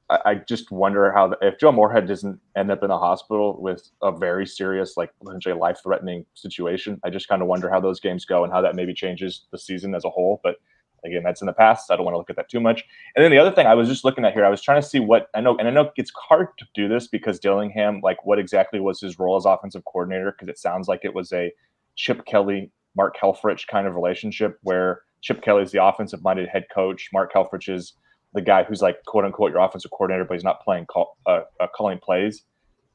I, 0.08 0.18
I 0.24 0.34
just 0.34 0.70
wonder 0.70 1.12
how, 1.12 1.28
the, 1.28 1.38
if 1.42 1.58
Joe 1.58 1.72
Moorhead 1.72 2.06
doesn't 2.06 2.40
end 2.56 2.70
up 2.70 2.82
in 2.82 2.90
a 2.90 2.98
hospital 2.98 3.60
with 3.60 3.90
a 4.02 4.12
very 4.12 4.46
serious, 4.46 4.96
like 4.96 5.10
potentially 5.22 5.54
life 5.54 5.78
threatening 5.82 6.26
situation, 6.34 7.00
I 7.04 7.10
just 7.10 7.28
kind 7.28 7.42
of 7.42 7.48
wonder 7.48 7.70
how 7.70 7.80
those 7.80 8.00
games 8.00 8.24
go 8.24 8.44
and 8.44 8.52
how 8.52 8.60
that 8.62 8.74
maybe 8.74 8.94
changes 8.94 9.46
the 9.50 9.58
season 9.58 9.94
as 9.94 10.04
a 10.04 10.10
whole. 10.10 10.40
But 10.42 10.56
Again, 11.06 11.22
that's 11.22 11.40
in 11.40 11.46
the 11.46 11.52
past. 11.52 11.86
So 11.86 11.94
I 11.94 11.96
don't 11.96 12.04
want 12.04 12.14
to 12.14 12.18
look 12.18 12.30
at 12.30 12.36
that 12.36 12.48
too 12.48 12.60
much. 12.60 12.84
And 13.14 13.24
then 13.24 13.30
the 13.30 13.38
other 13.38 13.50
thing 13.50 13.66
I 13.66 13.74
was 13.74 13.88
just 13.88 14.04
looking 14.04 14.24
at 14.24 14.32
here, 14.32 14.44
I 14.44 14.50
was 14.50 14.62
trying 14.62 14.80
to 14.80 14.86
see 14.86 15.00
what 15.00 15.28
I 15.34 15.40
know, 15.40 15.56
and 15.56 15.68
I 15.68 15.70
know 15.70 15.90
it's 15.96 16.12
hard 16.14 16.48
to 16.58 16.66
do 16.74 16.88
this 16.88 17.06
because 17.06 17.38
Dillingham, 17.38 18.00
like, 18.02 18.24
what 18.24 18.38
exactly 18.38 18.80
was 18.80 19.00
his 19.00 19.18
role 19.18 19.36
as 19.36 19.44
offensive 19.44 19.84
coordinator? 19.84 20.32
Because 20.32 20.48
it 20.48 20.58
sounds 20.58 20.88
like 20.88 21.00
it 21.04 21.14
was 21.14 21.32
a 21.32 21.52
Chip 21.94 22.24
Kelly, 22.26 22.70
Mark 22.96 23.16
Helfrich 23.16 23.66
kind 23.66 23.86
of 23.86 23.94
relationship 23.94 24.58
where 24.62 25.02
Chip 25.22 25.42
Kelly 25.42 25.62
is 25.62 25.72
the 25.72 25.82
offensive 25.82 26.22
minded 26.22 26.48
head 26.48 26.66
coach. 26.74 27.08
Mark 27.12 27.32
Helfrich 27.32 27.72
is 27.72 27.94
the 28.34 28.42
guy 28.42 28.64
who's 28.64 28.82
like 28.82 29.04
quote 29.06 29.24
unquote 29.24 29.52
your 29.52 29.60
offensive 29.60 29.90
coordinator, 29.90 30.24
but 30.24 30.34
he's 30.34 30.44
not 30.44 30.62
playing 30.62 30.86
call, 30.86 31.16
uh, 31.26 31.42
uh, 31.60 31.66
calling 31.74 31.98
plays 31.98 32.42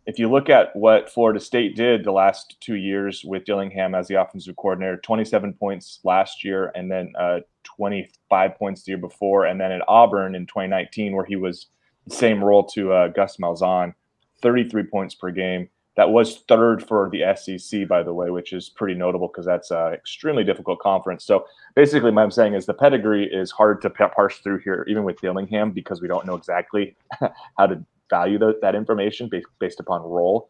if 0.06 0.18
you 0.18 0.30
look 0.30 0.50
at 0.50 0.76
what 0.76 1.10
Florida 1.12 1.40
State 1.40 1.76
did 1.76 2.04
the 2.04 2.12
last 2.12 2.58
two 2.60 2.76
years 2.76 3.24
with 3.24 3.46
Dillingham 3.46 3.94
as 3.94 4.08
the 4.08 4.20
offensive 4.20 4.56
coordinator, 4.56 4.98
27 4.98 5.54
points 5.54 6.00
last 6.04 6.44
year, 6.44 6.72
and 6.74 6.92
then 6.92 7.14
uh, 7.20 7.40
25 7.64 8.56
points 8.56 8.84
the 8.84 8.92
year 8.92 8.98
before, 8.98 9.46
and 9.46 9.62
then 9.62 9.72
at 9.72 9.82
Auburn 9.88 10.34
in 10.34 10.48
2019, 10.48 11.16
where 11.16 11.26
he 11.26 11.36
was 11.36 11.68
the 12.08 12.16
same 12.16 12.44
role 12.44 12.66
to 12.66 12.92
uh, 12.92 13.08
Gus 13.10 13.38
Malzahn, 13.38 13.94
33 14.42 14.84
points 14.84 15.14
per 15.14 15.30
game. 15.30 15.70
That 15.98 16.12
was 16.12 16.44
third 16.48 16.88
for 16.88 17.10
the 17.12 17.36
SEC, 17.36 17.88
by 17.88 18.02
the 18.02 18.14
way, 18.14 18.30
which 18.30 18.54
is 18.54 18.70
pretty 18.70 18.94
notable 18.94 19.28
because 19.28 19.46
that's 19.46 19.72
an 19.72 19.94
extremely 19.94 20.44
difficult 20.44 20.80
conference. 20.80 21.26
So 21.26 21.46
basically, 21.76 22.12
what 22.12 22.22
I'm 22.22 22.32
saying 22.32 22.54
is 22.54 22.66
the 22.66 22.74
pedigree 22.74 23.26
is 23.26 23.52
hard 23.52 23.82
to 23.82 23.90
parse 23.90 24.38
through 24.38 24.60
here, 24.60 24.86
even 24.88 25.04
with 25.04 25.20
Dillingham, 25.20 25.72
because 25.72 26.02
we 26.02 26.08
don't 26.08 26.26
know 26.26 26.36
exactly 26.36 26.96
how 27.58 27.68
to 27.68 27.84
value 28.10 28.38
the, 28.38 28.58
that 28.62 28.76
information 28.76 29.28
based, 29.28 29.48
based 29.60 29.80
upon 29.82 30.02
role. 30.02 30.50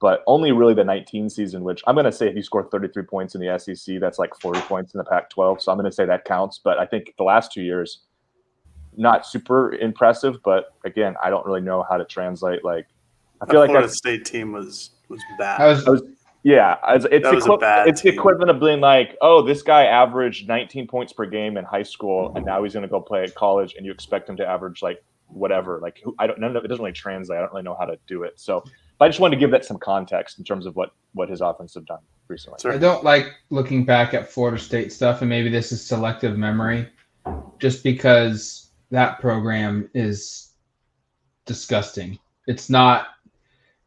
But 0.00 0.22
only 0.28 0.52
really 0.52 0.74
the 0.74 0.84
19 0.84 1.28
season, 1.28 1.64
which 1.64 1.82
I'm 1.86 1.96
going 1.96 2.04
to 2.04 2.12
say 2.12 2.28
if 2.28 2.36
you 2.36 2.42
score 2.42 2.68
33 2.70 3.02
points 3.02 3.34
in 3.34 3.40
the 3.40 3.58
SEC, 3.58 3.98
that's 4.00 4.18
like 4.18 4.32
40 4.40 4.60
points 4.60 4.94
in 4.94 4.98
the 4.98 5.04
Pac 5.04 5.28
12. 5.28 5.60
So 5.60 5.72
I'm 5.72 5.78
going 5.78 5.90
to 5.90 5.94
say 5.94 6.06
that 6.06 6.24
counts. 6.24 6.60
But 6.62 6.78
I 6.78 6.86
think 6.86 7.14
the 7.18 7.24
last 7.24 7.52
two 7.52 7.62
years, 7.62 8.04
not 8.96 9.26
super 9.26 9.74
impressive. 9.74 10.36
But 10.44 10.66
again, 10.84 11.16
I 11.22 11.30
don't 11.30 11.44
really 11.44 11.60
know 11.60 11.84
how 11.88 11.96
to 11.96 12.04
translate. 12.04 12.64
Like, 12.64 12.86
I 13.40 13.46
feel 13.46 13.60
like 13.60 13.72
that 13.72 13.90
state 13.90 14.24
team 14.24 14.52
was 14.52 14.90
was 15.08 15.20
bad. 15.38 15.60
I 15.60 15.66
was, 15.68 15.86
I 15.86 15.90
was, 15.90 16.02
yeah, 16.42 16.76
it's 16.88 17.04
equi- 17.04 17.58
it's 17.88 18.02
the 18.02 18.10
equivalent 18.10 18.50
of 18.50 18.60
being 18.60 18.80
like, 18.80 19.16
oh, 19.20 19.42
this 19.42 19.62
guy 19.62 19.84
averaged 19.84 20.48
19 20.48 20.86
points 20.86 21.12
per 21.12 21.26
game 21.26 21.56
in 21.56 21.64
high 21.64 21.82
school, 21.82 22.32
and 22.34 22.44
now 22.44 22.62
he's 22.62 22.72
going 22.72 22.82
to 22.82 22.88
go 22.88 23.00
play 23.00 23.24
at 23.24 23.34
college, 23.34 23.74
and 23.76 23.84
you 23.84 23.92
expect 23.92 24.28
him 24.28 24.36
to 24.36 24.46
average 24.46 24.82
like 24.82 25.02
whatever. 25.26 25.78
Like 25.80 26.02
I 26.18 26.26
don't 26.26 26.40
know, 26.40 26.48
it 26.48 26.68
doesn't 26.68 26.78
really 26.82 26.92
translate. 26.92 27.38
I 27.38 27.40
don't 27.40 27.52
really 27.52 27.64
know 27.64 27.76
how 27.78 27.86
to 27.86 27.98
do 28.06 28.22
it. 28.22 28.38
So 28.38 28.64
I 29.00 29.08
just 29.08 29.20
wanted 29.20 29.36
to 29.36 29.40
give 29.40 29.50
that 29.50 29.64
some 29.64 29.78
context 29.78 30.38
in 30.38 30.44
terms 30.44 30.66
of 30.66 30.76
what 30.76 30.92
what 31.12 31.28
his 31.28 31.40
offense 31.40 31.74
have 31.74 31.86
done 31.86 32.00
recently. 32.28 32.72
I 32.72 32.78
don't 32.78 33.04
like 33.04 33.26
looking 33.50 33.84
back 33.84 34.14
at 34.14 34.30
Florida 34.30 34.58
State 34.58 34.92
stuff, 34.92 35.20
and 35.20 35.28
maybe 35.28 35.48
this 35.48 35.72
is 35.72 35.84
selective 35.84 36.36
memory, 36.36 36.88
just 37.58 37.82
because 37.82 38.70
that 38.90 39.20
program 39.20 39.90
is 39.94 40.52
disgusting. 41.46 42.18
It's 42.46 42.70
not. 42.70 43.08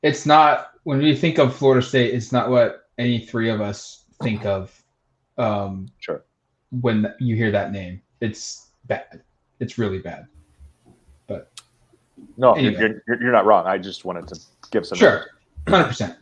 It's 0.04 0.26
not 0.26 0.72
when 0.84 1.00
we 1.00 1.16
think 1.16 1.38
of 1.38 1.56
Florida 1.56 1.86
State. 1.86 2.14
It's 2.14 2.32
not 2.32 2.50
what 2.50 2.90
any 2.98 3.20
three 3.20 3.50
of 3.50 3.62
us 3.62 4.06
think 4.22 4.46
of. 4.46 4.76
Um, 5.38 5.88
sure. 6.00 6.24
When 6.82 7.14
you 7.20 7.36
hear 7.36 7.52
that 7.52 7.72
name, 7.72 8.02
it's 8.22 8.68
bad. 8.86 9.22
It's 9.60 9.78
really 9.78 10.00
bad. 10.00 10.28
But 11.28 11.52
no, 12.38 12.54
anyway. 12.54 12.96
you're, 13.08 13.22
you're 13.22 13.32
not 13.32 13.46
wrong. 13.46 13.66
I 13.68 13.78
just 13.78 14.06
wanted 14.06 14.28
to 14.30 14.40
give 14.72 14.86
some. 14.86 14.98
Sure, 14.98 15.26
hundred 15.68 15.88
percent. 15.88 16.18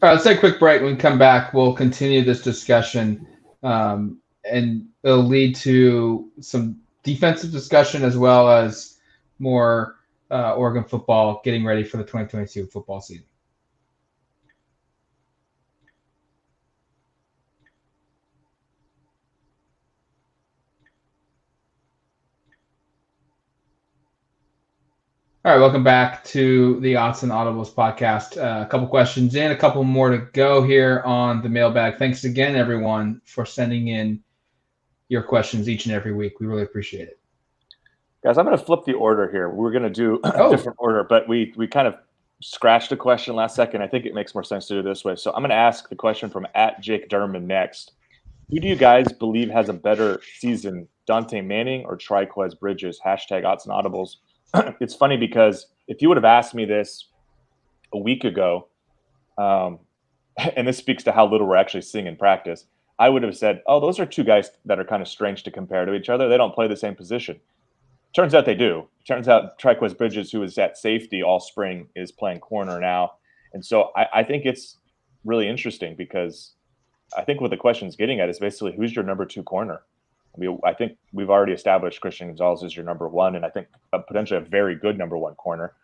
All 0.00 0.08
right, 0.08 0.12
let's 0.12 0.24
take 0.24 0.36
a 0.36 0.40
quick 0.40 0.58
break. 0.58 0.82
When 0.82 0.92
we 0.92 0.96
come 0.96 1.18
back, 1.18 1.52
we'll 1.52 1.72
continue 1.72 2.22
this 2.22 2.42
discussion, 2.42 3.26
um, 3.62 4.18
and 4.44 4.86
it'll 5.02 5.24
lead 5.24 5.56
to 5.56 6.30
some 6.40 6.80
defensive 7.02 7.50
discussion 7.50 8.04
as 8.04 8.16
well 8.16 8.50
as 8.50 8.98
more 9.38 9.97
uh, 10.30 10.54
Oregon 10.54 10.84
football 10.84 11.40
getting 11.44 11.64
ready 11.64 11.84
for 11.84 11.96
the 11.96 12.04
2022 12.04 12.66
football 12.66 13.00
season. 13.00 13.24
All 25.44 25.54
right, 25.54 25.60
welcome 25.60 25.82
back 25.84 26.24
to 26.24 26.78
the 26.80 26.94
Autzen 26.94 27.30
Audibles 27.30 27.72
podcast. 27.72 28.36
Uh, 28.36 28.64
a 28.64 28.66
couple 28.66 28.86
questions 28.86 29.34
in, 29.34 29.50
a 29.50 29.56
couple 29.56 29.82
more 29.82 30.10
to 30.10 30.18
go 30.34 30.62
here 30.62 31.00
on 31.06 31.40
the 31.42 31.48
mailbag. 31.48 31.96
Thanks 31.96 32.24
again, 32.24 32.54
everyone, 32.54 33.22
for 33.24 33.46
sending 33.46 33.88
in 33.88 34.22
your 35.08 35.22
questions 35.22 35.68
each 35.68 35.86
and 35.86 35.94
every 35.94 36.12
week. 36.12 36.38
We 36.38 36.46
really 36.46 36.64
appreciate 36.64 37.08
it. 37.08 37.17
Guys, 38.24 38.36
I'm 38.36 38.44
going 38.44 38.58
to 38.58 38.64
flip 38.64 38.84
the 38.84 38.94
order 38.94 39.30
here. 39.30 39.48
We're 39.48 39.70
going 39.70 39.84
to 39.84 39.90
do 39.90 40.18
a 40.24 40.42
oh. 40.42 40.50
different 40.50 40.76
order, 40.80 41.04
but 41.04 41.28
we 41.28 41.52
we 41.56 41.68
kind 41.68 41.86
of 41.86 41.96
scratched 42.40 42.90
a 42.90 42.96
question 42.96 43.36
last 43.36 43.54
second. 43.54 43.82
I 43.82 43.86
think 43.86 44.06
it 44.06 44.14
makes 44.14 44.34
more 44.34 44.42
sense 44.44 44.66
to 44.66 44.74
do 44.74 44.82
this 44.82 45.04
way. 45.04 45.14
So 45.16 45.30
I'm 45.32 45.40
going 45.40 45.50
to 45.50 45.56
ask 45.56 45.88
the 45.88 45.96
question 45.96 46.28
from 46.28 46.46
at 46.54 46.80
Jake 46.80 47.08
Derman 47.08 47.44
next. 47.44 47.92
Who 48.50 48.58
do 48.60 48.66
you 48.66 48.76
guys 48.76 49.12
believe 49.12 49.50
has 49.50 49.68
a 49.68 49.74
better 49.74 50.20
season, 50.38 50.88
Dontae 51.06 51.44
Manning 51.44 51.84
or 51.84 51.96
Trikweze 51.96 52.58
Bridges? 52.58 53.00
Hashtag 53.04 53.44
Autzen 53.44 53.68
Audibles. 53.68 54.16
it's 54.80 54.94
funny 54.94 55.16
because 55.16 55.66
if 55.86 56.00
you 56.02 56.08
would 56.08 56.16
have 56.16 56.24
asked 56.24 56.54
me 56.54 56.64
this 56.64 57.08
a 57.92 57.98
week 57.98 58.24
ago, 58.24 58.68
um, 59.36 59.78
and 60.56 60.66
this 60.66 60.78
speaks 60.78 61.04
to 61.04 61.12
how 61.12 61.26
little 61.26 61.46
we're 61.46 61.56
actually 61.56 61.82
seeing 61.82 62.06
in 62.06 62.16
practice, 62.16 62.64
I 62.98 63.10
would 63.10 63.22
have 63.22 63.36
said, 63.36 63.62
"Oh, 63.66 63.78
those 63.78 64.00
are 64.00 64.06
two 64.06 64.24
guys 64.24 64.50
that 64.64 64.80
are 64.80 64.84
kind 64.84 65.02
of 65.02 65.08
strange 65.08 65.44
to 65.44 65.52
compare 65.52 65.84
to 65.84 65.94
each 65.94 66.08
other. 66.08 66.28
They 66.28 66.36
don't 66.36 66.54
play 66.54 66.66
the 66.66 66.76
same 66.76 66.96
position." 66.96 67.38
Turns 68.14 68.34
out 68.34 68.46
they 68.46 68.54
do. 68.54 68.88
Turns 69.06 69.28
out 69.28 69.58
Trikweze 69.58 69.96
Bridges, 69.96 70.30
who 70.30 70.40
was 70.40 70.58
at 70.58 70.76
safety 70.76 71.22
all 71.22 71.40
spring, 71.40 71.88
is 71.94 72.12
playing 72.12 72.40
corner 72.40 72.80
now, 72.80 73.12
and 73.52 73.64
so 73.64 73.90
I, 73.96 74.06
I 74.16 74.22
think 74.24 74.44
it's 74.44 74.76
really 75.24 75.48
interesting 75.48 75.94
because 75.96 76.54
I 77.16 77.22
think 77.22 77.40
what 77.40 77.50
the 77.50 77.56
question 77.56 77.88
is 77.88 77.96
getting 77.96 78.20
at 78.20 78.28
is 78.28 78.38
basically 78.38 78.74
who's 78.76 78.94
your 78.94 79.04
number 79.04 79.24
two 79.24 79.42
corner. 79.42 79.82
I 80.40 80.68
I 80.68 80.74
think 80.74 80.96
we've 81.12 81.30
already 81.30 81.52
established 81.52 82.00
Christian 82.00 82.28
Gonzalez 82.28 82.62
is 82.62 82.76
your 82.76 82.84
number 82.84 83.08
one, 83.08 83.36
and 83.36 83.44
I 83.44 83.50
think 83.50 83.68
a, 83.92 83.98
potentially 83.98 84.40
a 84.40 84.44
very 84.44 84.74
good 84.74 84.98
number 84.98 85.16
one 85.16 85.34
corner. 85.34 85.74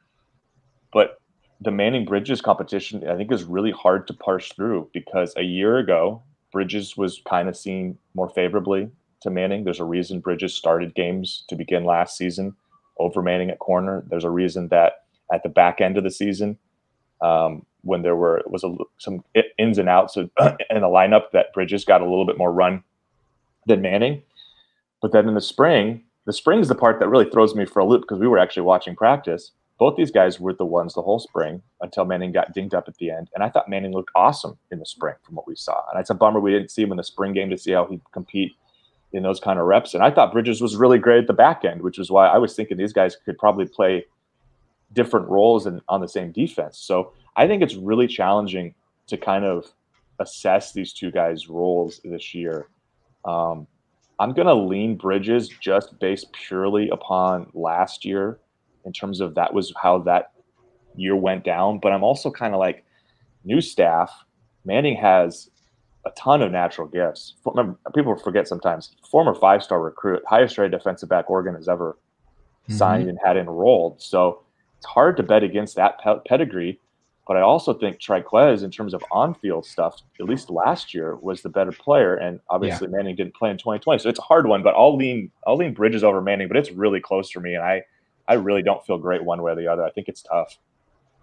But 0.93 1.21
the 1.61 1.71
Manning 1.71 2.05
Bridges 2.05 2.41
competition, 2.41 3.09
I 3.09 3.17
think, 3.17 3.33
is 3.33 3.45
really 3.45 3.71
hard 3.71 4.07
to 4.09 4.15
parse 4.15 4.49
through 4.49 4.91
because 4.93 5.35
a 5.37 5.43
year 5.43 5.79
ago, 5.79 6.23
Bridges 6.53 6.97
was 6.97 7.23
kind 7.29 7.49
of 7.49 7.57
seen 7.57 7.99
more 8.15 8.29
favorably 8.29 8.91
to 9.25 9.31
Manning. 9.31 9.65
There's 9.65 9.81
a 9.81 9.85
reason 9.85 10.21
Bridges 10.21 10.55
started 10.55 10.95
games 10.95 11.45
to 11.49 11.57
begin 11.57 11.85
last 11.85 12.17
season 12.17 12.55
over 12.99 13.23
Manning 13.23 13.51
at 13.51 13.59
corner. 13.59 14.05
There's 14.09 14.25
a 14.25 14.31
reason 14.31 14.69
that 14.69 15.05
at 15.33 15.43
the 15.43 15.49
back 15.49 15.81
end 15.81 15.99
of 15.99 16.05
the 16.05 16.11
season, 16.11 16.57
um, 17.21 17.67
when 17.83 18.03
there 18.03 18.17
were 18.17 18.43
was 18.47 18.65
a, 18.65 18.75
some 18.99 19.25
ins 19.59 19.79
and 19.79 19.89
outs 19.89 20.17
of, 20.17 20.31
in 20.71 20.81
the 20.81 20.87
lineup, 20.87 21.31
that 21.33 21.53
Bridges 21.53 21.85
got 21.85 22.01
a 22.01 22.09
little 22.09 22.27
bit 22.27 22.39
more 22.39 22.53
run 22.53 22.83
than 23.67 23.83
Manning. 23.83 24.23
But 25.03 25.13
then 25.13 25.29
in 25.29 25.35
the 25.35 25.41
spring, 25.41 26.03
the 26.27 26.33
spring 26.33 26.61
is 26.61 26.69
the 26.69 26.75
part 26.75 27.01
that 27.01 27.09
really 27.09 27.29
throws 27.29 27.55
me 27.55 27.65
for 27.65 27.81
a 27.81 27.85
loop 27.85 28.03
because 28.03 28.21
we 28.21 28.29
were 28.29 28.39
actually 28.39 28.63
watching 28.63 28.95
practice. 28.95 29.53
Both 29.79 29.97
these 29.97 30.13
guys 30.13 30.39
were 30.39 30.55
the 30.55 30.65
ones 30.65 30.95
the 30.95 31.03
whole 31.03 31.19
spring 31.19 31.61
until 31.81 32.05
Manning 32.05 32.33
got 32.33 32.55
dinged 32.55 32.75
up 32.75 32.89
at 32.89 32.97
the 32.99 33.11
end. 33.11 33.29
And 33.35 33.43
I 33.43 33.51
thought 33.51 33.69
Manning 33.69 33.93
looked 33.93 34.13
awesome 34.15 34.57
in 34.71 34.79
the 34.79 34.87
spring 34.87 35.17
from 35.25 35.35
what 35.35 35.49
we 35.49 35.57
saw. 35.57 35.83
And 35.91 36.01
it's 36.01 36.11
a 36.11 36.15
bummer 36.15 36.41
we 36.41 36.53
didn't 36.53 36.71
see 36.71 36.83
him 36.83 36.93
in 36.93 36.97
the 36.97 37.05
spring 37.05 37.33
game 37.33 37.51
to 37.51 37.59
see 37.59 37.73
how 37.73 37.87
he'd 37.87 38.01
compete 38.13 38.53
in 39.14 39.22
those 39.22 39.40
kind 39.40 39.59
of 39.59 39.66
reps. 39.66 39.94
And 39.94 40.03
I 40.03 40.11
thought 40.11 40.33
Bridges 40.33 40.61
was 40.61 40.77
really 40.77 40.98
great 40.98 41.20
at 41.20 41.27
the 41.29 41.33
back 41.33 41.64
end, 41.64 41.81
which 41.83 41.98
is 41.98 42.11
why 42.11 42.27
I 42.27 42.37
was 42.37 42.55
thinking 42.55 42.77
these 42.77 42.92
guys 42.92 43.16
could 43.16 43.38
probably 43.38 43.64
play 43.64 44.05
different 44.92 45.29
roles 45.29 45.66
and 45.66 45.81
on 45.88 46.00
the 46.00 46.09
same 46.09 46.33
defense. 46.33 46.79
So 46.79 47.12
I 47.37 47.46
think 47.46 47.62
it's 47.62 47.77
really 47.77 48.09
challenging 48.09 48.74
to 49.07 49.16
kind 49.16 49.44
of 49.44 49.66
assess 50.18 50.72
these 50.72 50.92
two 50.92 51.12
guys' 51.12 51.48
roles 51.48 52.00
this 52.05 52.35
year. 52.35 52.68
Um, 53.24 53.66
I'm 54.18 54.33
going 54.33 54.48
to 54.48 54.55
lean 54.55 54.96
Bridges 54.96 55.48
just 55.48 55.98
based 56.00 56.33
purely 56.33 56.88
upon 56.90 57.50
last 57.55 58.05
year 58.05 58.38
in 58.85 58.92
terms 58.92 59.20
of 59.20 59.35
that 59.37 59.55
was 59.55 59.72
how 59.81 59.98
that 60.00 60.33
year 60.96 61.14
went 61.14 61.44
down. 61.44 61.79
But 61.79 61.92
I'm 61.92 62.05
also 62.05 62.31
kind 62.31 62.53
of 62.53 62.59
like 62.59 62.85
new 63.44 63.61
staff. 63.61 64.11
Manning 64.64 64.96
has 64.96 65.50
a 66.07 66.11
ton 66.11 66.43
of 66.43 66.53
natural 66.53 66.87
gifts. 66.87 67.35
People 67.95 68.17
forget 68.17 68.47
sometimes. 68.47 68.95
Former 69.11 69.35
five-star 69.35 69.81
recruit, 69.81 70.23
highest 70.27 70.59
rated 70.59 70.79
defensive 70.79 71.09
back 71.09 71.31
Oregon 71.31 71.55
has 71.55 71.69
ever 71.69 71.97
mm-hmm. 72.64 72.75
signed 72.75 73.09
and 73.09 73.19
had 73.25 73.37
enrolled. 73.37 74.01
So 74.01 74.43
it's 74.79 74.87
hard 74.87 75.17
to 75.17 75.23
bet 75.23 75.43
against 75.43 75.77
that 75.77 75.99
pedigree. 76.27 76.79
But 77.27 77.38
I 77.38 77.40
also 77.40 77.73
think 77.73 77.99
Trikweze, 77.99 78.62
in 78.62 78.71
terms 78.71 78.93
of 78.93 79.03
on-field 79.11 79.64
stuff, 79.64 80.03
at 80.21 80.27
least 80.27 80.51
last 80.51 80.93
year, 80.93 81.17
was 81.17 81.40
the 81.40 81.49
better 81.49 81.73
player, 81.73 82.17
and 82.17 82.38
obviously 82.51 82.87
yeah. 82.88 82.97
Manning 82.97 83.17
didn't 83.17 83.35
play 83.35 83.51
in 83.51 83.57
2020, 83.57 84.03
so 84.03 84.11
it's 84.11 84.19
a 84.19 84.23
hard 84.23 84.47
one. 84.47 84.62
But 84.62 84.75
I'll 84.77 84.95
lean 84.95 85.31
I'll 85.47 85.57
lean 85.57 85.73
Bridges 85.73 86.05
over 86.05 86.21
Manning, 86.21 86.49
but 86.49 86.59
it's 86.59 86.71
really 86.71 87.01
close 87.01 87.31
for 87.31 87.40
me, 87.40 87.55
and 87.55 87.64
I 87.64 87.83
I 88.29 88.35
really 88.35 88.62
don't 88.62 88.85
feel 88.85 88.99
great 88.99 89.25
one 89.25 89.40
way 89.40 89.53
or 89.53 89.55
the 89.55 89.67
other. 89.67 89.85
I 89.85 89.90
think 89.90 90.09
it's 90.09 90.21
tough. 90.21 90.59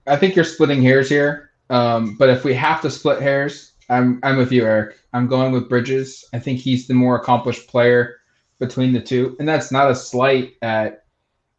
I 0.08 0.16
think 0.16 0.36
you're 0.36 0.44
splitting 0.44 0.82
hairs 0.82 1.08
here, 1.08 1.52
um, 1.70 2.16
but 2.18 2.32
if 2.32 2.44
we 2.44 2.56
have 2.56 2.82
to 2.82 2.90
split 2.90 3.22
hairs, 3.22 3.71
I'm 3.92 4.20
I'm 4.24 4.38
with 4.38 4.52
you, 4.52 4.66
Eric. 4.66 4.98
I'm 5.14 5.28
going 5.28 5.52
with 5.52 5.70
Bridges. 5.70 6.26
I 6.34 6.40
think 6.40 6.60
he's 6.60 6.88
the 6.88 6.94
more 6.94 7.18
accomplished 7.18 7.68
player 7.68 8.22
between 8.58 8.94
the 8.94 9.02
two, 9.02 9.36
and 9.38 9.48
that's 9.48 9.72
not 9.72 9.92
a 9.92 9.96
slight 9.96 10.54
at 10.62 11.04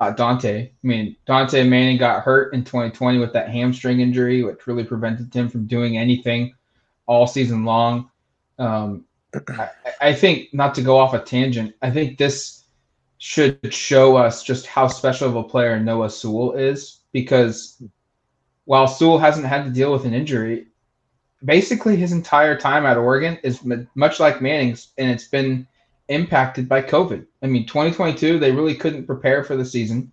uh, 0.01 0.15
Dontae. 0.15 0.69
I 0.69 0.73
mean, 0.83 1.15
Dontae 1.29 1.69
Manning 1.69 1.99
got 1.99 2.25
hurt 2.25 2.55
in 2.55 2.65
2020 2.65 3.19
with 3.19 3.35
that 3.35 3.51
hamstring 3.51 4.01
injury, 4.01 4.43
which 4.43 4.67
really 4.67 4.83
prevented 4.83 5.33
him 5.33 5.49
from 5.49 5.67
doing 5.67 5.99
anything 5.99 6.55
all 7.07 7.27
season 7.27 7.65
long. 7.65 8.11
Um, 8.59 9.05
I, 9.51 9.69
I 10.01 10.15
think 10.15 10.55
not 10.55 10.75
to 10.77 10.83
go 10.83 10.99
off 10.99 11.15
a 11.15 11.21
tangent. 11.21 11.75
I 11.83 11.91
think 11.91 12.17
this 12.17 12.65
should 13.19 13.73
show 13.73 14.17
us 14.17 14.43
just 14.43 14.67
how 14.67 14.89
special 14.89 15.29
of 15.29 15.37
a 15.37 15.45
player 15.45 15.79
Noah 15.79 16.11
Sewell 16.11 16.53
is 16.53 17.01
because 17.13 17.81
while 18.65 18.89
Sewell 18.89 19.19
hasn't 19.19 19.47
had 19.47 19.65
to 19.65 19.71
deal 19.71 19.93
with 19.93 20.07
an 20.07 20.15
injury, 20.15 20.67
basically 21.45 21.97
his 21.97 22.13
entire 22.13 22.57
time 22.57 22.87
at 22.87 22.97
Oregon 22.97 23.39
is 23.43 23.61
much 23.95 24.21
like 24.21 24.43
Manning's, 24.43 24.89
and 24.99 25.11
it's 25.11 25.29
been 25.29 25.67
impacted 26.09 26.69
by 26.69 26.83
COVID. 26.83 27.27
I 27.43 27.47
mean, 27.47 27.67
2022, 27.67 28.39
they 28.39 28.53
really 28.53 28.75
couldn't 28.75 29.07
prepare 29.07 29.43
for 29.45 29.57
the 29.57 29.65
season, 29.65 30.13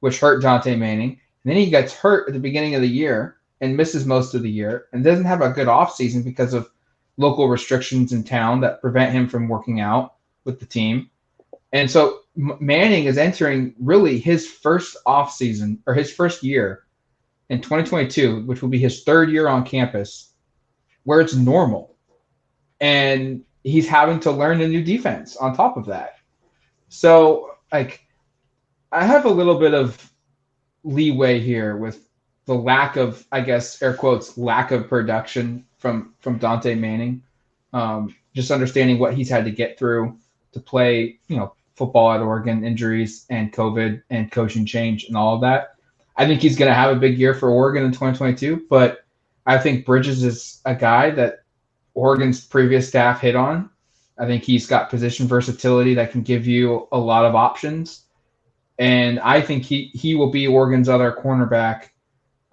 which 0.00 0.20
hurt 0.20 0.42
Dontae 0.42 0.78
Manning. 0.78 1.20
And 1.44 1.50
then 1.50 1.56
he 1.56 1.70
gets 1.70 1.92
hurt 1.92 2.28
at 2.28 2.34
the 2.34 2.40
beginning 2.40 2.74
of 2.74 2.82
the 2.82 2.88
year 2.88 3.36
and 3.60 3.76
misses 3.76 4.06
most 4.06 4.34
of 4.34 4.42
the 4.42 4.50
year 4.50 4.86
and 4.92 5.02
doesn't 5.04 5.24
have 5.24 5.40
a 5.40 5.50
good 5.50 5.68
offseason 5.68 6.24
because 6.24 6.54
of 6.54 6.70
local 7.16 7.48
restrictions 7.48 8.12
in 8.12 8.24
town 8.24 8.60
that 8.60 8.80
prevent 8.80 9.12
him 9.12 9.28
from 9.28 9.48
working 9.48 9.80
out 9.80 10.14
with 10.44 10.60
the 10.60 10.66
team. 10.66 11.10
And 11.72 11.90
so 11.90 12.20
Manning 12.36 13.04
is 13.04 13.18
entering 13.18 13.74
really 13.78 14.18
his 14.18 14.48
first 14.48 14.96
offseason 15.06 15.78
or 15.86 15.94
his 15.94 16.12
first 16.12 16.42
year 16.42 16.84
in 17.48 17.60
2022, 17.60 18.44
which 18.46 18.62
will 18.62 18.68
be 18.68 18.78
his 18.78 19.04
third 19.04 19.30
year 19.30 19.48
on 19.48 19.64
campus, 19.64 20.31
where 21.04 21.20
it's 21.20 21.34
normal. 21.34 21.96
And 22.80 23.44
he's 23.64 23.88
having 23.88 24.20
to 24.20 24.30
learn 24.30 24.60
a 24.60 24.68
new 24.68 24.82
defense 24.82 25.36
on 25.36 25.54
top 25.54 25.76
of 25.76 25.86
that. 25.86 26.16
So, 26.88 27.56
like, 27.72 28.06
I 28.90 29.04
have 29.04 29.24
a 29.24 29.30
little 29.30 29.58
bit 29.58 29.74
of 29.74 30.12
leeway 30.84 31.40
here 31.40 31.76
with 31.76 32.08
the 32.44 32.54
lack 32.54 32.96
of, 32.96 33.24
I 33.32 33.40
guess, 33.40 33.80
air 33.82 33.94
quotes, 33.94 34.36
lack 34.36 34.72
of 34.72 34.88
production 34.88 35.64
from 35.78 36.14
from 36.20 36.38
Dontae 36.38 36.78
Manning. 36.78 37.22
Um, 37.72 38.14
just 38.34 38.50
understanding 38.50 38.98
what 38.98 39.14
he's 39.14 39.30
had 39.30 39.44
to 39.44 39.50
get 39.50 39.78
through 39.78 40.18
to 40.52 40.60
play, 40.60 41.18
you 41.28 41.36
know, 41.36 41.54
football 41.76 42.12
at 42.12 42.20
Oregon, 42.20 42.64
injuries 42.64 43.26
and 43.30 43.52
COVID 43.52 44.02
and 44.10 44.30
coaching 44.30 44.66
change 44.66 45.04
and 45.04 45.16
all 45.16 45.34
of 45.34 45.40
that. 45.40 45.74
I 46.16 46.26
think 46.26 46.42
he's 46.42 46.56
going 46.56 46.68
to 46.68 46.74
have 46.74 46.94
a 46.94 47.00
big 47.00 47.18
year 47.18 47.34
for 47.34 47.48
Oregon 47.48 47.84
in 47.84 47.92
2022, 47.92 48.66
but 48.68 49.01
I 49.46 49.58
think 49.58 49.84
Bridges 49.84 50.22
is 50.22 50.60
a 50.64 50.74
guy 50.74 51.10
that 51.10 51.42
Oregon's 51.94 52.44
previous 52.44 52.88
staff 52.88 53.20
hit 53.20 53.36
on. 53.36 53.70
I 54.18 54.26
think 54.26 54.44
he's 54.44 54.66
got 54.66 54.90
position 54.90 55.26
versatility 55.26 55.94
that 55.94 56.12
can 56.12 56.22
give 56.22 56.46
you 56.46 56.86
a 56.92 56.98
lot 56.98 57.24
of 57.24 57.34
options. 57.34 58.04
And 58.78 59.20
I 59.20 59.40
think 59.40 59.64
he, 59.64 59.90
he 59.94 60.14
will 60.14 60.30
be 60.30 60.46
Oregon's 60.46 60.88
other 60.88 61.12
cornerback 61.12 61.88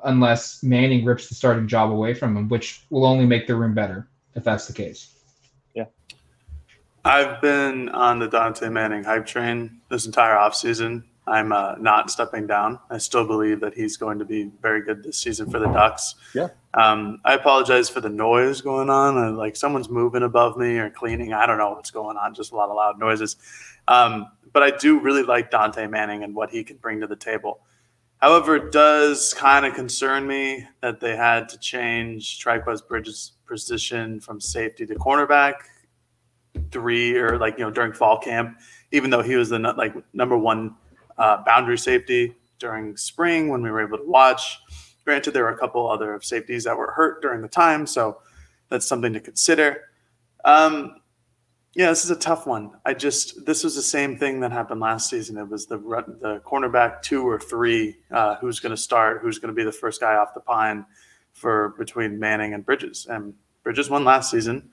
unless 0.04 0.64
Manning 0.64 1.06
rips 1.06 1.28
the 1.28 1.36
starting 1.36 1.68
job 1.68 1.92
away 1.92 2.14
from 2.14 2.36
him, 2.36 2.50
which 2.50 2.84
will 2.90 3.06
only 3.06 3.26
make 3.26 3.48
the 3.48 3.56
room 3.56 3.74
better 3.74 4.08
if 4.36 4.44
that's 4.44 4.68
the 4.68 4.74
case. 4.74 5.14
Yeah. 5.74 5.86
I've 7.04 7.42
been 7.42 7.90
on 7.90 8.20
the 8.20 8.28
Dontae 8.28 8.72
Manning 8.72 9.04
hype 9.04 9.26
train 9.26 9.82
this 9.90 10.06
entire 10.06 10.36
offseason. 10.36 11.04
I'm 11.30 11.52
uh, 11.52 11.76
not 11.80 12.10
stepping 12.10 12.48
down. 12.48 12.80
I 12.90 12.98
still 12.98 13.26
believe 13.26 13.60
that 13.62 13.74
he's 13.74 13.98
going 13.98 14.20
to 14.20 14.26
be 14.26 14.52
very 14.62 14.82
good 14.82 15.04
this 15.04 15.18
season 15.18 15.50
for 15.50 15.60
the 15.60 15.68
Ducks. 15.68 16.16
Yeah. 16.34 16.50
Um, 16.74 17.22
I 17.24 17.36
apologize 17.36 17.90
for 17.90 18.02
the 18.02 18.10
noise 18.10 18.62
going 18.62 18.90
on. 18.90 19.18
Uh, 19.18 19.32
like 19.32 19.56
someone's 19.56 19.90
moving 19.90 20.24
above 20.24 20.58
me 20.58 20.78
or 20.78 20.90
cleaning. 20.90 21.34
I 21.34 21.46
don't 21.46 21.58
know 21.58 21.72
what's 21.72 21.92
going 21.92 22.18
on. 22.18 22.34
Just 22.34 22.52
a 22.52 22.56
lot 22.56 22.70
of 22.70 22.76
loud 22.76 23.00
noises. 23.00 23.36
Um, 23.88 24.28
but 24.52 24.64
I 24.64 24.72
do 24.72 25.00
really 25.00 25.24
like 25.24 25.52
Dontae 25.52 25.90
Manning 25.90 26.24
and 26.24 26.36
what 26.36 26.50
he 26.50 26.64
can 26.64 26.78
bring 26.78 27.00
to 27.02 27.08
the 27.08 27.16
table. 27.16 27.62
However, 28.18 28.56
it 28.58 28.72
does 28.72 29.34
kind 29.34 29.66
of 29.66 29.74
concern 29.74 30.28
me 30.28 30.68
that 30.82 31.00
they 31.00 31.16
had 31.16 31.48
to 31.50 31.60
change 31.60 32.44
Trikweze 32.44 32.86
Bridges' 32.86 33.34
position 33.48 34.20
from 34.20 34.42
safety 34.42 34.86
to 34.86 34.96
cornerback 34.96 35.54
three 36.72 37.16
or 37.16 37.38
like 37.38 37.58
you 37.58 37.64
know 37.64 37.72
during 37.72 37.94
fall 37.94 38.20
camp, 38.20 38.60
even 38.92 39.10
though 39.10 39.22
he 39.22 39.36
was 39.36 39.50
the 39.50 39.60
like 39.60 39.94
number 40.14 40.38
one 40.38 40.76
uh, 41.20 41.44
boundary 41.46 41.78
safety 41.78 42.36
during 42.58 42.98
spring 42.98 43.50
when 43.50 43.62
we 43.62 43.70
were 43.70 43.86
able 43.86 43.98
to 43.98 44.06
watch. 44.06 44.60
Granted, 45.06 45.32
there 45.32 45.44
were 45.44 45.52
a 45.52 45.58
couple 45.58 45.90
other 45.90 46.20
safeties 46.22 46.64
that 46.64 46.78
were 46.78 46.92
hurt 46.92 47.22
during 47.22 47.42
the 47.42 47.48
time, 47.48 47.86
so 47.86 48.20
that's 48.70 48.88
something 48.88 49.14
to 49.14 49.20
consider. 49.20 49.84
Um, 50.46 50.96
yeah, 51.76 51.90
this 51.90 52.04
is 52.04 52.12
a 52.12 52.16
tough 52.16 52.48
one. 52.48 52.72
I 52.86 52.94
just 52.94 53.46
this 53.46 53.64
was 53.64 53.76
the 53.76 53.82
same 53.82 54.18
thing 54.18 54.40
that 54.40 54.52
happened 54.52 54.80
last 54.82 55.10
season. 55.10 55.38
It 55.38 55.48
was 55.48 55.68
the 55.68 55.78
the 55.78 56.42
cornerback 56.46 57.02
two 57.02 57.28
or 57.28 57.40
three 57.40 57.98
uh, 58.12 58.36
who's 58.38 58.60
going 58.60 58.72
to 58.72 58.82
start, 58.82 59.22
who's 59.22 59.40
going 59.40 59.54
to 59.54 59.56
be 59.56 59.64
the 59.64 59.72
first 59.72 60.02
guy 60.02 60.16
off 60.16 60.34
the 60.34 60.40
pine 60.40 60.86
for 61.34 61.76
between 61.78 62.20
Manning 62.20 62.54
and 62.54 62.66
Bridges. 62.66 63.08
And 63.10 63.34
Bridges 63.64 63.90
won 63.90 64.04
last 64.04 64.32
season, 64.32 64.70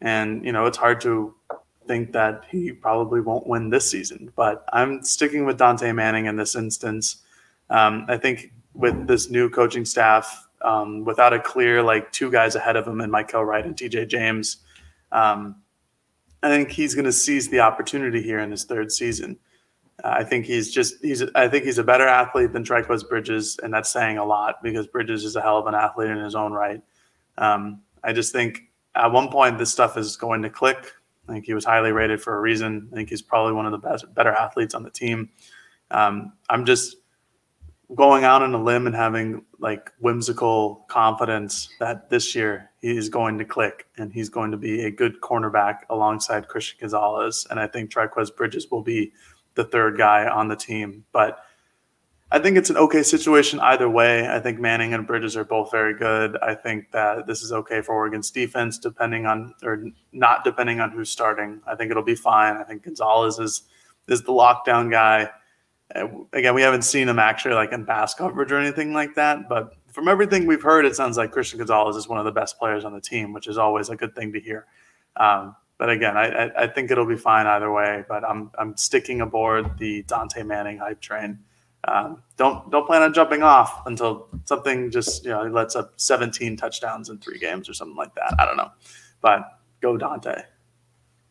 and 0.00 0.44
you 0.44 0.52
know 0.52 0.66
it's 0.66 0.78
hard 0.78 1.00
to 1.02 1.34
think 1.86 2.12
that 2.12 2.44
he 2.50 2.72
probably 2.72 3.20
won't 3.20 3.46
win 3.46 3.70
this 3.70 3.90
season. 3.90 4.32
But 4.36 4.64
I'm 4.72 5.02
sticking 5.02 5.44
with 5.44 5.58
Dontae 5.58 5.94
Manning 5.94 6.26
in 6.26 6.36
this 6.36 6.56
instance. 6.56 7.22
Um, 7.70 8.06
I 8.08 8.16
think 8.16 8.52
with 8.74 9.06
this 9.06 9.30
new 9.30 9.50
coaching 9.50 9.84
staff, 9.84 10.46
um, 10.62 11.04
without 11.04 11.32
a 11.32 11.40
clear 11.40 11.82
like 11.82 12.10
two 12.12 12.30
guys 12.30 12.54
ahead 12.54 12.76
of 12.76 12.86
him 12.86 13.00
in 13.00 13.10
Mykael 13.10 13.46
Wright 13.46 13.64
and 13.64 13.76
DJ 13.76 14.06
James, 14.06 14.58
um, 15.10 15.56
I 16.42 16.48
think 16.48 16.70
he's 16.70 16.94
going 16.94 17.04
to 17.04 17.12
seize 17.12 17.48
the 17.48 17.60
opportunity 17.60 18.22
here 18.22 18.40
in 18.40 18.50
his 18.50 18.64
third 18.64 18.90
season. 18.90 19.38
Uh, 20.02 20.14
I 20.18 20.24
think 20.24 20.46
he's 20.46 20.72
just 20.72 20.94
he's 21.02 21.22
I 21.34 21.48
think 21.48 21.64
he's 21.64 21.78
a 21.78 21.84
better 21.84 22.06
athlete 22.06 22.52
than 22.52 22.64
Trikweze 22.64 23.08
Bridges, 23.08 23.58
and 23.62 23.72
that's 23.72 23.92
saying 23.92 24.18
a 24.18 24.24
lot 24.24 24.62
because 24.62 24.86
Bridges 24.86 25.24
is 25.24 25.36
a 25.36 25.42
hell 25.42 25.58
of 25.58 25.66
an 25.66 25.74
athlete 25.74 26.10
in 26.10 26.18
his 26.18 26.34
own 26.34 26.52
right. 26.52 26.82
Um, 27.38 27.82
I 28.02 28.12
just 28.12 28.32
think 28.32 28.62
at 28.94 29.12
one 29.12 29.28
point 29.28 29.58
this 29.58 29.70
stuff 29.70 29.96
is 29.96 30.16
going 30.16 30.42
to 30.42 30.50
click 30.50 30.92
I 31.28 31.32
think 31.32 31.44
he 31.44 31.54
was 31.54 31.64
highly 31.64 31.92
rated 31.92 32.20
for 32.20 32.36
a 32.36 32.40
reason. 32.40 32.88
I 32.92 32.96
think 32.96 33.08
he's 33.08 33.22
probably 33.22 33.52
one 33.52 33.66
of 33.66 33.72
the 33.72 33.78
best, 33.78 34.12
better 34.14 34.32
athletes 34.32 34.74
on 34.74 34.82
the 34.82 34.90
team. 34.90 35.30
Um, 35.90 36.32
I'm 36.48 36.64
just 36.64 36.96
going 37.94 38.24
out 38.24 38.42
on 38.42 38.54
a 38.54 38.62
limb 38.62 38.86
and 38.86 38.96
having 38.96 39.44
like 39.58 39.92
whimsical 40.00 40.84
confidence 40.88 41.68
that 41.78 42.08
this 42.08 42.34
year 42.34 42.70
he 42.80 42.96
is 42.96 43.08
going 43.08 43.38
to 43.38 43.44
click 43.44 43.86
and 43.98 44.12
he's 44.12 44.28
going 44.28 44.50
to 44.50 44.56
be 44.56 44.84
a 44.84 44.90
good 44.90 45.20
cornerback 45.20 45.80
alongside 45.90 46.48
Christian 46.48 46.78
Gonzalez. 46.80 47.46
And 47.50 47.60
I 47.60 47.66
think 47.66 47.90
Trikweze 47.90 48.34
Bridges 48.34 48.70
will 48.70 48.82
be 48.82 49.12
the 49.54 49.64
third 49.64 49.98
guy 49.98 50.26
on 50.26 50.48
the 50.48 50.56
team. 50.56 51.04
But 51.12 51.44
I 52.32 52.38
think 52.38 52.56
it's 52.56 52.70
an 52.70 52.78
okay 52.78 53.02
situation 53.02 53.60
either 53.60 53.90
way. 53.90 54.26
I 54.26 54.40
think 54.40 54.58
Manning 54.58 54.94
and 54.94 55.06
Bridges 55.06 55.36
are 55.36 55.44
both 55.44 55.70
very 55.70 55.92
good. 55.92 56.38
I 56.40 56.54
think 56.54 56.90
that 56.92 57.26
this 57.26 57.42
is 57.42 57.52
okay 57.52 57.82
for 57.82 57.94
Oregon's 57.94 58.30
defense, 58.30 58.78
depending 58.78 59.26
on 59.26 59.54
or 59.62 59.84
not 60.12 60.42
depending 60.42 60.80
on 60.80 60.90
who's 60.92 61.10
starting. 61.10 61.60
I 61.66 61.74
think 61.74 61.90
it'll 61.90 62.02
be 62.02 62.14
fine. 62.14 62.56
I 62.56 62.64
think 62.64 62.84
Gonzalez 62.84 63.38
is 63.38 63.64
is 64.08 64.22
the 64.22 64.32
lockdown 64.32 64.90
guy. 64.90 65.28
Again, 66.32 66.54
we 66.54 66.62
haven't 66.62 66.82
seen 66.82 67.06
him 67.06 67.18
actually 67.18 67.54
like 67.54 67.72
in 67.72 67.84
pass 67.84 68.14
coverage 68.14 68.50
or 68.50 68.56
anything 68.56 68.94
like 68.94 69.14
that, 69.16 69.46
but 69.46 69.74
from 69.92 70.08
everything 70.08 70.46
we've 70.46 70.62
heard, 70.62 70.86
it 70.86 70.96
sounds 70.96 71.18
like 71.18 71.32
Christian 71.32 71.58
Gonzalez 71.58 71.96
is 71.96 72.08
one 72.08 72.18
of 72.18 72.24
the 72.24 72.32
best 72.32 72.58
players 72.58 72.86
on 72.86 72.94
the 72.94 73.00
team, 73.00 73.34
which 73.34 73.46
is 73.46 73.58
always 73.58 73.90
a 73.90 73.96
good 73.96 74.14
thing 74.16 74.32
to 74.32 74.40
hear. 74.40 74.64
Um, 75.16 75.54
but 75.76 75.90
again, 75.90 76.16
I, 76.16 76.28
I, 76.28 76.62
I 76.62 76.66
think 76.66 76.90
it'll 76.90 77.04
be 77.04 77.16
fine 77.16 77.46
either 77.46 77.70
way. 77.70 78.04
But 78.08 78.24
I'm 78.24 78.50
I'm 78.58 78.74
sticking 78.78 79.20
aboard 79.20 79.76
the 79.76 80.02
Dontae 80.04 80.46
Manning 80.46 80.78
hype 80.78 81.02
train. 81.02 81.40
Um, 81.88 82.22
don't 82.36 82.70
don't 82.70 82.86
plan 82.86 83.02
on 83.02 83.12
jumping 83.12 83.42
off 83.42 83.82
until 83.86 84.28
something 84.44 84.90
just 84.90 85.24
you 85.24 85.30
know 85.30 85.42
lets 85.44 85.74
up 85.74 85.94
17 85.96 86.56
touchdowns 86.56 87.08
in 87.10 87.18
three 87.18 87.38
games 87.38 87.68
or 87.68 87.74
something 87.74 87.96
like 87.96 88.14
that. 88.14 88.34
I 88.38 88.44
don't 88.44 88.56
know, 88.56 88.70
but 89.20 89.58
go 89.80 89.96
Dontae. 89.98 90.44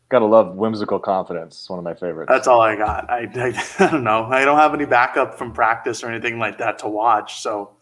Gotta 0.09 0.25
love 0.25 0.55
whimsical 0.55 0.99
confidence. 0.99 1.55
It's 1.55 1.69
one 1.69 1.79
of 1.79 1.85
my 1.85 1.93
favorites. 1.93 2.29
That's 2.29 2.47
all 2.47 2.59
I 2.59 2.75
got. 2.75 3.09
I, 3.09 3.29
I, 3.33 3.63
I 3.87 3.91
don't 3.91 4.03
know. 4.03 4.25
I 4.25 4.43
don't 4.43 4.57
have 4.57 4.73
any 4.73 4.83
backup 4.85 5.37
from 5.37 5.53
practice 5.53 6.03
or 6.03 6.09
anything 6.11 6.37
like 6.37 6.57
that 6.57 6.79
to 6.79 6.89
watch. 6.89 7.41
So 7.41 7.77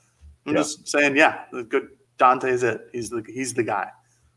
I'm 0.46 0.54
Yeah. 0.54 0.60
just 0.60 0.88
saying, 0.88 1.18
yeah, 1.18 1.46
good 1.70 1.88
Dontae's 2.20 2.62
it. 2.62 2.88
He's 2.92 3.10
the 3.10 3.24
he's 3.28 3.56
the 3.56 3.64
guy. 3.64 3.90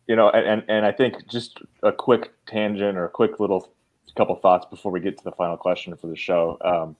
you 0.07 0.17
know, 0.17 0.31
and, 0.31 0.47
and 0.47 0.63
and 0.69 0.87
I 0.87 0.93
think 0.93 1.29
just 1.29 1.59
a 1.83 1.93
quick 1.93 2.33
tangent 2.47 2.97
or 2.97 3.05
a 3.05 3.11
quick 3.11 3.39
little 3.41 3.75
couple 4.17 4.35
thoughts 4.37 4.65
before 4.71 4.91
we 4.91 5.01
get 5.01 5.19
to 5.19 5.25
the 5.25 5.33
final 5.33 5.59
question 5.59 5.95
for 5.97 6.07
the 6.07 6.17
show. 6.17 6.57
Um, 6.65 6.97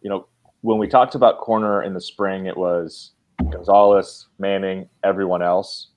you 0.00 0.08
know, 0.08 0.26
when 0.62 0.78
we 0.78 0.88
talked 0.88 1.14
about 1.14 1.38
corner 1.38 1.82
in 1.82 1.94
the 1.94 2.00
spring, 2.00 2.46
it 2.46 2.56
was 2.56 3.12
Gonzalez, 3.50 4.26
Manning, 4.38 4.88
everyone 5.04 5.42
else, 5.42 5.88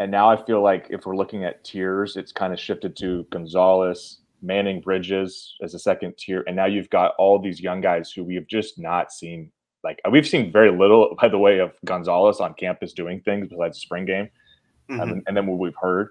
and 0.00 0.10
now 0.10 0.30
I 0.30 0.36
feel 0.44 0.62
like 0.62 0.86
if 0.90 1.06
we're 1.06 1.16
looking 1.16 1.44
at 1.44 1.64
tiers, 1.64 2.16
it's 2.16 2.30
kind 2.32 2.52
of 2.52 2.60
shifted 2.60 2.96
to 2.98 3.24
Gonzalez, 3.30 4.18
Manning, 4.42 4.80
Bridges 4.80 5.56
as 5.62 5.74
a 5.74 5.78
second 5.78 6.16
tier, 6.16 6.44
and 6.46 6.54
now 6.54 6.66
you've 6.66 6.90
got 6.90 7.14
all 7.18 7.38
these 7.40 7.60
young 7.60 7.80
guys 7.80 8.12
who 8.12 8.22
we 8.22 8.34
have 8.36 8.46
just 8.46 8.78
not 8.78 9.10
seen. 9.12 9.50
Like 9.82 10.00
we've 10.10 10.26
seen 10.26 10.52
very 10.52 10.70
little, 10.70 11.16
by 11.20 11.28
the 11.28 11.38
way, 11.38 11.58
of 11.58 11.72
Gonzalez 11.84 12.38
on 12.40 12.54
campus 12.54 12.92
doing 12.92 13.20
things 13.22 13.48
besides 13.48 13.76
the 13.76 13.80
spring 13.80 14.04
game 14.04 14.28
Mhm. 14.88 15.02
and, 15.02 15.22
and 15.26 15.36
then 15.36 15.46
what 15.46 15.58
we've 15.58 15.76
heard, 15.80 16.10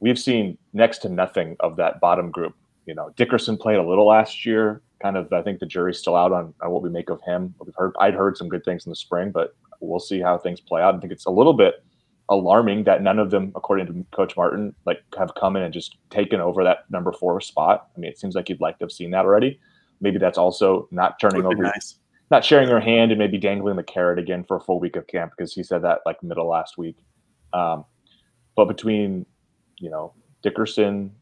we've 0.00 0.18
seen 0.18 0.56
next 0.72 0.98
to 0.98 1.08
nothing 1.10 1.54
of 1.60 1.76
that 1.76 2.00
bottom 2.00 2.30
group. 2.30 2.54
You 2.86 2.94
know, 2.94 3.10
Dickerson 3.16 3.56
played 3.58 3.76
a 3.78 3.82
little 3.82 4.06
last 4.06 4.46
year. 4.46 4.80
Kind 5.02 5.16
of, 5.16 5.32
I 5.32 5.42
think 5.42 5.60
the 5.60 5.66
jury's 5.66 5.98
still 5.98 6.16
out 6.16 6.32
on, 6.32 6.54
on 6.62 6.70
what 6.70 6.82
we 6.82 6.88
make 6.88 7.10
of 7.10 7.20
him. 7.22 7.54
We've 7.64 7.74
heard, 7.76 7.94
I'd 8.00 8.14
heard 8.14 8.36
some 8.36 8.48
good 8.48 8.64
things 8.64 8.86
in 8.86 8.90
the 8.90 8.96
spring, 8.96 9.30
but 9.30 9.54
we'll 9.80 10.00
see 10.00 10.20
how 10.20 10.38
things 10.38 10.60
play 10.60 10.80
out. 10.82 10.94
I 10.94 10.98
think 10.98 11.12
it's 11.12 11.26
a 11.26 11.30
little 11.30 11.52
bit 11.52 11.84
alarming 12.28 12.84
that 12.84 13.02
none 13.02 13.18
of 13.18 13.30
them, 13.30 13.52
according 13.54 13.86
to 13.86 14.04
Coach 14.10 14.36
Martin, 14.36 14.74
like 14.84 15.02
have 15.16 15.34
come 15.34 15.56
in 15.56 15.62
and 15.62 15.72
just 15.72 15.96
taken 16.10 16.40
over 16.40 16.64
that 16.64 16.90
number 16.90 17.12
four 17.12 17.40
spot. 17.40 17.88
I 17.96 18.00
mean, 18.00 18.10
it 18.10 18.18
seems 18.18 18.34
like 18.34 18.48
you'd 18.48 18.60
like 18.60 18.78
to 18.78 18.84
have 18.84 18.92
seen 18.92 19.10
that 19.12 19.24
already. 19.24 19.60
Maybe 20.00 20.18
that's 20.18 20.38
also 20.38 20.88
not 20.90 21.20
turning 21.20 21.44
over 21.46 21.62
nice. 21.62 21.96
not 22.30 22.44
sharing 22.44 22.68
your 22.68 22.80
hand 22.80 23.12
and 23.12 23.18
maybe 23.18 23.38
dangling 23.38 23.76
the 23.76 23.82
carrot 23.82 24.18
again 24.18 24.44
for 24.44 24.56
a 24.56 24.60
full 24.60 24.80
week 24.80 24.96
of 24.96 25.06
camp 25.06 25.32
because 25.36 25.54
he 25.54 25.62
said 25.62 25.82
that 25.82 26.00
like 26.04 26.22
middle 26.22 26.48
last 26.48 26.76
week. 26.76 26.96
Um, 27.52 27.84
but 28.56 28.66
between, 28.66 29.24
you 29.78 29.90
know, 29.90 30.12
Dickerson, 30.42 31.12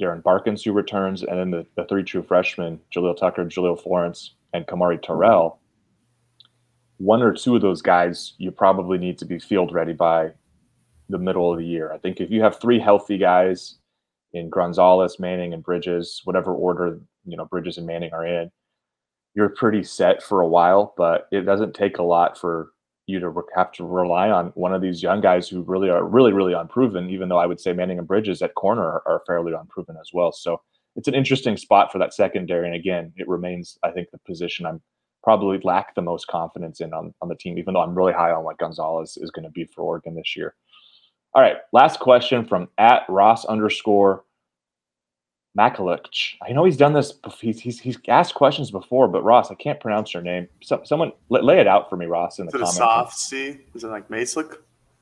Darren 0.00 0.22
Barkins, 0.22 0.62
who 0.62 0.72
returns, 0.72 1.22
and 1.22 1.38
then 1.38 1.50
the, 1.50 1.66
the 1.76 1.84
three 1.86 2.02
true 2.02 2.22
freshmen, 2.22 2.80
Jaleel 2.94 3.16
Tucker, 3.16 3.44
Jahlil 3.44 3.80
Florence, 3.80 4.34
and 4.52 4.66
Kamari 4.66 5.00
Terrell, 5.00 5.58
one 6.98 7.22
or 7.22 7.32
two 7.32 7.56
of 7.56 7.62
those 7.62 7.82
guys 7.82 8.34
you 8.38 8.50
probably 8.50 8.98
need 8.98 9.18
to 9.18 9.24
be 9.24 9.38
field 9.38 9.72
ready 9.72 9.92
by 9.92 10.32
the 11.08 11.18
middle 11.18 11.52
of 11.52 11.58
the 11.58 11.64
year. 11.64 11.92
I 11.92 11.98
think 11.98 12.20
if 12.20 12.30
you 12.30 12.42
have 12.42 12.60
three 12.60 12.80
healthy 12.80 13.18
guys 13.18 13.76
in 14.32 14.50
Gonzalez, 14.50 15.18
Manning, 15.18 15.54
and 15.54 15.62
Bridges, 15.62 16.20
whatever 16.24 16.54
order, 16.54 17.00
you 17.24 17.36
know, 17.36 17.44
Bridges 17.44 17.78
and 17.78 17.86
Manning 17.86 18.12
are 18.12 18.26
in, 18.26 18.50
you're 19.34 19.50
pretty 19.50 19.82
set 19.82 20.22
for 20.22 20.40
a 20.40 20.48
while, 20.48 20.94
but 20.96 21.28
it 21.30 21.42
doesn't 21.42 21.74
take 21.74 21.98
a 21.98 22.02
lot 22.02 22.38
for 22.38 22.72
you 23.06 23.20
to 23.20 23.32
have 23.54 23.72
to 23.72 23.86
rely 23.86 24.30
on 24.30 24.46
one 24.54 24.74
of 24.74 24.82
these 24.82 25.02
young 25.02 25.20
guys 25.20 25.48
who 25.48 25.62
really 25.62 25.88
are 25.88 26.04
really, 26.04 26.32
really 26.32 26.52
unproven, 26.52 27.08
even 27.08 27.28
though 27.28 27.38
I 27.38 27.46
would 27.46 27.60
say 27.60 27.72
Manning 27.72 27.98
and 27.98 28.06
Bridges 28.06 28.42
at 28.42 28.54
corner 28.54 29.02
are, 29.06 29.22
fairly 29.26 29.52
unproven 29.52 29.96
as 30.00 30.10
well. 30.12 30.32
So 30.32 30.60
it's 30.96 31.08
an 31.08 31.14
interesting 31.14 31.56
spot 31.56 31.92
for 31.92 31.98
that 31.98 32.14
secondary. 32.14 32.66
And 32.66 32.74
again, 32.74 33.12
it 33.16 33.28
remains, 33.28 33.78
I 33.82 33.90
think, 33.90 34.10
the 34.10 34.18
position 34.18 34.66
I'm 34.66 34.80
probably 35.22 35.58
lack 35.62 35.94
the 35.94 36.02
most 36.02 36.26
confidence 36.26 36.80
in 36.80 36.92
on, 36.92 37.12
on 37.20 37.28
the 37.28 37.34
team, 37.34 37.58
even 37.58 37.74
though 37.74 37.82
I'm 37.82 37.94
really 37.94 38.12
high 38.12 38.30
on 38.30 38.44
what 38.44 38.58
Gonzalez 38.58 39.16
is 39.20 39.30
going 39.30 39.44
to 39.44 39.50
be 39.50 39.64
for 39.64 39.82
Oregon 39.82 40.14
this 40.14 40.36
year. 40.36 40.54
All 41.34 41.42
right, 41.42 41.56
last 41.72 42.00
question 42.00 42.46
from 42.46 42.68
at 42.78 43.02
Ross 43.08 43.44
underscore 43.44 44.24
Makalich. 45.56 46.34
I 46.46 46.52
know 46.52 46.64
he's 46.64 46.76
done 46.76 46.92
this. 46.92 47.14
He's, 47.40 47.60
he's 47.60 47.80
he's 47.80 47.98
asked 48.08 48.34
questions 48.34 48.70
before, 48.70 49.08
but 49.08 49.22
Ross, 49.24 49.50
I 49.50 49.54
can't 49.54 49.80
pronounce 49.80 50.12
your 50.12 50.22
name. 50.22 50.48
So, 50.62 50.82
someone 50.84 51.12
lay, 51.30 51.40
lay 51.40 51.60
it 51.60 51.66
out 51.66 51.88
for 51.88 51.96
me, 51.96 52.06
Ross, 52.06 52.38
in 52.38 52.46
the 52.46 52.50
Is 52.50 52.54
it 52.54 52.56
a 52.56 52.60
comments. 52.64 52.76
soft 52.78 53.18
C? 53.18 53.58
Is 53.74 53.84
it 53.84 53.88
like 53.88 54.08
Macelik? 54.08 54.56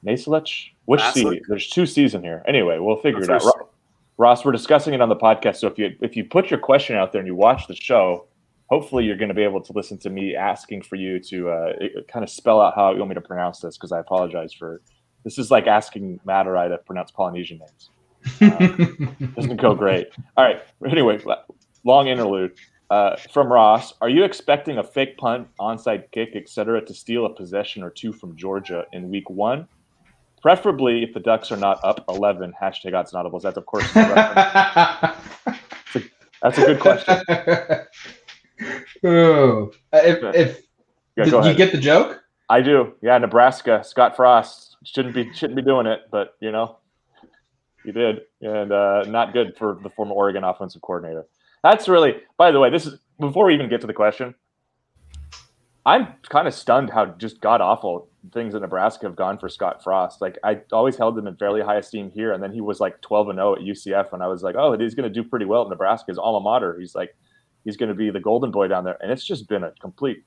Maselich? 0.07 0.71
Which 0.85 1.03
C? 1.13 1.41
There's 1.49 1.69
two 1.69 1.87
C's 1.87 2.15
in 2.15 2.23
here. 2.23 2.43
Anyway, 2.47 2.79
we'll 2.79 2.97
figure 2.97 3.21
The 3.21 3.33
it 3.33 3.37
out. 3.37 3.43
first- 3.43 3.57
Ross, 4.17 4.45
we're 4.45 4.53
discussing 4.53 4.95
it 4.95 5.01
on 5.01 5.09
the 5.09 5.17
podcast. 5.17 5.57
So 5.57 5.67
if 5.67 5.77
you 5.77 5.97
if 6.01 6.15
you 6.17 6.25
put 6.25 6.49
your 6.51 6.61
question 6.61 6.95
out 6.95 7.11
there 7.11 7.19
and 7.21 7.27
you 7.27 7.35
watch 7.35 7.67
the 7.67 7.75
show, 7.75 8.27
hopefully 8.71 9.05
you're 9.05 9.17
going 9.17 9.29
to 9.31 9.35
be 9.35 9.43
able 9.43 9.61
to 9.63 9.73
listen 9.73 9.99
to 9.99 10.11
me 10.11 10.37
asking 10.37 10.83
for 10.83 10.95
you 10.95 11.19
to 11.19 11.49
uh, 11.51 11.73
kind 12.07 12.23
of 12.23 12.31
spell 12.31 12.61
out 12.61 12.77
how 12.77 12.93
you 12.93 12.99
want 12.99 13.09
me 13.09 13.15
to 13.17 13.21
pronounce 13.21 13.59
this 13.59 13.77
because 13.77 13.91
I 13.91 13.99
apologize 13.99 14.53
for 14.53 14.81
this 15.25 15.37
is 15.37 15.51
like 15.51 15.67
asking 15.67 16.21
Matt 16.25 16.47
or 16.47 16.57
I 16.57 16.69
to 16.69 16.79
pronounce 16.79 17.11
Polynesian 17.11 17.59
names. 17.59 17.91
Doesn't 18.41 19.57
go 19.61 19.75
great. 19.75 20.09
All 20.37 20.45
right. 20.45 20.63
Anyway, 20.87 21.21
long 21.85 22.09
interlude. 22.09 22.53
Uh, 22.91 23.17
from 23.33 23.53
Ross, 23.53 23.95
are 24.01 24.09
you 24.09 24.25
expecting 24.25 24.79
a 24.79 24.85
fake 24.85 25.17
punt, 25.17 25.49
onside 25.59 26.11
kick, 26.13 26.37
etc., 26.37 26.85
to 26.85 26.95
steal 26.95 27.27
a 27.27 27.31
possession 27.31 27.83
or 27.83 27.91
two 27.91 28.13
from 28.13 28.37
Georgia 28.37 28.85
in 28.93 29.11
week 29.11 29.29
one? 29.31 29.67
Preferably 30.43 31.03
if 31.03 31.15
the 31.15 31.21
Ducks 31.21 31.51
are 31.51 31.57
not 31.57 31.81
up 31.83 32.05
11. 32.09 32.53
Hashtag 32.61 32.93
Autzen 32.93 33.15
Audibles. 33.15 33.43
That's, 33.43 33.57
of 33.57 33.65
course, 33.65 33.85
a 33.97 35.17
that's 36.43 36.59
a 36.59 36.67
good 36.67 36.81
question. 36.81 37.17
Ooh. 39.07 39.73
Uh, 39.93 40.01
If, 40.05 40.23
if 40.35 40.63
Yeah, 41.17 41.25
did 41.25 41.45
you 41.47 41.55
get 41.55 41.73
the 41.73 41.79
joke? 41.79 42.23
I 42.49 42.61
do. 42.61 42.95
Yeah, 43.03 43.19
Nebraska. 43.19 43.83
Scott 43.85 44.15
Frost 44.15 44.77
shouldn't 44.85 45.15
be 45.15 45.33
shouldn't 45.33 45.57
be 45.57 45.63
doing 45.63 45.87
it, 45.87 46.03
but 46.11 46.35
you 46.41 46.53
know, 46.53 46.79
he 47.85 47.93
did, 47.93 48.23
and 48.41 48.73
uh, 48.73 49.05
not 49.07 49.33
good 49.33 49.57
for 49.57 49.79
the 49.83 49.91
former 49.91 50.13
Oregon 50.15 50.45
offensive 50.45 50.83
coordinator. 50.83 51.27
That's 51.63 51.89
really. 51.89 52.17
By 52.37 52.51
the 52.51 52.61
way, 52.61 52.71
this 52.71 52.87
is 52.87 52.99
before 53.21 53.47
we 53.47 53.55
even 53.55 53.69
get 53.69 53.81
to 53.83 53.87
the 53.87 53.93
question. 53.95 54.35
I'm 55.87 56.15
kind 56.31 56.49
of 56.49 56.55
stunned 56.55 56.89
how 56.91 57.07
just 57.07 57.41
god 57.41 57.61
awful 57.61 58.09
things 58.33 58.55
in 58.55 58.63
Nebraska 58.63 59.07
have 59.07 59.17
gone 59.17 59.37
for 59.37 59.51
Scott 59.51 59.85
Frost. 59.85 60.23
Like 60.23 60.39
I 60.43 60.61
always 60.73 60.97
held 60.97 61.19
him 61.19 61.27
in 61.27 61.37
fairly 61.37 61.61
high 61.61 61.77
esteem 61.77 62.11
here, 62.11 62.33
and 62.33 62.43
then 62.43 62.53
he 62.53 62.63
was 62.63 62.81
like 62.81 63.01
12 63.03 63.29
and 63.31 63.37
0 63.37 63.57
at 63.57 63.61
UCF, 63.61 64.13
and 64.15 64.23
I 64.23 64.27
was 64.29 64.43
like, 64.43 64.55
oh, 64.57 64.77
he's 64.79 64.95
going 64.95 65.13
to 65.13 65.23
do 65.23 65.29
pretty 65.29 65.45
well 65.45 65.63
at 65.63 65.69
Nebraska. 65.69 66.07
His 66.11 66.19
alma 66.19 66.41
mater. 66.41 66.79
He's 66.79 66.95
like, 66.95 67.15
he's 67.65 67.77
going 67.77 67.91
to 67.91 67.95
be 67.95 68.11
the 68.11 68.21
golden 68.21 68.51
boy 68.51 68.69
down 68.69 68.85
there, 68.85 68.97
and 69.03 69.13
it's 69.13 69.25
just 69.25 69.47
been 69.47 69.63
a 69.65 69.73
complete 69.81 70.25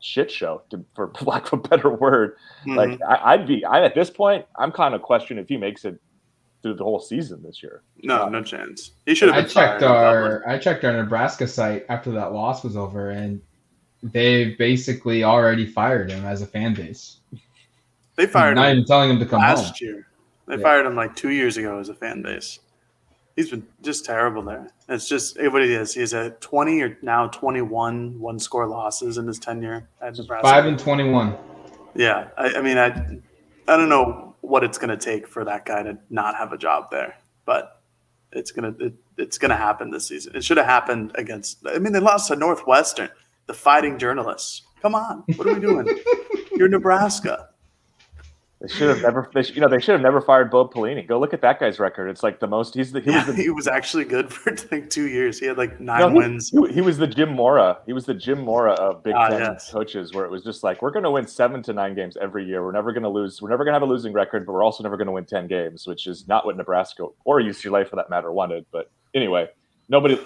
shit 0.00 0.32
show, 0.32 0.62
to, 0.70 0.84
for 0.96 1.12
lack 1.22 1.52
of 1.52 1.60
a 1.60 1.68
better 1.68 1.90
word. 1.90 2.34
Like 2.66 2.90
Mhm. 2.90 2.98
I, 3.08 3.34
I'd 3.34 3.46
be, 3.46 3.64
I 3.64 3.84
at 3.84 3.94
this 3.94 4.10
point, 4.10 4.44
I'm 4.58 4.72
kind 4.72 4.96
of 4.96 5.02
questioning 5.02 5.40
if 5.40 5.48
he 5.48 5.56
makes 5.56 5.84
it 5.84 6.00
through 6.62 6.74
the 6.74 6.84
whole 6.84 7.00
season 7.00 7.42
this 7.42 7.62
year. 7.62 7.82
no, 8.02 8.28
no 8.28 8.42
chance. 8.42 8.92
He 9.06 9.14
should 9.14 9.28
have 9.28 9.36
I 9.38 9.40
been 9.42 9.50
checked 9.50 9.80
fired 9.80 9.82
in 9.82 9.88
Dublin. 9.88 10.32
our 10.32 10.48
I 10.48 10.58
checked 10.58 10.84
our 10.84 10.92
Nebraska 10.92 11.46
site 11.46 11.84
after 11.88 12.10
that 12.12 12.32
loss 12.32 12.62
was 12.64 12.76
over, 12.76 13.10
and 13.10 13.40
they 14.02 14.54
basically 14.54 15.24
already 15.24 15.66
fired 15.66 16.10
him 16.10 16.24
as 16.24 16.42
a 16.42 16.46
fan 16.46 16.74
base. 16.74 17.18
They 18.16 18.26
fired 18.26 18.56
Not 18.56 18.68
him 18.68 18.76
even 18.78 18.84
telling 18.86 19.10
him 19.10 19.18
to 19.18 19.26
come 19.26 19.40
last 19.40 19.64
home. 19.64 19.72
year. 19.80 20.06
They 20.46 20.56
Yeah. 20.56 20.62
fired 20.62 20.86
him 20.86 20.94
like 20.96 21.16
two 21.16 21.30
years 21.30 21.56
ago 21.56 21.78
as 21.78 21.88
a 21.88 21.94
fan 21.94 22.22
base. 22.22 22.58
He's 23.36 23.48
been 23.50 23.66
just 23.80 24.04
terrible 24.04 24.42
there. 24.42 24.68
It's 24.88 25.08
just 25.08 25.38
it, 25.38 25.48
what 25.48 25.62
he 25.62 25.72
is. 25.72 25.94
He's 25.94 26.12
at 26.12 26.40
20 26.42 26.82
or 26.82 26.98
now 27.00 27.28
21 27.28 28.18
one 28.20 28.38
score 28.38 28.66
losses 28.66 29.16
in 29.16 29.26
his 29.26 29.38
tenure 29.38 29.88
at 30.02 30.18
Nebraska. 30.18 30.46
Five 30.46 30.66
and 30.66 30.78
twenty-one. 30.78 31.34
Yeah, 31.94 32.28
I, 32.36 32.54
I 32.56 32.60
mean, 32.60 32.76
I, 32.76 32.88
I 33.68 33.76
don't 33.78 33.88
know 33.88 34.31
what 34.42 34.62
it's 34.62 34.76
going 34.76 34.90
to 34.90 35.02
take 35.02 35.26
for 35.26 35.44
that 35.44 35.64
guy 35.64 35.82
to 35.82 35.98
not 36.10 36.36
have 36.36 36.52
a 36.52 36.58
job 36.58 36.90
there, 36.90 37.16
but 37.46 37.82
it's 38.32 38.50
gonna 38.50 38.74
it, 38.80 38.94
it's 39.18 39.38
gonna 39.38 39.56
happen 39.56 39.90
this 39.90 40.08
season. 40.08 40.34
It 40.34 40.44
should 40.44 40.56
have 40.56 40.66
happened 40.66 41.12
against. 41.16 41.58
I 41.66 41.78
mean, 41.78 41.92
they 41.92 42.00
lost 42.00 42.28
to 42.28 42.36
Northwestern, 42.36 43.10
the 43.46 43.54
Fighting 43.54 43.98
Journalists. 43.98 44.62
Come 44.80 44.94
on, 44.94 45.24
what 45.36 45.46
are 45.46 45.54
we 45.54 45.60
doing? 45.60 45.88
You're 46.56 46.68
Nebraska. 46.68 47.50
They 48.62 48.68
should 48.68 48.88
have 48.90 49.02
never, 49.02 49.28
they, 49.34 49.42
sh- 49.42 49.50
you 49.56 49.60
know, 49.60 49.66
they 49.66 49.80
should 49.80 49.90
have 49.94 50.00
never 50.00 50.20
fired 50.20 50.48
Bo 50.48 50.68
Pelini. 50.68 51.04
Go 51.04 51.18
look 51.18 51.34
at 51.34 51.40
that 51.40 51.58
guy's 51.58 51.80
record. 51.80 52.08
It's 52.08 52.22
like 52.22 52.38
the 52.38 52.46
most. 52.46 52.74
He's 52.74 52.92
the 52.92 53.00
he 53.00 53.10
Yeah, 53.10 53.26
was 53.26 53.34
the 53.34 53.42
he 53.42 53.50
was 53.50 53.66
actually 53.66 54.04
good 54.04 54.32
for 54.32 54.54
like 54.70 54.88
two 54.88 55.08
years. 55.08 55.40
He 55.40 55.46
had 55.46 55.58
like 55.58 55.80
nine 55.80 55.98
no, 55.98 56.08
he- 56.10 56.14
wins. 56.18 56.50
He, 56.50 56.74
he 56.74 56.80
was 56.80 56.96
the 56.96 57.08
Jim 57.08 57.32
Mora. 57.34 57.78
He 57.86 57.92
was 57.92 58.06
the 58.06 58.14
Jim 58.14 58.40
Mora 58.40 58.74
of 58.74 59.02
Big 59.02 59.14
Ah, 59.16 59.30
Ten 59.30 59.40
yes. 59.40 59.68
coaches, 59.72 60.14
where 60.14 60.24
it 60.24 60.30
was 60.30 60.44
just 60.44 60.62
like 60.62 60.80
we're 60.80 60.92
going 60.92 61.02
to 61.02 61.10
win 61.10 61.26
seven 61.26 61.60
to 61.64 61.72
nine 61.72 61.96
games 61.96 62.16
every 62.22 62.44
year. 62.46 62.64
We're 62.64 62.70
never 62.70 62.92
going 62.92 63.02
to 63.02 63.08
lose. 63.08 63.42
We're 63.42 63.50
never 63.50 63.64
going 63.64 63.72
to 63.72 63.80
have 63.80 63.82
a 63.82 63.92
losing 63.92 64.12
record, 64.12 64.46
but 64.46 64.52
we're 64.52 64.62
also 64.62 64.84
never 64.84 64.96
going 64.96 65.06
to 65.08 65.12
win 65.12 65.24
ten 65.24 65.48
games, 65.48 65.84
which 65.88 66.06
is 66.06 66.28
not 66.28 66.46
what 66.46 66.56
Nebraska 66.56 67.08
or 67.24 67.40
UCLA 67.40 67.88
for 67.88 67.96
that 67.96 68.10
matter 68.10 68.30
wanted. 68.30 68.64
But 68.70 68.92
anyway, 69.12 69.48
nobody, 69.88 70.20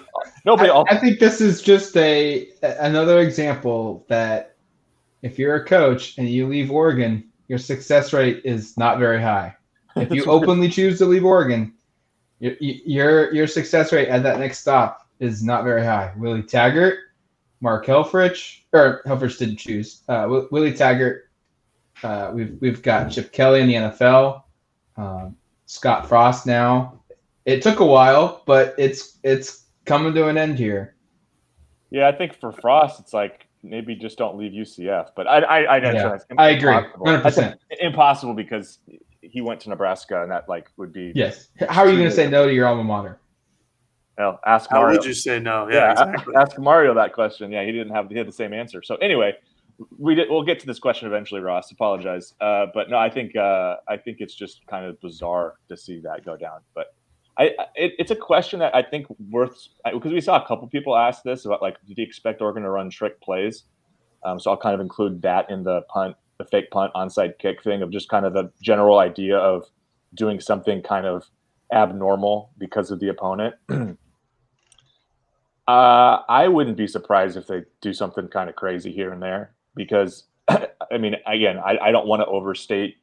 nobody. 0.45 0.69
I, 0.69 0.73
all, 0.73 0.85
I 0.91 0.97
think 0.97 1.17
this 1.17 1.41
is 1.41 1.63
just 1.63 1.97
a 1.97 2.47
another 2.61 3.19
example 3.19 4.05
that 4.09 4.53
if 5.23 5.39
you're 5.39 5.55
a 5.55 5.65
coach 5.65 6.19
and 6.19 6.29
you 6.29 6.45
leave 6.45 6.69
Oregon, 6.69 7.23
your 7.47 7.59
success 7.59 8.13
rate 8.13 8.41
is 8.43 8.77
not 8.77 8.99
very 8.99 9.21
high. 9.21 9.55
If 9.95 10.11
you 10.11 10.25
openly 10.27 10.69
choose 10.69 10.97
to 10.99 11.05
leave 11.05 11.25
Oregon, 11.25 11.73
Your 12.39 12.53
your, 12.59 13.33
your 13.33 13.47
success 13.47 13.91
rate 13.91 14.09
at 14.09 14.23
that 14.23 14.39
next 14.39 14.59
stop 14.59 15.07
is 15.19 15.43
not 15.43 15.63
very 15.63 15.83
high. 15.83 16.13
Willie 16.17 16.43
Taggart, 16.43 16.99
Mark 17.61 17.85
Helfrich, 17.85 18.59
or 18.73 19.01
Helfrich 19.05 19.39
didn't 19.39 19.57
choose. 19.57 20.03
Uh, 20.07 20.43
Willie 20.51 20.73
Taggart. 20.73 21.29
Uh, 22.03 22.31
we've 22.33 22.57
we've 22.61 22.81
got 22.83 23.09
Chip 23.09 23.31
Kelly 23.31 23.61
in 23.61 23.67
the 23.67 23.73
NFL. 23.73 24.43
Um, 24.97 25.35
Scott 25.65 26.07
Frost 26.07 26.45
now. 26.45 27.01
It 27.45 27.61
took 27.61 27.79
a 27.79 27.85
while, 27.85 28.43
but 28.45 28.75
it's 28.77 29.17
it's 29.23 29.65
coming 29.85 30.13
to 30.13 30.27
an 30.27 30.37
end 30.37 30.59
here. 30.59 30.95
Yeah, 31.89 32.07
I 32.07 32.11
think 32.11 32.39
for 32.39 32.51
Frost, 32.51 32.99
it's 32.99 33.13
like 33.13 33.46
maybe 33.63 33.95
just 33.95 34.17
don't 34.17 34.37
leave 34.37 34.51
UCF. 34.51 35.09
But 35.15 35.27
I 35.27 35.39
I 35.39 35.59
I, 35.59 35.77
yeah, 35.93 36.17
I 36.37 36.49
agree, 36.49 36.71
hundred 36.71 37.21
percent 37.21 37.59
impossible 37.79 38.33
because 38.33 38.79
he 39.21 39.41
went 39.41 39.59
to 39.61 39.69
Nebraska, 39.69 40.21
and 40.21 40.31
that 40.31 40.47
like 40.47 40.69
would 40.77 40.93
be 40.93 41.11
yes. 41.15 41.49
How 41.69 41.81
are 41.81 41.89
you 41.89 41.97
going 41.97 42.09
to 42.09 42.15
say 42.15 42.29
no 42.29 42.45
to 42.45 42.53
your 42.53 42.67
alma 42.67 42.83
mater? 42.83 43.19
Well, 44.17 44.39
ask 44.45 44.69
How 44.69 44.81
Mario. 44.81 44.97
would 44.97 45.05
you 45.05 45.13
say 45.13 45.39
no? 45.39 45.69
Yeah, 45.69 45.75
yeah 45.75 45.91
exactly. 45.91 46.35
ask 46.37 46.57
Mario 46.57 46.93
that 46.95 47.13
question. 47.13 47.51
Yeah, 47.51 47.63
he 47.63 47.71
didn't 47.71 47.93
have 47.93 48.09
he 48.09 48.17
had 48.17 48.27
the 48.27 48.31
same 48.31 48.53
answer. 48.53 48.81
So 48.81 48.95
anyway, 48.95 49.33
we 49.97 50.15
did, 50.15 50.29
we'll 50.29 50.43
get 50.43 50.59
to 50.61 50.65
this 50.65 50.79
question 50.79 51.07
eventually, 51.07 51.41
Ross. 51.41 51.71
Apologize, 51.71 52.33
uh, 52.41 52.67
but 52.73 52.89
no, 52.89 52.97
I 52.97 53.09
think 53.09 53.35
uh, 53.35 53.75
I 53.87 53.97
think 53.97 54.17
it's 54.19 54.33
just 54.33 54.65
kind 54.67 54.85
of 54.85 54.99
bizarre 55.01 55.55
to 55.69 55.77
see 55.77 55.99
that 56.01 56.25
go 56.25 56.35
down. 56.35 56.61
But 56.73 56.95
I, 57.37 57.43
it, 57.75 57.93
it's 57.99 58.11
a 58.11 58.15
question 58.15 58.59
that 58.59 58.75
I 58.75 58.81
think 58.81 59.05
worth 59.29 59.67
because 59.91 60.11
we 60.11 60.21
saw 60.21 60.43
a 60.43 60.47
couple 60.47 60.67
people 60.67 60.95
ask 60.95 61.23
this 61.23 61.45
about 61.45 61.61
like, 61.61 61.77
did 61.87 61.97
you 61.97 62.03
expect 62.03 62.41
Oregon 62.41 62.63
to 62.63 62.69
run 62.69 62.89
trick 62.89 63.21
plays? 63.21 63.63
Um, 64.25 64.39
so 64.39 64.51
I'll 64.51 64.57
kind 64.57 64.73
of 64.73 64.81
include 64.81 65.21
that 65.21 65.49
in 65.49 65.63
the 65.63 65.81
punt, 65.83 66.15
the 66.39 66.45
fake 66.45 66.71
punt 66.71 66.91
onside 66.95 67.37
kick 67.37 67.63
thing 67.63 67.81
of 67.81 67.91
just 67.91 68.09
kind 68.09 68.25
of 68.25 68.33
the 68.33 68.51
general 68.61 68.99
idea 68.99 69.37
of 69.37 69.65
doing 70.15 70.39
something 70.39 70.81
kind 70.81 71.05
of 71.05 71.25
abnormal 71.71 72.51
because 72.57 72.89
of 72.91 72.99
the 72.99 73.09
opponent. 73.09 73.55
uh, 73.69 73.97
I 75.67 76.47
wouldn't 76.47 76.77
be 76.77 76.87
surprised 76.87 77.37
if 77.37 77.47
they 77.47 77.63
do 77.81 77.93
something 77.93 78.27
kind 78.29 78.49
of 78.49 78.55
crazy 78.55 78.91
here 78.91 79.11
and 79.11 79.21
there 79.21 79.53
because, 79.75 80.23
I 80.47 80.97
mean, 80.99 81.15
again, 81.27 81.59
I, 81.59 81.77
I 81.77 81.91
don't 81.91 82.07
want 82.07 82.21
to 82.21 82.25
overstate 82.25 82.97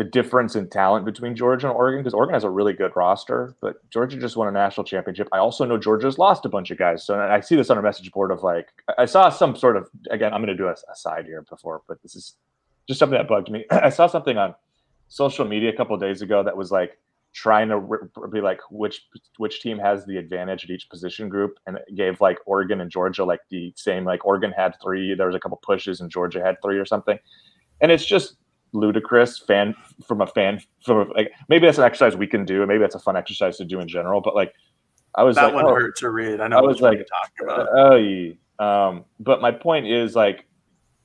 the 0.00 0.04
difference 0.04 0.56
in 0.56 0.66
talent 0.66 1.04
between 1.04 1.36
Georgia 1.36 1.68
and 1.68 1.76
Oregon 1.76 2.00
because 2.00 2.14
Oregon 2.14 2.32
has 2.32 2.42
a 2.42 2.48
really 2.48 2.72
good 2.72 2.90
roster, 2.96 3.54
but 3.60 3.86
Georgia 3.90 4.16
just 4.16 4.34
won 4.34 4.48
a 4.48 4.50
national 4.50 4.82
championship. 4.84 5.28
I 5.30 5.36
also 5.36 5.66
know 5.66 5.76
Georgia's 5.76 6.16
lost 6.16 6.46
a 6.46 6.48
bunch 6.48 6.70
of 6.70 6.78
guys. 6.78 7.04
So 7.04 7.20
I 7.20 7.40
see 7.40 7.54
this 7.54 7.68
on 7.68 7.76
a 7.76 7.82
message 7.82 8.10
board 8.10 8.30
of 8.30 8.42
like, 8.42 8.68
I 8.96 9.04
saw 9.04 9.28
some 9.28 9.54
sort 9.54 9.76
of, 9.76 9.90
again, 10.10 10.32
I'm 10.32 10.40
going 10.40 10.56
to 10.56 10.56
do 10.56 10.68
a, 10.68 10.72
a 10.72 10.96
side 10.96 11.26
here 11.26 11.42
before, 11.42 11.82
but 11.86 12.00
this 12.00 12.16
is 12.16 12.36
just 12.88 12.98
something 12.98 13.18
that 13.18 13.28
bugged 13.28 13.50
me. 13.50 13.66
I 13.70 13.90
saw 13.90 14.06
something 14.06 14.38
on 14.38 14.54
social 15.08 15.44
media 15.44 15.68
a 15.68 15.76
couple 15.76 15.94
days 15.98 16.22
ago 16.22 16.42
that 16.44 16.56
was 16.56 16.72
like 16.72 16.96
trying 17.34 17.68
to 17.68 18.08
be 18.32 18.40
like 18.40 18.60
which 18.70 19.02
which 19.36 19.60
team 19.60 19.78
has 19.78 20.06
the 20.06 20.16
advantage 20.16 20.64
at 20.64 20.70
each 20.70 20.88
position 20.88 21.28
group 21.28 21.58
and 21.66 21.76
it 21.76 21.94
gave 21.94 22.22
like 22.22 22.38
Oregon 22.46 22.80
and 22.80 22.90
Georgia 22.90 23.22
like 23.22 23.40
the 23.50 23.70
same 23.76 24.06
like 24.06 24.24
Oregon 24.24 24.50
had 24.50 24.74
3 24.82 25.14
there 25.14 25.26
was 25.26 25.36
a 25.36 25.38
couple 25.38 25.60
pushes 25.62 26.00
and 26.00 26.10
Georgia 26.10 26.42
had 26.42 26.56
3 26.60 26.76
or 26.76 26.84
something 26.84 27.18
and 27.80 27.92
it's 27.92 28.04
just 28.04 28.36
ludicrous 28.72 29.38
fan 29.38 29.74
from 30.06 30.20
a 30.20 30.26
fan 30.26 30.60
from 30.84 30.98
a, 30.98 31.12
like 31.12 31.32
maybe 31.48 31.66
that's 31.66 31.78
an 31.78 31.84
exercise 31.84 32.16
we 32.16 32.26
can 32.26 32.44
do 32.44 32.62
and 32.62 32.68
maybe 32.68 32.80
that's 32.80 32.94
a 32.94 33.00
fun 33.00 33.16
exercise 33.16 33.56
to 33.56 33.64
do 33.64 33.80
in 33.80 33.88
general 33.88 34.20
but 34.20 34.34
like 34.34 34.52
i 35.16 35.22
was 35.22 35.36
that 35.36 35.46
like 35.46 35.54
one 35.54 35.66
oh, 35.66 35.74
hurt 35.74 35.96
to 35.96 36.10
read. 36.10 36.40
I 36.40 36.48
know 36.48 36.58
i 36.58 36.60
was 36.60 36.80
like 36.80 36.98
talk 36.98 37.30
about. 37.42 37.68
Oh 37.74 38.64
um 38.64 39.04
but 39.18 39.40
my 39.40 39.50
point 39.50 39.86
is 39.86 40.14
like 40.14 40.46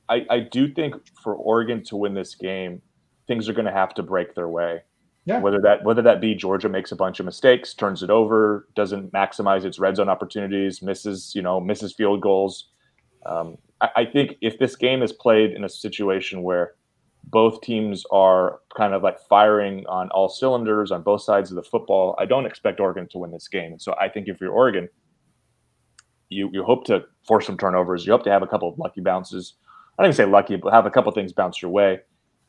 i 0.09 0.25
i 0.29 0.39
do 0.39 0.71
think 0.71 0.95
for 1.21 1.35
oregon 1.35 1.83
to 1.85 1.95
win 1.95 2.13
this 2.13 2.35
game 2.35 2.81
things 3.27 3.49
are 3.49 3.53
going 3.53 3.65
to 3.65 3.71
have 3.71 3.93
to 3.95 4.03
break 4.03 4.35
their 4.35 4.49
way. 4.49 4.81
Yeah. 5.27 5.39
whether 5.39 5.59
that 5.61 5.83
whether 5.83 6.03
that 6.03 6.21
be 6.21 6.35
georgia 6.35 6.69
makes 6.69 6.91
a 6.91 6.95
bunch 6.95 7.19
of 7.19 7.25
mistakes 7.25 7.73
turns 7.73 8.03
it 8.03 8.11
over 8.11 8.67
doesn't 8.75 9.11
maximize 9.11 9.65
its 9.65 9.79
red 9.79 9.95
zone 9.95 10.07
opportunities 10.07 10.83
misses 10.83 11.33
you 11.33 11.41
know 11.41 11.59
misses 11.59 11.93
field 11.93 12.21
goals. 12.21 12.69
Um, 13.25 13.57
I, 13.81 13.89
I 13.95 14.05
think 14.05 14.35
if 14.41 14.59
this 14.59 14.75
game 14.75 15.01
is 15.01 15.11
played 15.11 15.51
in 15.51 15.63
a 15.63 15.69
situation 15.69 16.43
where 16.43 16.75
both 17.29 17.61
teams 17.61 18.03
are 18.11 18.59
kind 18.75 18.93
of 18.93 19.03
like 19.03 19.19
firing 19.19 19.85
on 19.87 20.09
all 20.09 20.29
cylinders 20.29 20.91
on 20.91 21.01
both 21.01 21.21
sides 21.21 21.51
of 21.51 21.55
the 21.55 21.63
football. 21.63 22.15
I 22.19 22.25
don't 22.25 22.45
expect 22.45 22.79
Oregon 22.79 23.07
to 23.11 23.17
win 23.17 23.31
this 23.31 23.47
game. 23.47 23.73
And 23.73 23.81
so 23.81 23.95
I 23.99 24.09
think 24.09 24.27
if 24.27 24.39
you're 24.39 24.51
Oregon, 24.51 24.87
you 26.29 26.49
you 26.53 26.63
hope 26.63 26.85
to 26.85 27.05
force 27.27 27.45
some 27.45 27.57
turnovers. 27.57 28.05
You 28.05 28.11
hope 28.11 28.23
to 28.23 28.31
have 28.31 28.43
a 28.43 28.47
couple 28.47 28.69
of 28.69 28.77
lucky 28.77 29.01
bounces. 29.01 29.53
I 29.97 30.03
don't 30.03 30.09
even 30.11 30.17
say 30.17 30.25
lucky, 30.25 30.55
but 30.55 30.73
have 30.73 30.85
a 30.85 30.91
couple 30.91 31.11
things 31.11 31.33
bounce 31.33 31.61
your 31.61 31.71
way. 31.71 32.01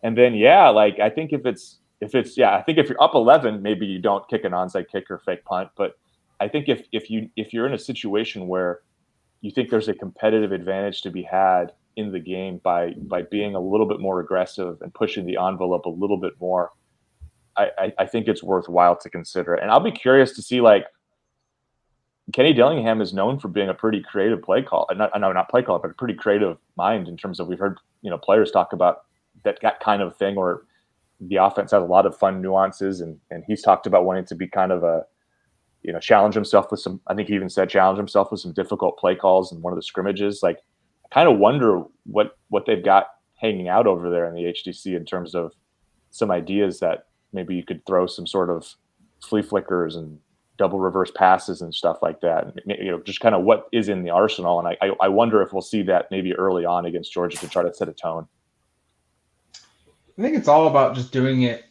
And 0.03 0.17
then 0.17 0.35
yeah, 0.35 0.69
like 0.69 0.99
I 0.99 1.11
think 1.11 1.33
if 1.33 1.47
it's 1.47 1.79
if 2.01 2.15
it's 2.15 2.37
yeah, 2.37 2.57
I 2.57 2.63
think 2.63 2.79
if 2.79 2.89
you're 2.89 3.03
up 3.03 3.15
11, 3.15 3.63
maybe 3.63 3.87
you 3.87 3.99
don't 3.99 4.29
kick 4.29 4.45
an 4.45 4.53
onside 4.53 4.89
kick 4.91 5.11
or 5.11 5.19
fake 5.19 5.45
punt. 5.45 5.71
But 5.77 5.99
I 6.41 6.49
think 6.49 6.69
if 6.69 6.87
if 6.93 7.11
you 7.11 7.31
if 7.37 7.53
you're 7.53 7.67
in 7.67 7.75
a 7.75 7.79
situation 7.79 8.49
where 8.49 8.81
you 9.41 9.51
think 9.51 9.71
there's 9.71 9.89
a 9.89 9.95
competitive 9.95 10.53
advantage 10.53 11.03
to 11.03 11.11
be 11.11 11.23
had 11.23 11.73
in 11.97 12.13
the 12.13 12.21
game 12.21 12.61
by 12.63 12.93
by 12.97 13.23
being 13.23 13.55
a 13.55 13.61
little 13.61 13.87
bit 13.87 14.01
more 14.01 14.21
aggressive 14.21 14.79
and 14.83 14.93
pushing 14.95 15.27
the 15.27 15.39
envelope 15.39 15.87
a 15.87 15.91
little 15.91 16.19
bit 16.19 16.35
more. 16.41 16.73
I, 17.57 17.71
I, 17.79 17.93
I 18.01 18.07
think 18.07 18.29
it's 18.29 18.43
worthwhile 18.43 18.97
to 18.97 19.09
consider, 19.09 19.55
and 19.55 19.71
I'll 19.71 19.81
be 19.81 19.91
curious 19.91 20.33
to 20.33 20.43
see 20.43 20.61
like 20.61 20.85
Kenny 22.33 22.53
Dillingham 22.53 23.01
is 23.01 23.15
known 23.15 23.39
for 23.39 23.49
being 23.49 23.69
a 23.69 23.75
pretty 23.75 24.03
creative 24.03 24.43
play 24.43 24.63
call. 24.63 24.87
Uh, 24.91 24.95
not, 24.95 25.19
no, 25.19 25.33
not 25.33 25.49
play 25.49 25.63
call, 25.63 25.79
but 25.79 25.91
a 25.91 25.95
pretty 25.95 26.15
creative 26.15 26.59
mind 26.77 27.09
in 27.09 27.17
terms 27.17 27.39
of 27.39 27.47
we've 27.47 27.59
heard 27.59 27.79
you 28.03 28.11
know 28.11 28.19
players 28.19 28.51
talk 28.51 28.73
about 28.73 29.05
that 29.45 29.59
that 29.63 29.81
kind 29.81 30.03
of 30.03 30.17
thing, 30.17 30.37
or 30.37 30.65
the 31.21 31.37
offense 31.37 31.71
has 31.71 31.83
a 31.83 31.87
lot 31.87 32.05
of 32.05 32.17
fun 32.17 32.43
nuances, 32.43 33.01
and 33.01 33.19
and 33.31 33.45
he's 33.47 33.63
talked 33.63 33.87
about 33.87 34.05
wanting 34.05 34.27
to 34.27 34.35
be 34.35 34.49
kind 34.49 34.73
of 34.73 34.85
a 34.85 35.05
you 35.83 35.93
know 35.93 36.01
challenge 36.01 36.35
himself 36.35 36.71
with 36.71 36.81
some. 36.81 37.01
I 37.07 37.15
think 37.15 37.29
he 37.29 37.35
even 37.35 37.49
said 37.49 37.71
challenge 37.71 37.97
himself 37.97 38.31
with 38.31 38.41
some 38.41 38.53
difficult 38.53 38.99
play 38.99 39.15
calls 39.15 39.53
in 39.53 39.63
one 39.63 39.73
of 39.73 39.77
the 39.79 39.83
scrimmages. 39.83 40.43
Like 40.43 40.59
kind 41.13 41.29
of 41.29 41.39
wonder 41.39 41.83
what 42.05 42.37
what 42.49 42.67
they've 42.67 42.85
got 42.85 43.09
hanging 43.37 43.69
out 43.69 43.87
over 43.87 44.11
there 44.11 44.27
in 44.27 44.35
the 44.35 44.45
HDC 44.45 44.97
in 44.97 45.05
terms 45.05 45.35
of 45.35 45.53
some 46.11 46.31
ideas 46.31 46.81
that 46.81 47.07
maybe 47.33 47.55
you 47.55 47.65
could 47.65 47.85
throw 47.87 48.07
some 48.07 48.27
sort 48.27 48.51
of 48.51 48.75
flea 49.23 49.43
flickers 49.43 49.97
and 49.97 50.19
double 50.57 50.81
reverse 50.81 51.11
passes 51.15 51.61
and 51.61 51.75
stuff 51.75 51.99
like 52.01 52.21
that. 52.21 52.55
You 52.67 52.91
know, 52.91 53.01
just 53.01 53.21
kind 53.21 53.35
of 53.35 53.43
what 53.45 53.69
is 53.73 53.89
in 53.89 54.03
the 54.03 54.11
arsenal. 54.11 54.59
And 54.59 54.77
I, 54.81 54.91
I 55.01 55.09
wonder 55.09 55.43
if 55.43 55.53
we'll 55.53 55.63
see 55.63 55.83
that 55.83 56.07
maybe 56.11 56.35
early 56.35 56.65
on 56.65 56.87
against 56.87 57.13
Georgia 57.13 57.37
to 57.39 57.49
try 57.49 57.63
to 57.63 57.75
set 57.75 57.89
a 57.89 57.93
tone. 57.93 58.27
I 60.19 60.23
think 60.23 60.37
it's 60.37 60.49
all 60.49 60.67
about 60.67 60.95
just 60.95 61.13
doing 61.13 61.43
it 61.43 61.67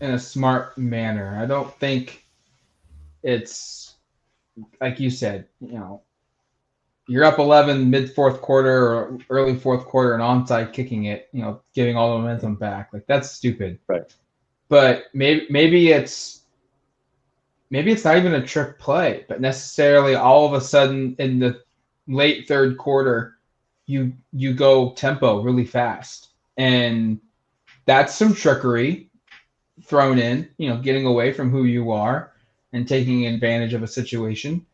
in 0.00 0.10
a 0.10 0.18
smart 0.18 0.76
manner. 0.76 1.38
I 1.40 1.46
don't 1.46 1.74
think 1.78 2.26
it's 3.22 3.94
like 4.80 5.00
you 5.00 5.08
said, 5.08 5.46
you 5.60 5.72
know, 5.72 6.02
you're 7.10 7.24
up 7.24 7.40
11 7.40 7.90
mid 7.90 8.12
fourth 8.12 8.40
quarter 8.40 8.94
or 8.94 9.18
early 9.30 9.56
fourth 9.56 9.84
quarter 9.84 10.14
and 10.14 10.22
onside 10.22 10.72
kicking 10.72 11.06
it, 11.06 11.28
you 11.32 11.42
know, 11.42 11.60
giving 11.74 11.96
all 11.96 12.12
the 12.12 12.22
momentum 12.22 12.54
back. 12.54 12.90
Like 12.92 13.04
that's 13.08 13.32
stupid. 13.32 13.80
Right. 13.88 14.14
But 14.68 15.06
maybe 15.12 15.48
maybe 15.50 15.90
it's 15.90 16.42
maybe 17.68 17.90
it's 17.90 18.04
not 18.04 18.16
even 18.16 18.34
a 18.34 18.46
trick 18.46 18.78
play, 18.78 19.24
but 19.28 19.40
necessarily 19.40 20.14
all 20.14 20.46
of 20.46 20.52
a 20.52 20.60
sudden 20.60 21.16
in 21.18 21.40
the 21.40 21.60
late 22.06 22.46
third 22.46 22.78
quarter, 22.78 23.38
you 23.86 24.12
you 24.32 24.54
go 24.54 24.92
tempo 24.92 25.42
really 25.42 25.66
fast. 25.66 26.28
And 26.58 27.20
that's 27.86 28.14
some 28.14 28.34
trickery 28.34 29.10
thrown 29.82 30.20
in, 30.20 30.48
you 30.58 30.68
know, 30.68 30.76
getting 30.76 31.06
away 31.06 31.32
from 31.32 31.50
who 31.50 31.64
you 31.64 31.90
are 31.90 32.34
and 32.72 32.86
taking 32.86 33.26
advantage 33.26 33.74
of 33.74 33.82
a 33.82 33.88
situation. 33.88 34.64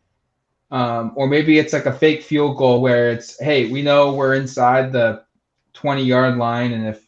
Um, 0.71 1.13
or 1.15 1.29
maybe 1.29 1.59
it's 1.59 1.73
like 1.73 1.87
a 1.87 1.93
fake 1.93 2.23
field 2.23 2.57
goal 2.57 2.81
where 2.81 3.11
it's, 3.11 3.39
hey, 3.41 3.71
we 3.71 3.83
know 3.83 4.13
we're 4.13 4.35
inside 4.35 4.93
the 4.93 5.25
20 5.75 6.03
yard 6.03 6.37
line, 6.37 6.73
and 6.73 6.87
if 6.87 7.07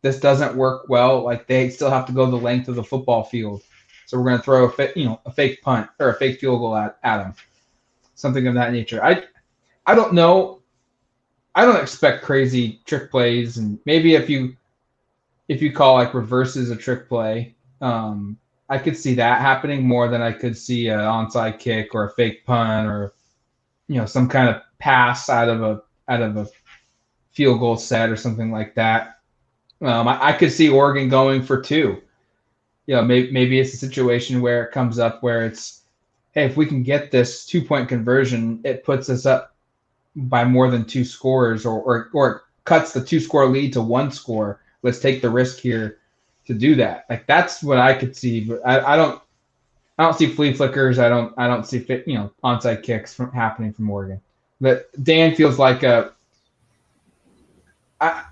this 0.00 0.20
doesn't 0.20 0.56
work 0.56 0.86
well, 0.88 1.22
like 1.22 1.46
they 1.46 1.68
still 1.70 1.90
have 1.90 2.06
to 2.06 2.12
go 2.12 2.26
the 2.26 2.36
length 2.36 2.68
of 2.68 2.76
the 2.76 2.84
football 2.84 3.24
field. 3.24 3.62
So 4.06 4.18
we're 4.18 4.24
going 4.24 4.36
to 4.36 4.42
throw 4.42 4.64
a 4.64 4.70
fa- 4.70 4.92
you 4.96 5.06
know 5.06 5.20
a 5.26 5.32
fake 5.32 5.62
punt 5.62 5.88
or 5.98 6.10
a 6.10 6.14
fake 6.14 6.40
field 6.40 6.60
goal 6.60 6.76
at, 6.76 6.98
at 7.02 7.18
them, 7.18 7.34
something 8.14 8.46
of 8.46 8.54
that 8.54 8.72
nature. 8.72 9.04
I 9.04 9.24
I 9.86 9.94
don't 9.94 10.12
know. 10.12 10.62
I 11.54 11.64
don't 11.64 11.80
expect 11.80 12.24
crazy 12.24 12.80
trick 12.84 13.10
plays, 13.10 13.56
and 13.56 13.78
maybe 13.86 14.14
if 14.14 14.28
you 14.28 14.56
if 15.48 15.62
you 15.62 15.72
call 15.72 15.94
like 15.94 16.14
reverses 16.14 16.70
a 16.70 16.76
trick 16.76 17.08
play, 17.08 17.54
um, 17.80 18.38
I 18.68 18.78
could 18.78 18.96
see 18.96 19.14
that 19.14 19.40
happening 19.40 19.86
more 19.86 20.08
than 20.08 20.22
I 20.22 20.32
could 20.32 20.56
see 20.56 20.88
an 20.88 20.98
onside 20.98 21.58
kick 21.58 21.94
or 21.94 22.04
a 22.04 22.10
fake 22.10 22.46
punt 22.46 22.86
or 22.88 23.14
you 23.88 23.96
know 23.96 24.06
some 24.06 24.28
kind 24.28 24.48
of 24.48 24.62
pass 24.78 25.28
out 25.28 25.48
of 25.48 25.62
a 25.62 25.82
out 26.08 26.22
of 26.22 26.36
a 26.36 26.48
field 27.32 27.60
goal 27.60 27.76
set 27.76 28.10
or 28.10 28.16
something 28.16 28.50
like 28.50 28.74
that. 28.74 29.20
Um, 29.80 30.08
I, 30.08 30.28
I, 30.28 30.32
could 30.32 30.52
see 30.52 30.68
Oregon 30.68 31.08
going 31.08 31.42
for 31.42 31.60
two. 31.60 32.00
You 32.86 32.94
know, 32.94 33.02
maybe 33.02 33.30
maybe 33.32 33.58
it's 33.58 33.74
a 33.74 33.78
situation 33.78 34.40
where 34.40 34.64
it 34.64 34.72
comes 34.72 34.98
up 34.98 35.22
where 35.22 35.44
it's, 35.44 35.82
hey, 36.32 36.44
if 36.44 36.56
we 36.56 36.64
can 36.64 36.82
get 36.82 37.10
this 37.10 37.44
two 37.44 37.62
point 37.62 37.88
conversion, 37.88 38.60
it 38.64 38.84
puts 38.84 39.10
us 39.10 39.26
up 39.26 39.56
by 40.16 40.44
more 40.44 40.70
than 40.70 40.84
two 40.84 41.04
scores, 41.04 41.66
or 41.66 41.80
or 41.82 42.10
or 42.12 42.44
cuts 42.64 42.92
the 42.92 43.04
two 43.04 43.20
score 43.20 43.46
lead 43.46 43.72
to 43.72 43.82
one 43.82 44.10
score. 44.10 44.60
Let's 44.82 45.00
take 45.00 45.20
the 45.20 45.30
risk 45.30 45.58
here 45.58 45.98
to 46.46 46.54
do 46.54 46.74
that. 46.76 47.06
Like 47.08 47.26
that's 47.26 47.62
what 47.62 47.78
I 47.78 47.94
could 47.94 48.16
see, 48.16 48.40
but 48.40 48.60
I, 48.64 48.94
I 48.94 48.96
don't 48.96 49.20
I 49.98 50.04
don't 50.04 50.16
see 50.16 50.26
flea 50.26 50.52
flickers. 50.52 50.98
I 50.98 51.08
don't 51.08 51.32
I 51.38 51.46
don't 51.46 51.66
see 51.66 51.78
fit 51.78 52.06
you 52.06 52.14
know 52.14 52.30
onside 52.42 52.82
kicks 52.82 53.14
from 53.14 53.32
happening 53.32 53.72
from 53.72 53.90
Oregon. 53.90 54.20
But 54.60 54.90
Dan 55.02 55.34
feels 55.34 55.58
like 55.58 55.82
a 55.82 56.12
I, 58.00 58.24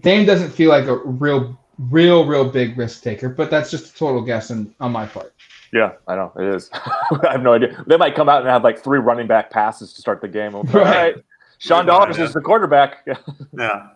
Dan 0.00 0.26
doesn't 0.26 0.50
feel 0.50 0.70
like 0.70 0.86
a 0.86 0.96
real 0.96 1.58
real 1.78 2.24
real 2.26 2.44
big 2.44 2.76
risk 2.76 3.02
taker, 3.02 3.28
but 3.28 3.50
that's 3.50 3.70
just 3.70 3.94
a 3.94 3.98
total 3.98 4.22
guess 4.22 4.50
on, 4.50 4.74
on 4.80 4.92
my 4.92 5.06
part. 5.06 5.34
Yeah, 5.72 5.92
I 6.08 6.16
know 6.16 6.32
it 6.36 6.54
is. 6.54 6.68
I 6.74 7.32
have 7.32 7.42
no 7.42 7.52
idea. 7.52 7.84
They 7.86 7.96
might 7.96 8.14
come 8.14 8.28
out 8.28 8.42
and 8.42 8.50
have 8.50 8.64
like 8.64 8.82
three 8.82 8.98
running 8.98 9.26
back 9.26 9.50
passes 9.50 9.92
to 9.92 10.00
start 10.00 10.20
the 10.20 10.28
game. 10.28 10.54
Right. 10.54 10.74
All 10.74 10.82
right. 10.82 11.16
Sean 11.58 11.86
Dollars 11.86 12.18
is 12.18 12.32
the 12.32 12.40
quarterback. 12.40 13.06
Yeah. 13.06 13.16
Yeah. 13.56 13.88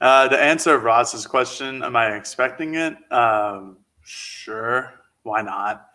Uh, 0.00 0.28
to 0.28 0.38
answer 0.40 0.74
of 0.74 0.84
Ross's 0.84 1.26
question, 1.26 1.82
am 1.82 1.96
I 1.96 2.14
expecting 2.14 2.76
it? 2.76 2.96
Um, 3.12 3.78
sure. 4.02 4.94
Why 5.24 5.42
not? 5.42 5.88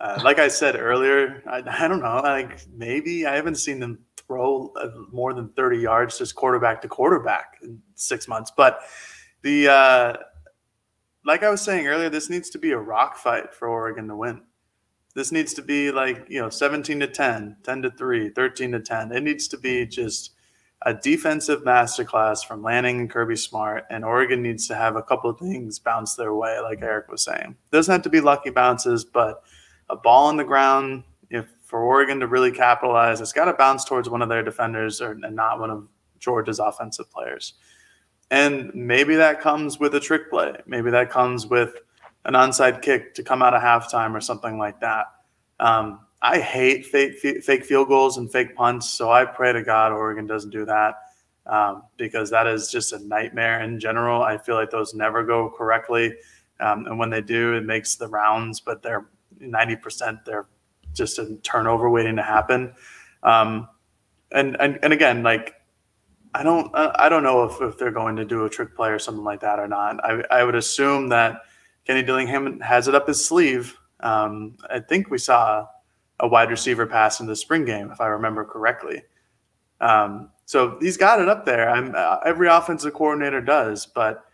Uh, 0.00 0.20
like 0.24 0.38
I 0.38 0.48
said 0.48 0.76
earlier, 0.76 1.42
I, 1.46 1.62
I, 1.66 1.88
don't 1.88 2.00
know. 2.00 2.20
Like 2.22 2.66
maybe 2.74 3.26
I 3.26 3.36
haven't 3.36 3.56
seen 3.56 3.78
them 3.78 3.98
throw 4.16 4.72
uh, 4.76 4.88
more 5.12 5.34
than 5.34 5.50
30 5.50 5.78
yards 5.78 6.18
just 6.18 6.34
quarterback 6.34 6.80
to 6.82 6.88
quarterback 6.88 7.58
in 7.62 7.80
six 7.96 8.26
months. 8.26 8.50
But 8.56 8.80
the 9.42 9.68
uh, 9.68 10.16
like 11.26 11.42
I 11.42 11.50
was 11.50 11.60
saying 11.60 11.86
earlier, 11.86 12.08
this 12.08 12.30
needs 12.30 12.48
to 12.50 12.58
be 12.58 12.72
a 12.72 12.78
rock 12.78 13.16
fight 13.16 13.52
for 13.52 13.68
Oregon 13.68 14.08
to 14.08 14.16
win. 14.16 14.42
This 15.14 15.32
needs 15.32 15.52
to 15.54 15.62
be 15.62 15.90
like, 15.90 16.24
you 16.28 16.40
know, 16.40 16.48
17 16.48 17.00
to 17.00 17.06
10, 17.06 17.56
10 17.62 17.82
to 17.82 17.90
3, 17.90 18.30
13 18.30 18.72
to 18.72 18.80
10. 18.80 19.12
It 19.12 19.22
needs 19.22 19.48
to 19.48 19.58
be 19.58 19.84
just 19.84 20.34
a 20.82 20.94
defensive 20.94 21.62
masterclass 21.62 22.44
from 22.44 22.62
Lanning 22.62 23.00
and 23.00 23.10
Kirby 23.10 23.36
Smart, 23.36 23.84
and 23.90 24.04
Oregon 24.04 24.42
needs 24.42 24.66
to 24.68 24.74
have 24.74 24.96
a 24.96 25.02
couple 25.02 25.28
of 25.28 25.38
things 25.38 25.78
bounce 25.78 26.14
their 26.14 26.34
way, 26.34 26.58
like 26.60 26.80
Eric 26.80 27.08
was 27.10 27.22
saying. 27.22 27.56
Doesn't 27.70 27.92
have 27.92 28.02
to 28.02 28.08
be 28.08 28.20
lucky 28.20 28.50
bounces, 28.50 29.04
but 29.04 29.42
a 29.90 29.96
ball 29.96 30.28
on 30.28 30.36
the 30.36 30.44
ground, 30.44 31.04
if 31.28 31.46
for 31.64 31.82
Oregon 31.82 32.20
to 32.20 32.26
really 32.26 32.50
capitalize, 32.50 33.20
it's 33.20 33.32
got 33.32 33.44
to 33.44 33.52
bounce 33.52 33.84
towards 33.84 34.08
one 34.08 34.22
of 34.22 34.28
their 34.28 34.42
defenders 34.42 35.00
or, 35.00 35.12
and 35.12 35.36
not 35.36 35.60
one 35.60 35.70
of 35.70 35.86
Georgia's 36.18 36.58
offensive 36.58 37.10
players. 37.10 37.54
And 38.30 38.72
maybe 38.74 39.16
that 39.16 39.40
comes 39.40 39.78
with 39.78 39.94
a 39.94 40.00
trick 40.00 40.30
play. 40.30 40.54
Maybe 40.66 40.90
that 40.90 41.10
comes 41.10 41.46
with 41.46 41.74
an 42.24 42.34
onside 42.34 42.82
kick 42.82 43.14
to 43.14 43.22
come 43.22 43.42
out 43.42 43.54
of 43.54 43.62
halftime 43.62 44.14
or 44.14 44.20
something 44.20 44.58
like 44.58 44.80
that. 44.80 45.06
Um, 45.58 46.00
I 46.22 46.38
hate 46.38 46.86
fake 46.86 47.18
fake 47.18 47.64
field 47.64 47.88
goals 47.88 48.18
and 48.18 48.30
fake 48.30 48.54
punts, 48.54 48.90
so 48.90 49.10
I 49.10 49.24
pray 49.24 49.52
to 49.52 49.62
God 49.62 49.92
Oregon 49.92 50.26
doesn't 50.26 50.50
do 50.50 50.66
that 50.66 50.96
um, 51.46 51.84
because 51.96 52.30
that 52.30 52.46
is 52.46 52.70
just 52.70 52.92
a 52.92 52.98
nightmare 53.06 53.62
in 53.62 53.80
general. 53.80 54.22
I 54.22 54.36
feel 54.36 54.54
like 54.54 54.70
those 54.70 54.94
never 54.94 55.24
go 55.24 55.50
correctly, 55.50 56.14
um, 56.60 56.86
and 56.86 56.98
when 56.98 57.08
they 57.08 57.22
do, 57.22 57.54
it 57.54 57.64
makes 57.64 57.96
the 57.96 58.08
rounds, 58.08 58.60
but 58.60 58.82
they're 58.82 59.06
ninety 59.38 59.76
percent 59.76 60.24
they're 60.26 60.46
just 60.92 61.18
a 61.18 61.36
turnover 61.42 61.88
waiting 61.88 62.16
to 62.16 62.22
happen. 62.22 62.74
Um, 63.22 63.68
and 64.32 64.56
and 64.60 64.78
and 64.82 64.92
again, 64.92 65.22
like 65.22 65.54
I 66.34 66.42
don't 66.42 66.70
I 66.74 67.08
don't 67.08 67.22
know 67.22 67.44
if, 67.44 67.60
if 67.60 67.78
they're 67.78 67.90
going 67.90 68.16
to 68.16 68.24
do 68.24 68.44
a 68.44 68.50
trick 68.50 68.76
play 68.76 68.90
or 68.90 68.98
something 68.98 69.24
like 69.24 69.40
that 69.40 69.58
or 69.58 69.66
not. 69.66 70.04
I 70.04 70.22
I 70.30 70.44
would 70.44 70.54
assume 70.54 71.08
that 71.08 71.42
Kenny 71.86 72.02
Dillingham 72.02 72.60
has 72.60 72.88
it 72.88 72.94
up 72.94 73.08
his 73.08 73.24
sleeve. 73.24 73.76
Um, 74.00 74.56
I 74.68 74.80
think 74.80 75.10
we 75.10 75.18
saw 75.18 75.66
a 76.20 76.28
wide 76.28 76.50
receiver 76.50 76.86
pass 76.86 77.20
in 77.20 77.26
the 77.26 77.36
spring 77.36 77.64
game, 77.64 77.90
if 77.90 78.00
I 78.00 78.06
remember 78.06 78.44
correctly. 78.44 79.02
Um, 79.80 80.30
so 80.44 80.78
he's 80.80 80.96
got 80.96 81.20
it 81.20 81.28
up 81.28 81.44
there. 81.44 81.70
Uh, 81.70 82.18
every 82.24 82.48
offensive 82.48 82.92
coordinator 82.94 83.40
does, 83.40 83.86
but 83.86 84.24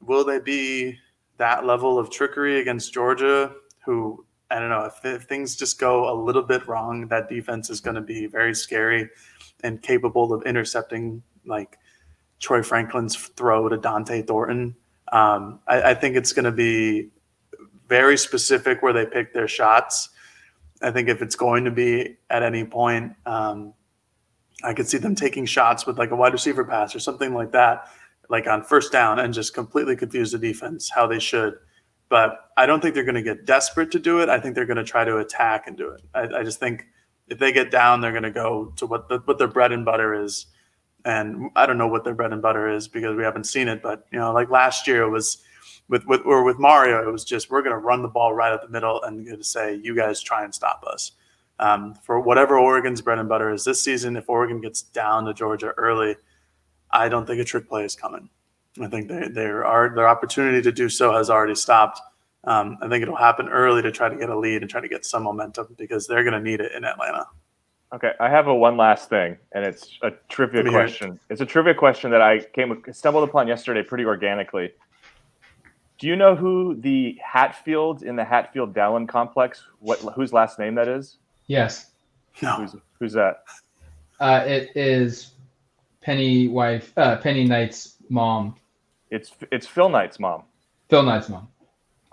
will 0.00 0.24
they 0.24 0.38
be 0.38 0.96
that 1.36 1.64
level 1.64 1.98
of 1.98 2.10
trickery 2.10 2.60
against 2.60 2.92
Georgia? 2.92 3.52
Who 3.84 4.24
I 4.50 4.58
don't 4.58 4.70
know 4.70 4.84
if, 4.84 5.04
if 5.04 5.24
things 5.24 5.56
just 5.56 5.78
go 5.78 6.10
a 6.10 6.14
little 6.14 6.42
bit 6.42 6.66
wrong, 6.66 7.06
that 7.08 7.28
defense 7.28 7.70
is 7.70 7.80
going 7.80 7.96
to 7.96 8.00
be 8.00 8.26
very 8.26 8.54
scary 8.54 9.08
and 9.62 9.82
capable 9.82 10.32
of 10.32 10.42
intercepting 10.44 11.22
like 11.44 11.78
Troy 12.40 12.62
Franklin's 12.62 13.16
throw 13.16 13.68
to 13.68 13.76
Dont'e 13.76 14.26
Thornton. 14.26 14.74
Um, 15.12 15.60
I, 15.66 15.90
I 15.90 15.94
think 15.94 16.16
it's 16.16 16.32
going 16.32 16.44
to 16.44 16.52
be 16.52 17.08
very 17.88 18.16
specific 18.16 18.82
where 18.82 18.92
they 18.92 19.06
pick 19.06 19.34
their 19.34 19.48
shots 19.48 20.10
I 20.82 20.90
think 20.90 21.08
if 21.08 21.22
it's 21.22 21.36
going 21.36 21.64
to 21.64 21.70
be 21.70 22.16
at 22.30 22.42
any 22.42 22.64
point, 22.64 23.14
um, 23.26 23.74
I 24.62 24.74
could 24.74 24.88
see 24.88 24.98
them 24.98 25.14
taking 25.14 25.46
shots 25.46 25.86
with 25.86 25.98
like 25.98 26.10
a 26.10 26.16
wide 26.16 26.32
receiver 26.32 26.64
pass 26.64 26.94
or 26.94 27.00
something 27.00 27.34
like 27.34 27.52
that, 27.52 27.88
like 28.28 28.46
on 28.46 28.62
first 28.62 28.92
down, 28.92 29.18
and 29.18 29.32
just 29.32 29.54
completely 29.54 29.96
confuse 29.96 30.32
the 30.32 30.38
defense 30.38 30.90
how 30.90 31.06
they 31.06 31.18
should. 31.18 31.54
But 32.08 32.50
I 32.56 32.66
don't 32.66 32.80
think 32.80 32.94
they're 32.94 33.04
going 33.04 33.14
to 33.14 33.22
get 33.22 33.44
desperate 33.44 33.90
to 33.92 33.98
do 33.98 34.20
it. 34.20 34.28
I 34.28 34.40
think 34.40 34.54
they're 34.54 34.66
going 34.66 34.78
to 34.78 34.84
try 34.84 35.04
to 35.04 35.18
attack 35.18 35.66
and 35.66 35.76
do 35.76 35.90
it. 35.90 36.02
I, 36.14 36.40
I 36.40 36.42
just 36.42 36.58
think 36.58 36.86
if 37.28 37.38
they 37.38 37.52
get 37.52 37.70
down, 37.70 38.00
they're 38.00 38.12
going 38.12 38.22
to 38.22 38.30
go 38.30 38.72
to 38.76 38.86
what 38.86 39.08
the, 39.08 39.18
what 39.18 39.38
their 39.38 39.48
bread 39.48 39.72
and 39.72 39.84
butter 39.84 40.14
is. 40.14 40.46
And 41.04 41.50
I 41.54 41.66
don't 41.66 41.78
know 41.78 41.86
what 41.86 42.04
their 42.04 42.14
bread 42.14 42.32
and 42.32 42.42
butter 42.42 42.68
is 42.68 42.88
because 42.88 43.16
we 43.16 43.22
haven't 43.22 43.44
seen 43.44 43.68
it. 43.68 43.82
But 43.82 44.06
you 44.10 44.18
know, 44.18 44.32
like 44.32 44.50
last 44.50 44.86
year 44.86 45.02
it 45.02 45.10
was 45.10 45.42
with 45.88 46.06
with 46.06 46.22
or 46.24 46.44
with 46.44 46.58
Mario, 46.58 47.06
it 47.06 47.10
was 47.10 47.24
just 47.24 47.50
we're 47.50 47.62
going 47.62 47.72
to 47.72 47.78
run 47.78 48.02
the 48.02 48.08
ball 48.08 48.34
right 48.34 48.52
up 48.52 48.62
the 48.62 48.68
middle 48.68 49.02
and 49.02 49.24
going 49.24 49.38
to 49.38 49.44
say 49.44 49.74
you 49.82 49.94
guys 49.94 50.20
try 50.20 50.44
and 50.44 50.54
stop 50.54 50.84
us. 50.86 51.12
Um, 51.60 51.94
for 52.04 52.20
whatever 52.20 52.58
Oregon's 52.58 53.00
bread 53.00 53.18
and 53.18 53.28
butter 53.28 53.50
is 53.50 53.64
this 53.64 53.82
season, 53.82 54.16
if 54.16 54.28
Oregon 54.28 54.60
gets 54.60 54.82
down 54.82 55.24
to 55.24 55.34
Georgia 55.34 55.72
early, 55.76 56.16
I 56.90 57.08
don't 57.08 57.26
think 57.26 57.40
a 57.40 57.44
trick 57.44 57.68
play 57.68 57.84
is 57.84 57.96
coming. 57.96 58.28
I 58.80 58.86
think 58.86 59.08
they, 59.08 59.28
their 59.28 59.62
their 59.94 60.08
opportunity 60.08 60.62
to 60.62 60.72
do 60.72 60.88
so 60.88 61.12
has 61.12 61.30
already 61.30 61.54
stopped. 61.54 62.00
Um, 62.44 62.78
I 62.80 62.88
think 62.88 63.02
it'll 63.02 63.16
happen 63.16 63.48
early 63.48 63.82
to 63.82 63.90
try 63.90 64.08
to 64.08 64.16
get 64.16 64.30
a 64.30 64.38
lead 64.38 64.62
and 64.62 64.70
try 64.70 64.80
to 64.80 64.88
get 64.88 65.04
some 65.04 65.24
momentum 65.24 65.74
because 65.76 66.06
they're 66.06 66.22
going 66.22 66.34
to 66.34 66.40
need 66.40 66.60
it 66.60 66.72
in 66.72 66.84
Atlanta. 66.84 67.26
Okay, 67.92 68.12
I 68.20 68.28
have 68.28 68.46
a 68.46 68.54
one 68.54 68.76
last 68.76 69.08
thing, 69.08 69.36
and 69.52 69.64
it's 69.64 69.98
a 70.02 70.12
trivia 70.28 70.62
question. 70.62 71.18
It's 71.30 71.40
a 71.40 71.46
trivia 71.46 71.74
question 71.74 72.10
that 72.10 72.20
I 72.20 72.40
came 72.40 72.82
stumbled 72.92 73.26
upon 73.26 73.48
yesterday 73.48 73.82
pretty 73.82 74.04
organically. 74.04 74.70
Do 75.98 76.06
you 76.06 76.14
know 76.14 76.36
who 76.36 76.76
the 76.80 77.18
Hatfield 77.22 78.02
in 78.02 78.14
the 78.14 78.24
Hatfield 78.24 78.72
Dowling 78.72 79.08
complex? 79.08 79.64
What 79.80 79.98
whose 80.14 80.32
last 80.32 80.58
name 80.58 80.76
that 80.76 80.86
is? 80.86 81.16
Yes. 81.48 81.90
No. 82.40 82.52
Who's, 82.52 82.76
who's 83.00 83.12
that? 83.14 83.42
Uh, 84.20 84.44
it 84.46 84.70
is 84.76 85.32
Penny 86.00 86.46
wife, 86.48 86.92
uh, 86.96 87.16
Penny 87.16 87.44
Knight's 87.44 87.96
mom. 88.08 88.54
It's 89.10 89.32
it's 89.50 89.66
Phil 89.66 89.88
Knight's 89.88 90.20
mom. 90.20 90.44
Phil 90.88 91.02
Knight's 91.02 91.28
mom. 91.28 91.48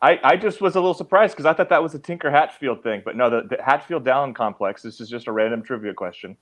I, 0.02 0.20
I 0.24 0.36
just 0.36 0.62
was 0.62 0.76
a 0.76 0.80
little 0.80 0.94
surprised 0.94 1.34
because 1.34 1.46
I 1.46 1.54
thought 1.54 1.70
that 1.70 1.82
was 1.82 1.96
a 1.96 2.00
Tinker 2.00 2.30
Hatfield 2.30 2.84
thing, 2.84 3.02
but 3.06 3.16
no, 3.16 3.30
the, 3.30 3.44
the 3.48 3.64
Hatfield 3.64 4.04
Dowling 4.04 4.34
complex. 4.34 4.82
This 4.82 5.00
is 5.00 5.10
just 5.10 5.28
a 5.28 5.32
random 5.32 5.64
trivia 5.64 5.94
question. 5.94 6.38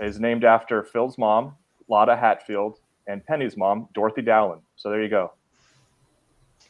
Is 0.00 0.18
named 0.18 0.44
after 0.44 0.82
Phil's 0.82 1.18
mom, 1.18 1.54
Lota 1.88 2.16
Hatfield, 2.16 2.78
and 3.06 3.24
Penny's 3.24 3.56
mom, 3.56 3.88
Dorothy 3.94 4.22
Dowling. 4.22 4.62
So 4.76 4.90
there 4.90 5.02
you 5.02 5.08
go. 5.08 5.32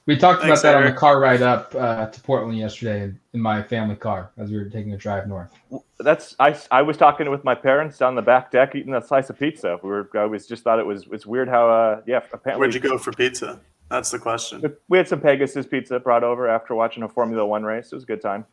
We 0.06 0.18
talked 0.18 0.42
Thanks, 0.42 0.60
about 0.60 0.68
that 0.68 0.74
Eric. 0.76 0.86
on 0.86 0.94
the 0.94 1.00
car 1.00 1.18
ride 1.18 1.40
up 1.40 1.74
uh, 1.74 2.06
to 2.06 2.20
Portland 2.20 2.58
yesterday 2.58 3.14
in 3.32 3.40
my 3.40 3.62
family 3.62 3.96
car 3.96 4.30
as 4.36 4.50
we 4.50 4.58
were 4.58 4.68
taking 4.68 4.92
a 4.92 4.98
drive 4.98 5.26
north. 5.26 5.50
That's 5.98 6.36
I, 6.38 6.54
I 6.70 6.82
was 6.82 6.98
talking 6.98 7.30
with 7.30 7.42
my 7.42 7.54
parents 7.54 8.02
on 8.02 8.14
the 8.14 8.20
back 8.20 8.50
deck 8.50 8.74
eating 8.74 8.94
a 8.94 9.00
slice 9.00 9.30
of 9.30 9.38
pizza. 9.38 9.78
We 9.82 9.88
were 9.88 10.10
I 10.14 10.26
was 10.26 10.46
just 10.46 10.62
thought 10.62 10.78
it 10.78 10.84
was 10.84 11.06
it's 11.10 11.24
weird 11.24 11.48
how 11.48 11.70
uh 11.70 12.02
yeah 12.06 12.20
apparently 12.32 12.60
where'd 12.60 12.74
you 12.74 12.80
go 12.80 12.98
for 12.98 13.12
pizza? 13.12 13.60
That's 13.90 14.10
the 14.10 14.18
question. 14.18 14.62
We 14.88 14.98
had 14.98 15.08
some 15.08 15.20
Pegasus 15.20 15.66
pizza 15.66 15.98
brought 16.00 16.24
over 16.24 16.48
after 16.48 16.74
watching 16.74 17.02
a 17.02 17.08
Formula 17.08 17.46
One 17.46 17.62
race. 17.62 17.92
It 17.92 17.94
was 17.94 18.04
a 18.04 18.06
good 18.06 18.20
time. 18.20 18.44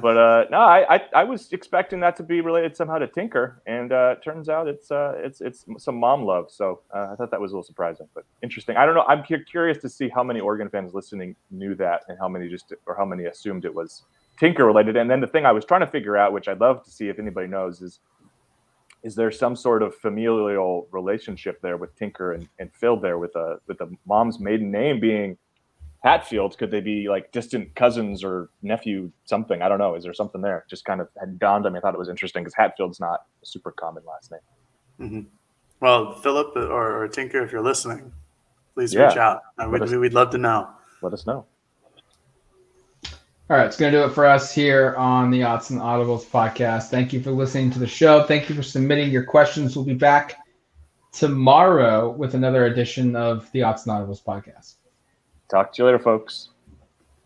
But 0.00 0.16
uh, 0.16 0.44
no, 0.50 0.58
I, 0.58 0.96
I, 0.96 1.00
I 1.14 1.24
was 1.24 1.52
expecting 1.52 2.00
that 2.00 2.16
to 2.16 2.24
be 2.24 2.40
related 2.40 2.76
somehow 2.76 2.98
to 2.98 3.06
Tinker, 3.06 3.62
and 3.66 3.92
uh, 3.92 4.16
it 4.16 4.24
turns 4.24 4.48
out 4.48 4.66
it's 4.66 4.90
uh, 4.90 5.14
it's 5.16 5.40
it's 5.40 5.66
some 5.78 5.96
mom 5.96 6.24
love. 6.24 6.50
So 6.50 6.80
uh, 6.92 7.10
I 7.12 7.16
thought 7.16 7.30
that 7.30 7.40
was 7.40 7.52
a 7.52 7.54
little 7.54 7.62
surprising, 7.62 8.08
but 8.12 8.24
interesting. 8.42 8.76
I 8.76 8.86
don't 8.86 8.96
know. 8.96 9.04
I'm 9.08 9.22
curious 9.22 9.78
to 9.78 9.88
see 9.88 10.08
how 10.08 10.24
many 10.24 10.40
Oregon 10.40 10.68
fans 10.68 10.94
listening 10.94 11.36
knew 11.52 11.76
that, 11.76 12.02
and 12.08 12.18
how 12.18 12.28
many 12.28 12.48
just 12.48 12.72
or 12.86 12.96
how 12.96 13.04
many 13.04 13.26
assumed 13.26 13.64
it 13.64 13.72
was 13.72 14.02
Tinker 14.40 14.66
related. 14.66 14.96
And 14.96 15.08
then 15.08 15.20
the 15.20 15.28
thing 15.28 15.46
I 15.46 15.52
was 15.52 15.64
trying 15.64 15.82
to 15.82 15.86
figure 15.86 16.16
out, 16.16 16.32
which 16.32 16.48
I'd 16.48 16.60
love 16.60 16.84
to 16.84 16.90
see 16.90 17.08
if 17.08 17.20
anybody 17.20 17.46
knows, 17.46 17.80
is 17.80 18.00
is 19.04 19.14
there 19.14 19.30
some 19.30 19.54
sort 19.54 19.82
of 19.84 19.94
familial 19.94 20.88
relationship 20.90 21.60
there 21.62 21.76
with 21.76 21.94
Tinker 21.96 22.32
and, 22.32 22.48
and 22.58 22.72
Phil 22.74 22.98
there 22.98 23.18
with 23.18 23.36
a 23.36 23.60
with 23.68 23.78
the 23.78 23.96
mom's 24.06 24.40
maiden 24.40 24.72
name 24.72 24.98
being 24.98 25.38
Hatfield, 26.04 26.56
could 26.58 26.70
they 26.70 26.80
be 26.80 27.08
like 27.08 27.32
distant 27.32 27.74
cousins 27.74 28.22
or 28.22 28.50
nephew 28.62 29.10
something? 29.24 29.62
I 29.62 29.68
don't 29.68 29.78
know. 29.78 29.94
Is 29.94 30.04
there 30.04 30.14
something 30.14 30.40
there? 30.40 30.64
Just 30.70 30.84
kind 30.84 31.00
of 31.00 31.08
had 31.18 31.38
dawned 31.38 31.66
on 31.66 31.72
me. 31.72 31.78
I 31.78 31.80
thought 31.80 31.94
it 31.94 31.98
was 31.98 32.08
interesting 32.08 32.44
because 32.44 32.54
Hatfield's 32.54 33.00
not 33.00 33.22
a 33.42 33.46
super 33.46 33.72
common 33.72 34.04
last 34.06 34.30
name. 34.30 34.40
Mm-hmm. 35.00 35.28
Well, 35.80 36.14
Philip 36.14 36.56
or, 36.56 37.02
or, 37.02 37.08
Tinker, 37.08 37.42
if 37.42 37.52
you're 37.52 37.62
listening, 37.62 38.12
please 38.74 38.94
yeah. 38.94 39.08
reach 39.08 39.16
out. 39.16 39.42
Uh, 39.58 39.68
we'd, 39.68 39.82
us, 39.82 39.92
we'd 39.92 40.14
love 40.14 40.30
to 40.30 40.38
know. 40.38 40.68
Let 41.02 41.12
us 41.12 41.26
know. 41.26 41.46
All 43.50 43.56
right, 43.56 43.66
it's 43.66 43.76
going 43.76 43.92
to 43.92 43.98
do 43.98 44.04
it 44.04 44.10
for 44.10 44.26
us 44.26 44.52
here 44.52 44.94
on 44.96 45.30
the 45.30 45.40
Autzen 45.40 45.80
Audibles 45.80 46.26
podcast. 46.26 46.90
Thank 46.90 47.12
you 47.12 47.22
for 47.22 47.30
listening 47.30 47.70
to 47.70 47.78
the 47.78 47.86
show. 47.86 48.22
Thank 48.24 48.48
you 48.48 48.54
for 48.54 48.62
submitting 48.62 49.10
your 49.10 49.24
questions. 49.24 49.74
We'll 49.74 49.86
be 49.86 49.94
back 49.94 50.36
tomorrow 51.12 52.10
with 52.10 52.34
another 52.34 52.66
edition 52.66 53.16
of 53.16 53.50
the 53.52 53.60
Autzen 53.60 53.86
Audibles 53.86 54.22
podcast. 54.22 54.74
Talk 55.48 55.72
to 55.72 55.82
you 55.82 55.86
later, 55.86 55.98
folks. 55.98 56.50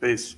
Peace. 0.01 0.37